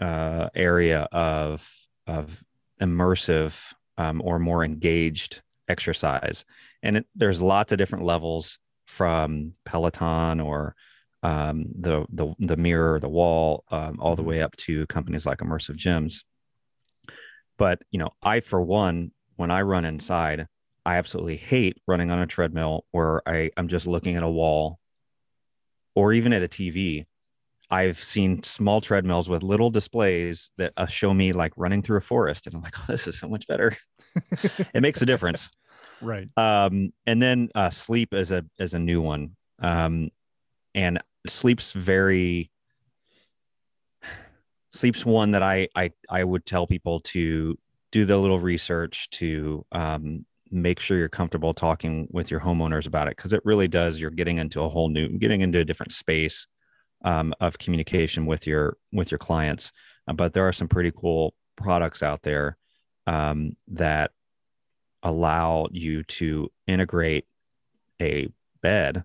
uh, 0.00 0.48
area 0.54 1.08
of 1.12 1.68
of 2.06 2.42
immersive 2.80 3.72
um, 3.98 4.20
or 4.24 4.38
more 4.38 4.62
engaged 4.64 5.40
exercise 5.68 6.44
and 6.82 6.98
it, 6.98 7.06
there's 7.14 7.40
lots 7.40 7.72
of 7.72 7.78
different 7.78 8.04
levels 8.04 8.58
from 8.86 9.52
peloton 9.64 10.40
or 10.40 10.74
um, 11.22 11.64
the 11.80 12.06
the 12.10 12.34
the 12.38 12.56
mirror, 12.56 13.00
the 13.00 13.08
wall, 13.08 13.64
um, 13.70 13.98
all 13.98 14.14
the 14.14 14.22
Mhm. 14.22 14.26
way 14.26 14.42
up 14.42 14.54
to 14.56 14.86
companies 14.86 15.26
like 15.26 15.38
Immersive 15.38 15.74
Gyms. 15.76 16.22
But 17.58 17.80
you 17.90 17.98
know, 17.98 18.10
I 18.22 18.40
for 18.40 18.62
one, 18.62 19.10
when 19.36 19.50
I 19.50 19.62
run 19.62 19.84
inside, 19.84 20.46
I 20.86 20.96
absolutely 20.98 21.36
hate 21.36 21.78
running 21.88 22.10
on 22.12 22.20
a 22.20 22.26
treadmill 22.26 22.84
where 22.92 23.20
I 23.28 23.50
I'm 23.56 23.68
just 23.68 23.86
looking 23.86 24.16
at 24.16 24.22
a 24.22 24.30
wall, 24.30 24.78
or 25.94 26.12
even 26.12 26.32
at 26.32 26.42
a 26.42 26.48
TV. 26.48 27.06
I've 27.68 27.98
seen 27.98 28.44
small 28.44 28.80
treadmills 28.80 29.28
with 29.28 29.42
little 29.42 29.70
displays 29.70 30.52
that 30.56 30.72
uh, 30.76 30.86
show 30.86 31.12
me 31.12 31.32
like 31.32 31.52
running 31.56 31.82
through 31.82 31.96
a 31.98 32.00
forest, 32.00 32.46
and 32.46 32.54
I'm 32.54 32.62
like, 32.62 32.78
oh, 32.78 32.84
this 32.86 33.08
is 33.08 33.18
so 33.18 33.28
much 33.28 33.48
better. 33.48 33.76
it 34.72 34.80
makes 34.80 35.02
a 35.02 35.06
difference 35.06 35.50
Right. 36.00 36.28
um 36.36 36.92
and 37.06 37.22
then 37.22 37.48
uh 37.54 37.70
sleep 37.70 38.12
is 38.12 38.30
a 38.30 38.44
is 38.58 38.74
a 38.74 38.78
new 38.78 39.00
one 39.00 39.34
um 39.60 40.10
and 40.74 41.00
sleep's 41.26 41.72
very 41.72 42.50
sleep's 44.72 45.06
one 45.06 45.30
that 45.30 45.42
i 45.42 45.68
i 45.74 45.90
i 46.10 46.22
would 46.22 46.44
tell 46.44 46.66
people 46.66 47.00
to 47.00 47.58
do 47.92 48.04
the 48.04 48.18
little 48.18 48.38
research 48.38 49.08
to 49.10 49.64
um 49.72 50.26
make 50.50 50.80
sure 50.80 50.96
you're 50.96 51.08
comfortable 51.08 51.52
talking 51.52 52.08
with 52.10 52.30
your 52.30 52.40
homeowners 52.40 52.86
about 52.86 53.08
it 53.08 53.16
because 53.16 53.32
it 53.32 53.44
really 53.44 53.68
does 53.68 54.00
you're 54.00 54.10
getting 54.10 54.38
into 54.38 54.62
a 54.62 54.68
whole 54.68 54.88
new 54.88 55.08
getting 55.18 55.40
into 55.40 55.58
a 55.58 55.64
different 55.64 55.92
space 55.92 56.46
um, 57.04 57.34
of 57.40 57.58
communication 57.58 58.26
with 58.26 58.46
your 58.46 58.76
with 58.92 59.10
your 59.10 59.18
clients. 59.18 59.72
Uh, 60.08 60.12
but 60.12 60.32
there 60.32 60.46
are 60.46 60.52
some 60.52 60.68
pretty 60.68 60.92
cool 60.92 61.34
products 61.56 62.02
out 62.02 62.22
there 62.22 62.56
um, 63.06 63.56
that 63.68 64.12
allow 65.02 65.68
you 65.70 66.02
to 66.04 66.50
integrate 66.66 67.26
a 68.00 68.28
bed 68.62 69.04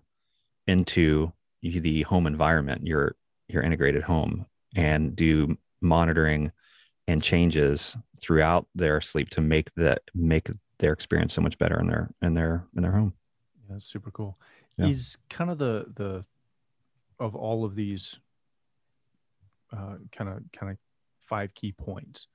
into 0.66 1.32
the 1.62 2.02
home 2.02 2.26
environment 2.26 2.86
your 2.86 3.14
your 3.48 3.62
integrated 3.62 4.02
home 4.02 4.46
and 4.74 5.14
do 5.14 5.56
monitoring 5.80 6.50
and 7.08 7.22
changes 7.22 7.96
throughout 8.20 8.66
their 8.74 9.00
sleep 9.00 9.28
to 9.30 9.40
make 9.40 9.72
that 9.74 10.02
make 10.14 10.48
their 10.82 10.92
experience 10.92 11.32
so 11.32 11.40
much 11.40 11.56
better 11.58 11.80
in 11.80 11.86
their 11.86 12.10
in 12.20 12.34
their 12.34 12.66
in 12.76 12.82
their 12.82 12.92
home. 12.92 13.14
Yeah, 13.56 13.74
that's 13.74 13.86
super 13.86 14.10
cool. 14.10 14.36
Yeah. 14.76 14.88
Is 14.88 15.16
kind 15.30 15.50
of 15.50 15.56
the 15.58 15.86
the 15.94 16.24
of 17.18 17.34
all 17.34 17.64
of 17.64 17.74
these 17.74 18.18
uh, 19.72 19.96
kind 20.10 20.28
of 20.28 20.42
kind 20.52 20.72
of 20.72 20.78
five 21.20 21.54
key 21.54 21.72
points 21.72 22.26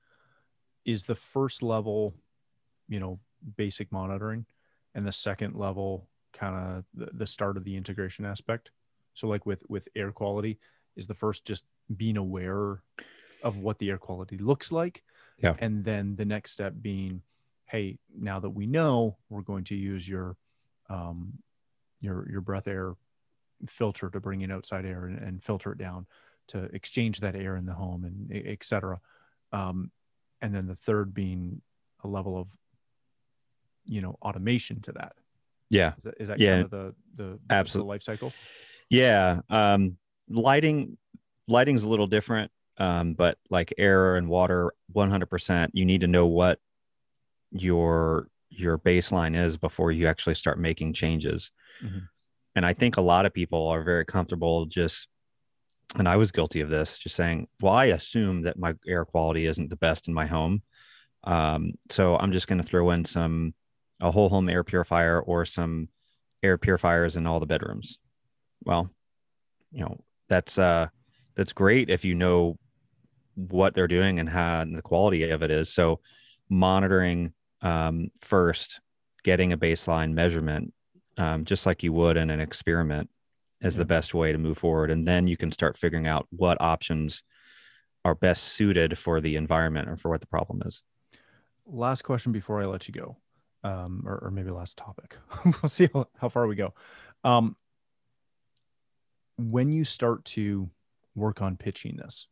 is 0.84 1.04
the 1.04 1.14
first 1.14 1.62
level, 1.62 2.14
you 2.88 2.98
know, 2.98 3.20
basic 3.56 3.92
monitoring, 3.92 4.46
and 4.94 5.06
the 5.06 5.12
second 5.12 5.54
level 5.54 6.08
kind 6.32 6.56
of 6.56 6.84
the, 6.94 7.10
the 7.12 7.26
start 7.26 7.56
of 7.56 7.64
the 7.64 7.76
integration 7.76 8.24
aspect. 8.24 8.70
So 9.12 9.28
like 9.28 9.44
with 9.44 9.62
with 9.68 9.88
air 9.94 10.10
quality, 10.10 10.58
is 10.96 11.06
the 11.06 11.14
first 11.14 11.44
just 11.44 11.64
being 11.96 12.16
aware 12.16 12.82
of 13.42 13.58
what 13.58 13.78
the 13.78 13.90
air 13.90 13.98
quality 13.98 14.38
looks 14.38 14.72
like. 14.72 15.04
Yeah. 15.38 15.54
And 15.58 15.84
then 15.84 16.16
the 16.16 16.24
next 16.24 16.52
step 16.52 16.74
being, 16.80 17.22
hey, 17.68 17.98
now 18.18 18.40
that 18.40 18.50
we 18.50 18.66
know, 18.66 19.16
we're 19.28 19.42
going 19.42 19.64
to 19.64 19.74
use 19.74 20.08
your 20.08 20.36
um, 20.88 21.34
your 22.00 22.28
your 22.30 22.40
breath 22.40 22.66
air 22.68 22.94
filter 23.68 24.08
to 24.10 24.20
bring 24.20 24.40
in 24.42 24.50
outside 24.50 24.84
air 24.86 25.04
and, 25.06 25.18
and 25.18 25.42
filter 25.42 25.72
it 25.72 25.78
down 25.78 26.06
to 26.48 26.64
exchange 26.74 27.20
that 27.20 27.34
air 27.36 27.56
in 27.56 27.66
the 27.66 27.74
home 27.74 28.04
and 28.04 28.30
et 28.46 28.62
cetera. 28.64 29.00
Um, 29.52 29.90
and 30.40 30.54
then 30.54 30.66
the 30.66 30.76
third 30.76 31.12
being 31.12 31.60
a 32.04 32.08
level 32.08 32.38
of 32.38 32.46
you 33.84 34.00
know 34.00 34.16
automation 34.22 34.80
to 34.82 34.92
that. 34.92 35.12
Yeah. 35.70 35.92
Is 35.98 36.04
that, 36.04 36.14
is 36.20 36.28
that 36.28 36.38
Yeah. 36.38 36.54
kind 36.62 36.64
of 36.64 36.70
the 36.70 36.94
the, 37.16 37.24
the 37.46 37.54
Absolute- 37.54 37.86
life 37.86 38.02
cycle? 38.02 38.32
Yeah. 38.88 39.40
Um, 39.50 39.98
lighting 40.30 40.96
lighting's 41.46 41.82
a 41.82 41.88
little 41.88 42.06
different. 42.06 42.50
Um, 42.80 43.14
but 43.14 43.38
like 43.50 43.74
air 43.76 44.14
and 44.14 44.28
water, 44.28 44.72
100%, 44.94 45.70
you 45.72 45.84
need 45.84 46.02
to 46.02 46.06
know 46.06 46.28
what 46.28 46.60
your 47.50 48.28
your 48.50 48.78
baseline 48.78 49.36
is 49.36 49.56
before 49.56 49.92
you 49.92 50.06
actually 50.06 50.34
start 50.34 50.58
making 50.58 50.92
changes. 50.92 51.52
Mhm. 51.82 52.08
And 52.54 52.66
I 52.66 52.72
think 52.72 52.96
a 52.96 53.02
lot 53.02 53.26
of 53.26 53.34
people 53.34 53.68
are 53.68 53.84
very 53.84 54.04
comfortable 54.04 54.66
just 54.66 55.08
and 55.96 56.08
I 56.08 56.16
was 56.16 56.32
guilty 56.32 56.60
of 56.60 56.68
this, 56.68 56.98
just 56.98 57.16
saying, 57.16 57.48
well, 57.62 57.72
I 57.72 57.86
assume 57.86 58.42
that 58.42 58.58
my 58.58 58.74
air 58.86 59.06
quality 59.06 59.46
isn't 59.46 59.70
the 59.70 59.76
best 59.76 60.06
in 60.06 60.12
my 60.12 60.26
home. 60.26 60.62
Um, 61.24 61.72
so 61.88 62.16
I'm 62.16 62.32
just 62.32 62.46
going 62.46 62.60
to 62.60 62.66
throw 62.66 62.90
in 62.90 63.04
some 63.06 63.54
a 64.00 64.10
whole 64.10 64.28
home 64.28 64.48
air 64.48 64.62
purifier 64.64 65.20
or 65.20 65.44
some 65.44 65.88
air 66.42 66.58
purifiers 66.58 67.16
in 67.16 67.26
all 67.26 67.40
the 67.40 67.46
bedrooms. 67.46 67.98
Well, 68.64 68.90
you 69.72 69.80
know, 69.80 70.04
that's 70.28 70.58
uh 70.58 70.88
that's 71.34 71.52
great 71.52 71.90
if 71.90 72.04
you 72.04 72.14
know 72.14 72.58
what 73.34 73.74
they're 73.74 73.88
doing 73.88 74.18
and 74.18 74.28
how 74.28 74.60
and 74.60 74.76
the 74.76 74.82
quality 74.82 75.28
of 75.30 75.42
it 75.42 75.50
is. 75.50 75.72
So 75.72 76.00
monitoring 76.48 77.32
um, 77.62 78.10
first, 78.20 78.80
getting 79.24 79.52
a 79.52 79.58
baseline 79.58 80.12
measurement, 80.12 80.72
um, 81.16 81.44
just 81.44 81.66
like 81.66 81.82
you 81.82 81.92
would 81.92 82.16
in 82.16 82.30
an 82.30 82.40
experiment, 82.40 83.10
is 83.60 83.76
the 83.76 83.84
best 83.84 84.14
way 84.14 84.32
to 84.32 84.38
move 84.38 84.58
forward. 84.58 84.90
And 84.90 85.06
then 85.06 85.26
you 85.26 85.36
can 85.36 85.50
start 85.50 85.76
figuring 85.76 86.06
out 86.06 86.26
what 86.30 86.60
options 86.60 87.22
are 88.04 88.14
best 88.14 88.44
suited 88.44 88.96
for 88.96 89.20
the 89.20 89.36
environment 89.36 89.88
or 89.88 89.96
for 89.96 90.10
what 90.10 90.20
the 90.20 90.26
problem 90.26 90.62
is. 90.64 90.82
last 91.66 92.02
question 92.02 92.32
before 92.32 92.62
I 92.62 92.66
let 92.66 92.88
you 92.88 92.94
go, 92.94 93.16
um, 93.64 94.04
or, 94.06 94.18
or 94.18 94.30
maybe 94.30 94.50
last 94.50 94.76
topic. 94.76 95.16
we'll 95.44 95.68
see 95.68 95.88
how, 95.92 96.06
how 96.16 96.28
far 96.28 96.46
we 96.46 96.54
go. 96.54 96.72
Um, 97.24 97.56
when 99.36 99.70
you 99.70 99.84
start 99.84 100.24
to 100.24 100.70
work 101.14 101.42
on 101.42 101.56
pitching 101.56 101.96
this, 101.96 102.26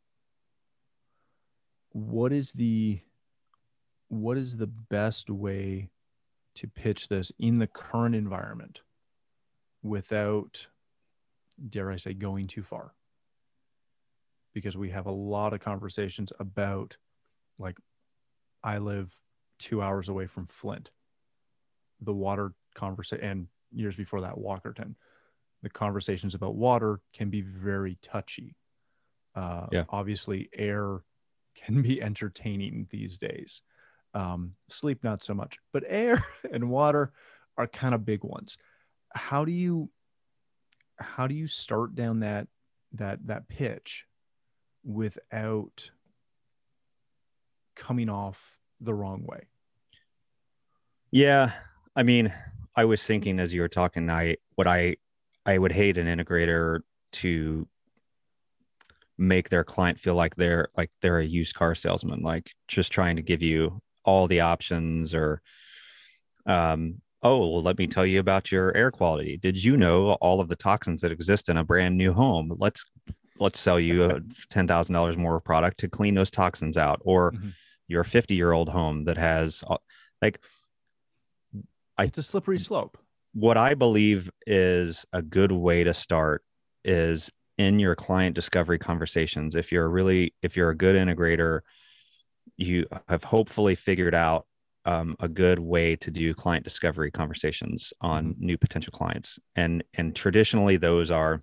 what 1.90 2.32
is 2.32 2.52
the 2.52 3.00
what 4.08 4.36
is 4.36 4.56
the 4.56 4.66
best 4.66 5.30
way 5.30 5.90
to 6.54 6.66
pitch 6.66 7.08
this 7.08 7.32
in 7.38 7.58
the 7.58 7.66
current 7.66 8.14
environment 8.14 8.80
without, 9.82 10.66
dare 11.68 11.90
I 11.90 11.96
say, 11.96 12.14
going 12.14 12.46
too 12.46 12.62
far? 12.62 12.94
Because 14.54 14.76
we 14.76 14.90
have 14.90 15.06
a 15.06 15.12
lot 15.12 15.52
of 15.52 15.60
conversations 15.60 16.32
about 16.38 16.96
like 17.58 17.78
I 18.62 18.78
live 18.78 19.14
two 19.58 19.82
hours 19.82 20.08
away 20.08 20.26
from 20.26 20.46
Flint. 20.46 20.90
The 22.00 22.12
water 22.12 22.52
conversation, 22.74 23.24
and 23.24 23.46
years 23.72 23.96
before 23.96 24.20
that, 24.22 24.36
Walkerton. 24.36 24.94
The 25.62 25.70
conversations 25.70 26.34
about 26.34 26.54
water 26.54 27.00
can 27.12 27.30
be 27.30 27.40
very 27.40 27.98
touchy. 28.02 28.56
Uh, 29.34 29.66
Yeah. 29.72 29.84
Obviously, 29.88 30.48
air 30.52 31.02
can 31.54 31.82
be 31.82 32.02
entertaining 32.10 32.86
these 32.90 33.18
days. 33.18 33.62
Um, 34.16 34.54
sleep, 34.68 35.04
not 35.04 35.22
so 35.22 35.34
much, 35.34 35.58
but 35.72 35.84
air 35.86 36.24
and 36.52 36.70
water 36.70 37.12
are 37.58 37.66
kind 37.66 37.94
of 37.94 38.04
big 38.04 38.24
ones. 38.24 38.56
How 39.12 39.44
do 39.44 39.52
you, 39.52 39.90
how 40.98 41.26
do 41.26 41.34
you 41.34 41.46
start 41.46 41.94
down 41.94 42.20
that 42.20 42.48
that 42.92 43.26
that 43.26 43.48
pitch 43.48 44.06
without 44.84 45.90
coming 47.74 48.08
off 48.08 48.58
the 48.80 48.94
wrong 48.94 49.24
way. 49.24 49.46
Yeah, 51.10 51.52
I 51.94 52.02
mean, 52.02 52.32
I 52.74 52.84
was 52.84 53.02
thinking 53.02 53.38
as 53.38 53.52
you 53.52 53.60
were 53.60 53.68
talking, 53.68 54.10
I 54.10 54.36
what 54.54 54.66
I 54.66 54.96
I 55.44 55.58
would 55.58 55.72
hate 55.72 55.98
an 55.98 56.06
integrator 56.06 56.80
to 57.12 57.68
make 59.18 59.48
their 59.48 59.64
client 59.64 59.98
feel 59.98 60.14
like 60.14 60.36
they're 60.36 60.68
like 60.76 60.90
they're 61.00 61.18
a 61.18 61.24
used 61.24 61.54
car 61.54 61.74
salesman, 61.74 62.22
like 62.22 62.50
just 62.68 62.92
trying 62.92 63.16
to 63.16 63.22
give 63.22 63.42
you 63.42 63.80
all 64.06 64.26
the 64.26 64.40
options 64.40 65.14
or 65.14 65.42
um 66.46 67.00
oh 67.22 67.38
well 67.38 67.62
let 67.62 67.76
me 67.76 67.86
tell 67.86 68.06
you 68.06 68.20
about 68.20 68.50
your 68.52 68.74
air 68.76 68.90
quality 68.90 69.36
did 69.36 69.62
you 69.62 69.76
know 69.76 70.12
all 70.14 70.40
of 70.40 70.48
the 70.48 70.56
toxins 70.56 71.00
that 71.00 71.12
exist 71.12 71.48
in 71.48 71.56
a 71.56 71.64
brand 71.64 71.96
new 71.96 72.12
home 72.12 72.52
let's 72.58 72.86
let's 73.38 73.58
sell 73.60 73.78
you 73.78 74.04
a 74.04 74.20
$10000 74.50 75.16
more 75.16 75.40
product 75.40 75.78
to 75.78 75.88
clean 75.88 76.14
those 76.14 76.30
toxins 76.30 76.76
out 76.76 77.00
or 77.04 77.32
Mhm. 77.32 77.52
your 77.88 78.04
50 78.04 78.34
year 78.34 78.52
old 78.52 78.68
home 78.68 79.04
that 79.04 79.16
has 79.18 79.62
uh, 79.68 79.76
like 80.22 80.40
I- 81.98 82.04
It's 82.04 82.18
a 82.18 82.22
slippery 82.22 82.58
slope. 82.58 82.98
what 83.32 83.56
I 83.56 83.74
believe 83.74 84.30
is 84.46 85.04
a 85.12 85.22
good 85.22 85.52
way 85.52 85.84
to 85.84 85.92
start 85.94 86.42
is 86.84 87.30
in 87.58 87.78
your 87.78 87.94
client 87.94 88.34
discovery 88.34 88.78
conversations. 88.78 89.54
If 89.54 89.72
you're 89.72 89.88
really, 89.88 90.34
if 90.42 90.56
you're 90.56 90.70
a 90.70 90.76
good 90.76 90.94
integrator, 90.96 91.60
you 92.56 92.86
have 93.08 93.24
hopefully 93.24 93.74
figured 93.74 94.14
out 94.14 94.46
um, 94.84 95.16
a 95.20 95.28
good 95.28 95.58
way 95.58 95.96
to 95.96 96.10
do 96.10 96.32
client 96.32 96.64
discovery 96.64 97.10
conversations 97.10 97.92
on 98.00 98.36
new 98.38 98.56
potential 98.56 98.92
clients. 98.92 99.38
And 99.56 99.82
and 99.94 100.14
traditionally, 100.14 100.76
those 100.76 101.10
are 101.10 101.42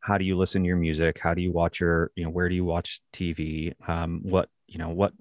how 0.00 0.18
do 0.18 0.24
you 0.24 0.36
listen 0.36 0.62
to 0.62 0.66
your 0.66 0.76
music? 0.76 1.18
How 1.18 1.34
do 1.34 1.42
you 1.42 1.52
watch 1.52 1.80
your, 1.80 2.10
you 2.14 2.24
know, 2.24 2.30
where 2.30 2.48
do 2.48 2.54
you 2.54 2.64
watch 2.64 3.00
TV? 3.12 3.74
Um, 3.86 4.20
what, 4.24 4.48
you 4.66 4.78
know, 4.78 4.88
what 4.88 5.12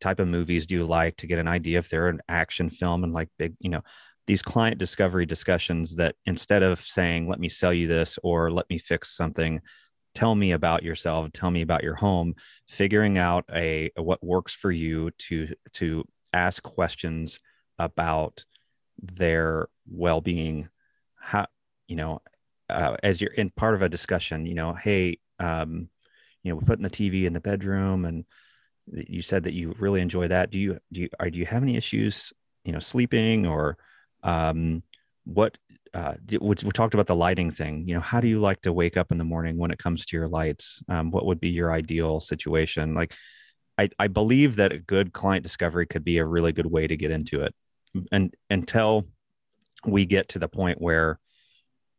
type 0.00 0.20
of 0.20 0.28
movies 0.28 0.66
do 0.66 0.74
you 0.74 0.84
like 0.84 1.16
to 1.16 1.26
get 1.26 1.38
an 1.38 1.48
idea 1.48 1.78
if 1.78 1.88
they're 1.88 2.08
an 2.08 2.20
action 2.28 2.68
film 2.68 3.04
and 3.04 3.14
like 3.14 3.30
big, 3.38 3.54
you 3.58 3.70
know, 3.70 3.80
these 4.26 4.42
client 4.42 4.78
discovery 4.78 5.24
discussions 5.24 5.96
that 5.96 6.14
instead 6.26 6.62
of 6.62 6.80
saying, 6.80 7.28
let 7.28 7.40
me 7.40 7.48
sell 7.48 7.72
you 7.72 7.86
this 7.86 8.18
or 8.22 8.50
let 8.50 8.68
me 8.68 8.76
fix 8.76 9.16
something, 9.16 9.60
tell 10.16 10.34
me 10.34 10.52
about 10.52 10.82
yourself, 10.82 11.30
tell 11.32 11.50
me 11.50 11.60
about 11.60 11.84
your 11.84 11.94
home, 11.94 12.34
figuring 12.66 13.18
out 13.18 13.44
a, 13.52 13.90
what 13.96 14.24
works 14.24 14.54
for 14.54 14.72
you 14.72 15.10
to 15.18 15.54
to 15.74 16.04
ask 16.32 16.62
questions 16.62 17.38
about 17.78 18.42
their 18.98 19.68
well-being. 19.86 20.70
How, 21.16 21.46
you 21.86 21.96
know, 21.96 22.22
uh, 22.70 22.96
as 23.02 23.20
you're 23.20 23.32
in 23.32 23.50
part 23.50 23.74
of 23.74 23.82
a 23.82 23.90
discussion, 23.90 24.46
you 24.46 24.54
know, 24.54 24.72
hey, 24.72 25.18
um, 25.38 25.90
you 26.42 26.50
know, 26.50 26.56
we're 26.56 26.66
putting 26.66 26.82
the 26.82 26.90
TV 26.90 27.24
in 27.26 27.34
the 27.34 27.40
bedroom 27.40 28.06
and 28.06 28.24
you 28.90 29.20
said 29.20 29.44
that 29.44 29.52
you 29.52 29.74
really 29.78 30.00
enjoy 30.00 30.28
that. 30.28 30.50
Do 30.50 30.58
you 30.58 30.78
do 30.92 31.02
you 31.02 31.08
are 31.20 31.28
do 31.28 31.38
you 31.38 31.44
have 31.44 31.62
any 31.62 31.76
issues, 31.76 32.32
you 32.64 32.72
know, 32.72 32.78
sleeping 32.78 33.46
or 33.46 33.76
um, 34.22 34.82
what 35.24 35.58
uh, 35.96 36.14
we, 36.40 36.54
talked 36.54 36.94
about 36.94 37.06
the 37.06 37.14
lighting 37.14 37.50
thing. 37.50 37.88
You 37.88 37.94
know, 37.94 38.00
how 38.00 38.20
do 38.20 38.28
you 38.28 38.38
like 38.38 38.60
to 38.62 38.72
wake 38.72 38.96
up 38.96 39.10
in 39.12 39.18
the 39.18 39.24
morning 39.24 39.56
when 39.56 39.70
it 39.70 39.78
comes 39.78 40.04
to 40.06 40.16
your 40.16 40.28
lights? 40.28 40.82
Um, 40.88 41.10
what 41.10 41.24
would 41.26 41.40
be 41.40 41.48
your 41.48 41.72
ideal 41.72 42.20
situation? 42.20 42.94
Like, 42.94 43.14
I, 43.78 43.88
I 43.98 44.08
believe 44.08 44.56
that 44.56 44.72
a 44.72 44.78
good 44.78 45.12
client 45.12 45.42
discovery 45.42 45.86
could 45.86 46.04
be 46.04 46.18
a 46.18 46.24
really 46.24 46.52
good 46.52 46.66
way 46.66 46.86
to 46.86 46.96
get 46.96 47.10
into 47.10 47.42
it 47.42 47.54
and 48.12 48.34
until 48.50 49.06
we 49.86 50.06
get 50.06 50.28
to 50.30 50.38
the 50.38 50.48
point 50.48 50.80
where 50.80 51.18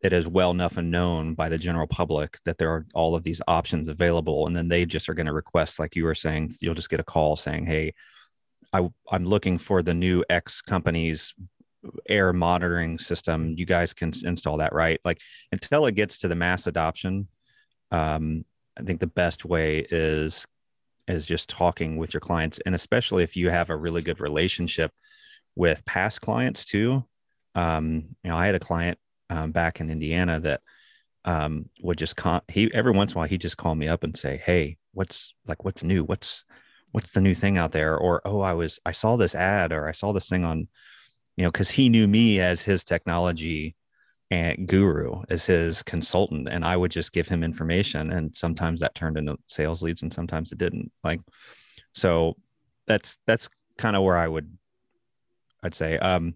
it 0.03 0.13
is 0.13 0.27
well 0.27 0.51
enough 0.51 0.77
and 0.77 0.91
known 0.91 1.33
by 1.33 1.49
the 1.49 1.57
general 1.57 1.87
public 1.87 2.37
that 2.45 2.57
there 2.57 2.71
are 2.71 2.85
all 2.93 3.15
of 3.15 3.23
these 3.23 3.41
options 3.47 3.87
available 3.87 4.47
and 4.47 4.55
then 4.55 4.67
they 4.67 4.85
just 4.85 5.09
are 5.09 5.13
going 5.13 5.25
to 5.25 5.33
request 5.33 5.79
like 5.79 5.95
you 5.95 6.03
were 6.03 6.15
saying 6.15 6.51
you'll 6.61 6.75
just 6.75 6.89
get 6.89 6.99
a 6.99 7.03
call 7.03 7.35
saying 7.35 7.65
hey 7.65 7.93
I, 8.73 8.87
i'm 9.11 9.25
looking 9.25 9.57
for 9.57 9.81
the 9.81 9.93
new 9.93 10.23
x 10.29 10.61
company's 10.61 11.33
air 12.07 12.33
monitoring 12.33 12.97
system 12.97 13.53
you 13.57 13.65
guys 13.65 13.93
can 13.93 14.11
install 14.23 14.57
that 14.57 14.73
right? 14.73 14.99
Like 15.05 15.19
until 15.51 15.85
it 15.85 15.95
gets 15.95 16.19
to 16.19 16.27
the 16.27 16.35
mass 16.35 16.67
adoption 16.67 17.27
um, 17.91 18.43
i 18.77 18.83
think 18.83 18.99
the 18.99 19.07
best 19.07 19.45
way 19.45 19.85
is 19.89 20.45
is 21.07 21.25
just 21.25 21.49
talking 21.49 21.97
with 21.97 22.13
your 22.13 22.21
clients 22.21 22.59
and 22.65 22.75
especially 22.75 23.23
if 23.23 23.35
you 23.37 23.49
have 23.49 23.69
a 23.69 23.75
really 23.75 24.01
good 24.01 24.19
relationship 24.19 24.91
with 25.55 25.83
past 25.85 26.21
clients 26.21 26.65
too. 26.65 27.03
Um, 27.55 28.15
you 28.23 28.29
know 28.29 28.37
i 28.37 28.45
had 28.45 28.55
a 28.55 28.59
client 28.59 28.97
um, 29.29 29.51
back 29.51 29.79
in 29.79 29.89
indiana 29.89 30.39
that 30.41 30.61
um, 31.25 31.69
would 31.81 31.97
just 31.97 32.15
con- 32.15 32.41
he 32.47 32.73
every 32.73 32.91
once 32.91 33.11
in 33.11 33.17
a 33.17 33.19
while 33.19 33.27
he 33.27 33.37
just 33.37 33.57
call 33.57 33.75
me 33.75 33.87
up 33.87 34.03
and 34.03 34.15
say 34.17 34.37
hey 34.37 34.77
what's 34.97 35.35
like 35.45 35.63
what's 35.63 35.83
new? 35.83 36.03
What's 36.03 36.43
what's 36.91 37.11
the 37.11 37.21
new 37.21 37.35
thing 37.35 37.57
out 37.57 37.71
there? 37.71 37.97
Or 37.97 38.21
oh 38.25 38.41
i 38.41 38.53
was 38.53 38.79
i 38.85 38.91
saw 38.91 39.15
this 39.15 39.35
ad 39.35 39.71
or 39.71 39.87
i 39.87 39.91
saw 39.91 40.11
this 40.11 40.27
thing 40.27 40.43
on 40.43 40.67
you 41.37 41.43
know 41.43 41.51
because 41.51 41.69
he 41.71 41.87
knew 41.87 42.07
me 42.07 42.41
as 42.41 42.61
his 42.61 42.83
technology 42.83 43.75
and 44.29 44.67
guru 44.67 45.21
as 45.29 45.45
his 45.45 45.81
consultant 45.83 46.49
and 46.49 46.65
i 46.65 46.75
would 46.75 46.91
just 46.91 47.13
give 47.13 47.27
him 47.27 47.43
information 47.43 48.11
and 48.11 48.35
sometimes 48.35 48.81
that 48.81 48.93
turned 48.93 49.17
into 49.17 49.37
sales 49.45 49.81
leads 49.81 50.01
and 50.01 50.11
sometimes 50.11 50.51
it 50.51 50.57
didn't 50.57 50.91
like 51.03 51.21
so 51.93 52.35
that's 52.87 53.17
that's 53.25 53.47
kind 53.77 53.95
of 53.95 54.03
where 54.03 54.17
i 54.17 54.27
would 54.27 54.57
i'd 55.63 55.75
say 55.75 55.97
um 55.99 56.33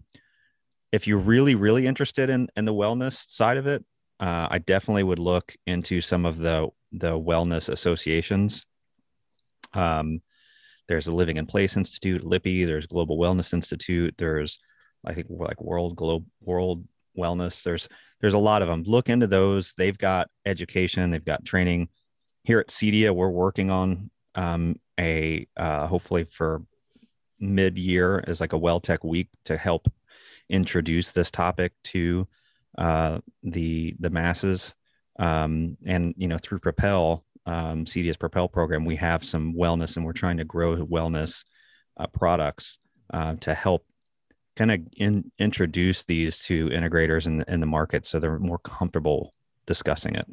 if 0.90 1.06
you're 1.06 1.18
really 1.18 1.54
really 1.54 1.86
interested 1.86 2.30
in 2.30 2.48
in 2.56 2.64
the 2.64 2.72
wellness 2.72 3.28
side 3.28 3.58
of 3.58 3.66
it 3.66 3.84
uh, 4.20 4.48
i 4.50 4.58
definitely 4.58 5.02
would 5.02 5.18
look 5.18 5.54
into 5.66 6.00
some 6.00 6.24
of 6.24 6.38
the 6.38 6.68
the 6.92 7.18
wellness 7.18 7.70
associations. 7.70 8.66
Um 9.72 10.20
there's 10.88 11.06
a 11.06 11.12
living 11.12 11.38
in 11.38 11.46
place 11.46 11.76
institute 11.76 12.22
lippy 12.22 12.66
there's 12.66 12.86
global 12.86 13.16
wellness 13.16 13.54
institute 13.54 14.14
there's 14.18 14.58
i 15.04 15.12
think 15.12 15.26
like 15.30 15.60
world 15.60 15.96
globe 15.96 16.24
world 16.40 16.84
wellness. 17.16 17.62
There's 17.62 17.88
there's 18.20 18.34
a 18.34 18.38
lot 18.38 18.62
of 18.62 18.68
them. 18.68 18.84
Look 18.84 19.08
into 19.08 19.26
those. 19.26 19.74
They've 19.74 19.96
got 19.96 20.30
education. 20.46 21.10
They've 21.10 21.24
got 21.24 21.44
training. 21.44 21.88
Here 22.44 22.60
at 22.60 22.68
CEDIA, 22.68 23.14
we're 23.14 23.28
working 23.28 23.70
on 23.70 24.10
um, 24.34 24.80
a 24.98 25.46
uh, 25.56 25.86
hopefully 25.86 26.24
for 26.24 26.62
mid 27.38 27.78
year 27.78 28.22
as 28.26 28.40
like 28.40 28.52
a 28.52 28.58
Well 28.58 28.80
Tech 28.80 29.04
week 29.04 29.28
to 29.44 29.56
help 29.56 29.92
introduce 30.48 31.12
this 31.12 31.30
topic 31.30 31.72
to 31.84 32.26
uh, 32.78 33.20
the 33.42 33.94
the 34.00 34.10
masses. 34.10 34.74
Um, 35.18 35.76
and 35.84 36.14
you 36.16 36.26
know 36.26 36.38
through 36.38 36.60
Propel, 36.60 37.24
um, 37.46 37.84
CEDIA's 37.84 38.16
Propel 38.16 38.48
program, 38.48 38.84
we 38.84 38.96
have 38.96 39.24
some 39.24 39.54
wellness, 39.54 39.96
and 39.96 40.04
we're 40.04 40.12
trying 40.12 40.38
to 40.38 40.44
grow 40.44 40.76
wellness 40.76 41.44
uh, 41.96 42.06
products 42.06 42.78
uh, 43.12 43.34
to 43.40 43.54
help 43.54 43.84
kind 44.56 44.70
of 44.70 44.80
in, 44.96 45.30
introduce 45.38 46.04
these 46.04 46.38
to 46.40 46.68
integrators 46.68 47.26
in 47.26 47.38
the, 47.38 47.52
in 47.52 47.60
the 47.60 47.66
market 47.66 48.06
so 48.06 48.18
they're 48.18 48.38
more 48.38 48.58
comfortable 48.58 49.34
discussing 49.66 50.14
it. 50.14 50.26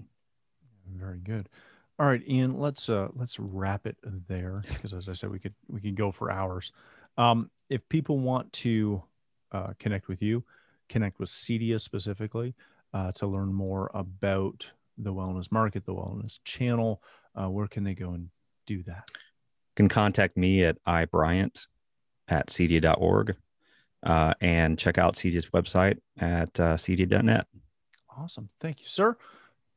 Very 0.96 1.20
good. 1.20 1.50
All 1.98 2.08
right, 2.08 2.22
Ian, 2.28 2.58
let's 2.58 2.88
uh 2.88 3.10
let's 3.14 3.38
wrap 3.40 3.86
it 3.86 3.98
there 4.28 4.62
because 4.70 4.94
as 4.94 5.10
I 5.10 5.14
said, 5.14 5.30
we 5.30 5.40
could 5.40 5.54
we 5.68 5.82
could 5.82 5.96
go 5.96 6.12
for 6.12 6.32
hours. 6.32 6.72
Um, 7.18 7.52
if 7.70 7.88
people 7.90 8.20
want 8.20 8.52
to 8.54 9.04
uh, 9.52 9.74
connect 9.80 10.08
with 10.08 10.22
you, 10.22 10.44
connect 10.88 11.20
with 11.20 11.30
CEDIA 11.30 11.80
specifically 11.80 12.56
uh, 12.94 13.12
to 13.14 13.28
learn 13.28 13.54
more 13.54 13.92
about 13.94 14.70
the 14.98 15.14
wellness 15.14 15.52
market, 15.52 15.86
the 15.86 15.94
wellness 15.94 16.40
channel, 16.46 17.02
uh, 17.36 17.50
where 17.50 17.68
can 17.68 17.84
they 17.84 17.94
go 17.94 18.12
and 18.12 18.30
do 18.66 18.82
that? 18.84 19.04
You 19.14 19.76
can 19.76 19.90
contact 19.90 20.38
me 20.38 20.64
at 20.64 20.78
ibryant 20.86 21.68
at 22.30 22.48
cedia.org 22.48 23.36
uh, 24.04 24.34
and 24.42 24.78
check 24.78 24.98
out 24.98 25.16
CEDIA's 25.16 25.50
website 25.50 25.98
at 26.20 26.60
uh, 26.60 26.76
cedia.net. 26.76 27.48
Awesome. 28.18 28.50
Thank 28.60 28.82
you, 28.82 28.88
sir. 28.88 29.18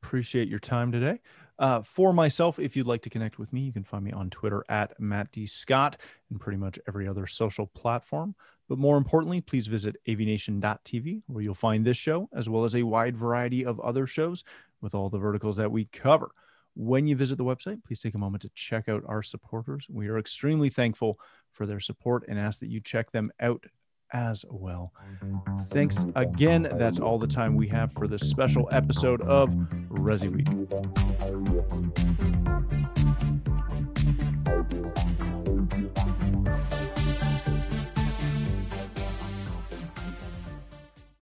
Appreciate 0.03 0.49
your 0.49 0.59
time 0.59 0.91
today. 0.91 1.21
Uh, 1.59 1.83
for 1.83 2.13
myself, 2.13 2.59
if 2.59 2.77
you'd 2.77 2.87
like 2.87 3.03
to 3.03 3.11
connect 3.11 3.39
with 3.39 3.53
me, 3.53 3.61
you 3.61 3.73
can 3.73 3.85
find 3.85 4.03
me 4.05 4.11
on 4.11 4.31
Twitter 4.31 4.65
at 4.69 4.99
Matt 4.99 5.31
D. 5.31 5.47
Scott 5.47 6.01
and 6.31 6.41
pretty 6.41 6.59
much 6.59 6.79
every 6.89 7.07
other 7.07 7.27
social 7.27 7.67
platform. 7.69 8.35
But 8.69 8.79
more 8.79 8.97
importantly, 8.97 9.41
please 9.41 9.67
visit 9.67 9.97
avnation.tv 10.09 11.23
where 11.27 11.43
you'll 11.43 11.55
find 11.55 11.85
this 11.85 11.97
show 11.97 12.29
as 12.35 12.49
well 12.49 12.65
as 12.65 12.75
a 12.75 12.83
wide 12.83 13.17
variety 13.17 13.65
of 13.65 13.79
other 13.81 14.07
shows 14.07 14.45
with 14.81 14.95
all 14.95 15.09
the 15.09 15.19
verticals 15.19 15.57
that 15.57 15.71
we 15.71 15.85
cover. 15.85 16.33
When 16.75 17.07
you 17.07 17.17
visit 17.17 17.37
the 17.37 17.45
website, 17.45 17.85
please 17.85 18.01
take 18.01 18.15
a 18.15 18.19
moment 18.19 18.43
to 18.43 18.51
check 18.55 18.89
out 18.89 19.05
our 19.07 19.23
supporters. 19.23 19.87
We 19.91 20.09
are 20.09 20.19
extremely 20.19 20.71
thankful 20.71 21.21
for 21.53 21.67
their 21.67 21.81
support 21.81 22.25
and 22.29 22.39
ask 22.39 22.61
that 22.61 22.71
you 22.71 22.81
check 22.81 23.13
them 23.13 23.31
out 23.41 23.65
as 24.13 24.45
well. 24.51 24.93
Thanks 25.71 26.05
again. 26.17 26.69
That's 26.73 26.99
all 26.99 27.19
the 27.19 27.27
time 27.27 27.57
we 27.57 27.69
have 27.69 27.93
for 27.93 28.07
this 28.07 28.29
special 28.29 28.69
episode 28.73 29.21
of 29.23 29.49
Resi 29.91 30.29
Week. 30.31 30.49